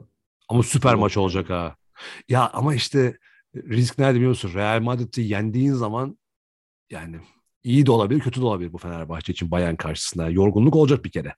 Ama 0.49 0.63
süper 0.63 0.89
Evet. 0.89 0.99
maç 0.99 1.17
olacak 1.17 1.49
ha. 1.49 1.75
Ya 2.29 2.49
ama 2.49 2.75
işte 2.75 3.17
risk 3.55 3.99
nerede 3.99 4.15
biliyor 4.15 4.29
musun? 4.29 4.51
Real 4.53 4.81
Madrid'i 4.81 5.21
yendiğin 5.21 5.73
zaman 5.73 6.17
yani 6.89 7.15
iyi 7.63 7.85
de 7.85 7.91
olabilir, 7.91 8.19
kötü 8.19 8.41
de 8.41 8.45
olabilir 8.45 8.73
bu 8.73 8.77
Fenerbahçe 8.77 9.33
için 9.33 9.51
Bayern 9.51 9.75
karşısında. 9.75 10.29
Yorgunluk 10.29 10.75
olacak 10.75 11.05
bir 11.05 11.11
kere. 11.11 11.33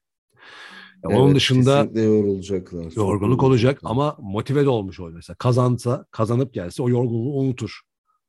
Ya 1.04 1.10
onun 1.18 1.26
Evet, 1.26 1.36
dışında 1.36 1.78
kesinlikle 1.78 2.02
yorulacaklar. 2.02 2.92
Yorgunluk 2.96 3.44
olacak 3.44 3.80
ama 3.84 4.18
motive 4.20 4.66
de 4.66 4.70
olmuş 4.70 5.00
mesela. 5.00 5.36
Kazansa, 5.38 6.06
kazanıp 6.12 6.54
gelse 6.54 6.84
o 6.84 6.90
yorgunluğu 6.90 7.40
unutur. 7.40 7.80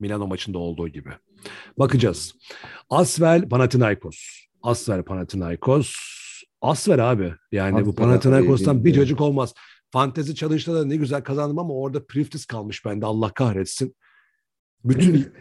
Milano 0.00 0.26
maçında 0.26 0.58
olduğu 0.58 0.88
gibi. 0.88 1.10
Bakacağız. 1.78 2.34
Asvel 2.90 3.48
Panathinaikos. 3.48 4.16
Asvel 4.62 5.02
Panathinaikos. 5.02 5.94
Asvel 6.60 7.10
abi. 7.10 7.34
Yani 7.52 7.74
bu 7.74 7.78
Asvel 7.78 7.94
Panathinaikos'tan 7.94 8.74
abi, 8.74 8.84
bir 8.84 8.92
cacık 8.92 9.20
olmaz. 9.20 9.54
Fantezi 9.90 10.34
challenge'da 10.34 10.74
da 10.74 10.84
ne 10.84 10.96
güzel 10.96 11.22
kazandım 11.22 11.58
ama 11.58 11.74
orada 11.74 12.06
Priftis 12.06 12.46
kalmış 12.46 12.84
bende. 12.84 13.06
Allah 13.06 13.32
kahretsin. 13.32 13.96
Bütün 14.84 15.32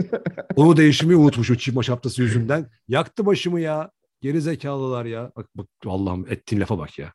onu 0.56 0.76
değişimi 0.76 1.16
unutmuş 1.16 1.50
o 1.50 1.54
çift 1.54 1.76
maç 1.76 1.88
haftası 1.88 2.22
yüzünden. 2.22 2.70
Yaktı 2.88 3.26
başımı 3.26 3.60
ya. 3.60 3.90
Geri 4.20 4.40
zekalılar 4.40 5.04
ya. 5.04 5.32
Bak, 5.36 5.46
bak 5.54 5.66
Allah'ım 5.86 6.26
ettiğin 6.30 6.60
lafa 6.60 6.78
bak 6.78 6.98
ya. 6.98 7.12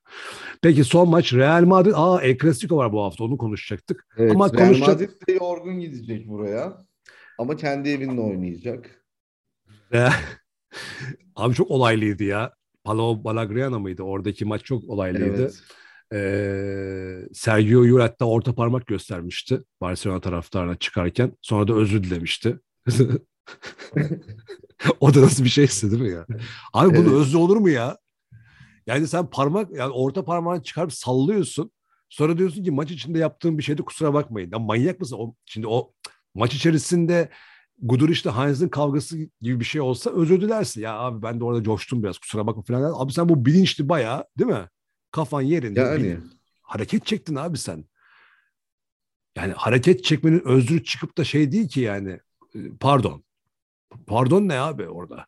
Peki 0.62 0.84
son 0.84 1.10
maç 1.10 1.34
Real 1.34 1.64
Madrid. 1.66 1.94
Aa 1.96 2.22
El 2.22 2.38
Clasico 2.38 2.78
var 2.78 2.94
bu 2.94 3.04
hafta 3.04 3.24
onu 3.24 3.38
konuşacaktık. 3.38 4.08
Evet, 4.18 4.32
Ama 4.36 4.46
Real 4.54 4.58
konuşacak- 4.68 4.88
Madrid 4.88 5.10
de 5.28 5.32
yorgun 5.32 5.80
gidecek 5.80 6.28
buraya. 6.28 6.78
Ama 7.40 7.56
kendi 7.56 7.90
evinde 7.90 8.22
oynayacak. 8.22 9.04
Abi 11.36 11.54
çok 11.56 11.72
olaylıydı 11.72 12.24
ya. 12.24 12.54
Palau 12.84 13.24
Balagriana 13.24 13.80
mıydı? 13.80 14.04
Oradaki 14.04 14.46
maç 14.46 14.64
çok 14.64 14.84
olaylıydı. 14.90 15.42
Evet. 15.42 15.64
Ee, 16.14 17.20
Sergio 17.34 17.84
Yul 17.84 18.00
hatta 18.00 18.26
orta 18.26 18.56
parmak 18.56 18.88
göstermişti 18.88 19.64
Barcelona 19.82 20.22
taraftarına 20.22 20.76
çıkarken. 20.76 21.38
Sonra 21.42 21.68
da 21.68 21.74
özür 21.74 22.04
dilemişti. 22.04 22.60
o 25.00 25.14
da 25.14 25.22
nasıl 25.22 25.44
bir 25.44 25.50
şeyse 25.50 25.92
değil 25.92 26.02
mi 26.02 26.12
ya? 26.12 26.26
Abi 26.74 26.98
bunu 26.98 27.10
Evet. 27.10 27.20
özlü 27.22 27.38
olur 27.38 27.58
mu 27.58 27.70
ya? 27.70 27.98
Yani 28.88 29.08
sen 29.08 29.30
parmak 29.30 29.72
yani 29.72 29.92
orta 29.94 30.26
parmağını 30.26 30.64
çıkarıp 30.64 30.94
sallıyorsun. 30.94 31.72
Sonra 32.10 32.38
diyorsun 32.38 32.64
ki 32.64 32.72
maç 32.72 32.92
içinde 32.92 33.20
yaptığım 33.20 33.58
bir 33.58 33.64
şeyde 33.64 33.82
kusura 33.82 34.14
bakmayın. 34.14 34.52
Ya 34.54 34.60
manyak 34.60 35.00
mısın? 35.00 35.18
O, 35.20 35.36
şimdi 35.46 35.68
o 35.68 35.94
maç 36.36 36.54
içerisinde 36.54 37.30
Guduric'le 37.82 38.32
Heinz'in 38.32 38.70
kavgası 38.70 39.18
gibi 39.42 39.60
bir 39.60 39.66
şey 39.66 39.82
olsa 39.82 40.10
özür 40.10 40.42
dilersin. 40.42 40.82
Ya 40.82 41.00
abi 41.00 41.22
ben 41.22 41.40
de 41.40 41.44
orada 41.44 41.64
coştum 41.64 42.04
biraz 42.04 42.18
kusura 42.18 42.48
bakma 42.48 42.64
falan. 42.64 42.94
Abi 42.96 43.14
sen 43.14 43.30
bu 43.30 43.46
bilinçli 43.46 43.90
bayağı 43.90 44.26
değil 44.40 44.50
mi? 44.50 44.70
Kafan 45.12 45.42
yerinde. 45.42 45.80
Yani. 45.80 46.04
bil- 46.04 46.18
hareket 46.62 47.06
çektin 47.06 47.36
abi 47.36 47.58
sen. 47.58 47.86
Yani 49.38 49.54
hareket 49.54 50.04
çekmenin 50.04 50.42
özrü 50.46 50.84
çıkıp 50.84 51.18
da 51.18 51.24
şey 51.24 51.52
değil 51.52 51.68
ki 51.68 51.82
yani. 51.82 52.20
e, 52.56 52.60
Pardon. 52.80 53.24
Pardon 54.08 54.48
ne 54.48 54.60
abi 54.60 54.88
orada? 54.88 55.26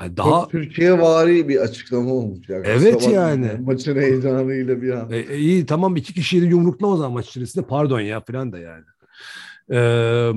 Yani 0.00 0.16
daha 0.16 0.40
Çok 0.40 0.50
Türkiye 0.50 1.00
vari 1.00 1.48
bir 1.48 1.56
açıklama 1.56 2.10
olmuş. 2.10 2.48
Ya. 2.48 2.62
Evet 2.64 2.94
bakma, 2.94 3.10
yani. 3.10 3.52
Maçın 3.64 3.96
heyecanıyla 3.96 4.82
bir 4.82 4.90
an. 4.90 5.10
E, 5.10 5.18
e, 5.18 5.38
iyi 5.38 5.66
tamam 5.66 5.96
iki 5.96 6.14
kişiyi 6.14 6.42
de 6.42 6.46
yumrukla 6.46 6.86
o 6.86 6.96
zaman 6.96 7.12
maç 7.12 7.28
içerisinde 7.28 7.66
pardon 7.66 8.00
ya 8.00 8.20
falan 8.20 8.52
da 8.52 8.58
yani. 8.58 8.84
Ee, 9.70 10.32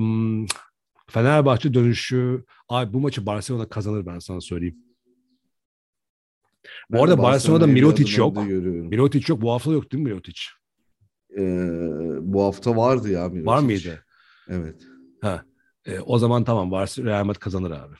Fenerbahçe 1.08 1.74
dönüşü 1.74 2.44
abi 2.68 2.92
bu 2.92 3.00
maçı 3.00 3.26
Barcelona 3.26 3.68
kazanır 3.68 4.06
ben 4.06 4.18
sana 4.18 4.40
söyleyeyim. 4.40 4.76
Bu 6.90 6.94
Ben 6.96 7.02
arada 7.02 7.18
Barcelona'da 7.18 7.66
Mirotic 7.66 8.16
yok. 8.16 8.36
Mirotic 8.90 9.24
yok. 9.28 9.42
Bu 9.42 9.52
hafta 9.52 9.72
yok 9.72 9.92
değil 9.92 10.02
mi 10.02 10.10
Mirotic? 10.10 10.40
Ee, 11.38 11.42
bu 12.20 12.42
hafta 12.42 12.76
vardı 12.76 13.10
ya 13.10 13.28
Mirotic. 13.28 13.46
Var 13.46 13.58
mıydı? 13.58 14.04
Evet. 14.48 14.82
Ha. 15.22 15.44
E, 15.86 16.00
o 16.00 16.18
zaman 16.18 16.44
tamam 16.44 16.70
Barcelona 16.70 17.10
Real 17.10 17.24
Madrid 17.24 17.40
kazanır 17.40 17.70
abi. 17.70 17.94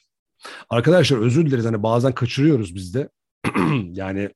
Arkadaşlar 0.71 1.19
özür 1.19 1.47
dileriz 1.47 1.65
hani 1.65 1.83
bazen 1.83 2.13
kaçırıyoruz 2.13 2.75
biz 2.75 2.95
de. 2.95 3.09
yani 3.93 4.31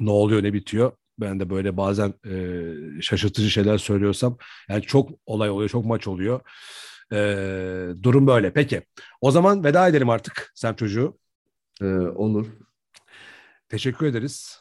ne 0.00 0.10
oluyor 0.10 0.42
ne 0.42 0.52
bitiyor. 0.52 0.92
Ben 1.18 1.40
de 1.40 1.50
böyle 1.50 1.76
bazen 1.76 2.14
e, 2.26 2.62
şaşırtıcı 3.00 3.50
şeyler 3.50 3.78
söylüyorsam 3.78 4.38
yani 4.68 4.82
çok 4.82 5.10
olay 5.26 5.50
oluyor, 5.50 5.70
çok 5.70 5.84
maç 5.84 6.08
oluyor. 6.08 6.40
E, 7.12 7.16
durum 8.02 8.26
böyle. 8.26 8.52
Peki. 8.52 8.82
O 9.20 9.30
zaman 9.30 9.64
veda 9.64 9.88
edelim 9.88 10.10
artık 10.10 10.52
Sem 10.54 10.76
çocuğu. 10.76 11.18
Ee, 11.82 11.86
olur. 11.96 12.46
Teşekkür 13.68 14.06
ederiz. 14.06 14.58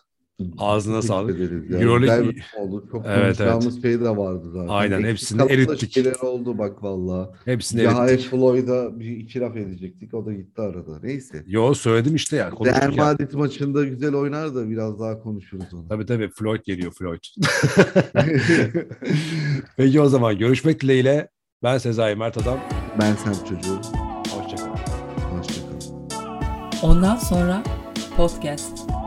Ağzına 0.58 0.96
Teşekkür 0.96 1.08
sağlık. 1.16 1.36
ederiz 1.40 1.70
ya. 1.72 1.80
Euroleague- 1.80 2.00
Güzel 2.00 2.30
bir 2.30 2.46
oldu. 2.60 2.88
Çok 2.92 3.06
Evet, 3.06 3.22
konuşacağımız 3.38 3.82
şey 3.82 4.00
de 4.02 4.18
vardı 4.18 4.52
zaten. 4.54 4.68
Aynen, 4.68 4.96
Eksik 4.98 5.10
hepsini 5.12 5.52
erittik. 5.52 5.92
şeyler 5.92 6.14
oldu 6.16 6.58
bak 6.58 6.84
valla. 6.84 7.34
Hepsini 7.46 7.82
Cahil 7.82 8.10
erittik. 8.10 8.30
Floyd'a 8.32 9.00
bir 9.00 9.06
iki 9.18 9.40
laf 9.40 9.56
edecektik. 9.58 10.14
O 10.14 10.26
da 10.26 10.34
gitti 10.34 10.62
arada. 10.62 11.00
Neyse. 11.04 11.44
Yo 11.48 11.74
söyledim 11.74 12.16
işte 12.16 12.36
ya. 12.38 12.52
Real 12.66 12.94
ya. 12.96 13.04
Madrid 13.04 13.34
maçında 13.34 13.84
güzel 13.86 14.14
oynar 14.16 14.56
da 14.56 14.70
biraz 14.70 15.00
daha 15.00 15.20
konuşuruz 15.20 15.74
onu. 15.74 15.88
Tabii 15.88 16.06
tabii 16.06 16.30
Floyd 16.30 16.62
geliyor 16.66 16.92
Floyd. 16.92 17.24
Peki 19.78 20.02
o 20.02 20.10
zaman 20.10 20.38
görüşmek 20.38 20.82
dileğiyle. 20.82 21.30
Ben 21.64 21.78
Sezai 21.78 22.16
Mert 22.16 22.38
Adam. 22.38 22.60
ben 23.02 23.16
Sem 23.16 23.34
çocuğu. 23.34 23.78
Hoşçakalın. 24.30 24.76
Hoşçakalın. 25.38 25.82
Ondan 26.84 27.16
sonra 27.16 27.64
podcast. 28.16 29.05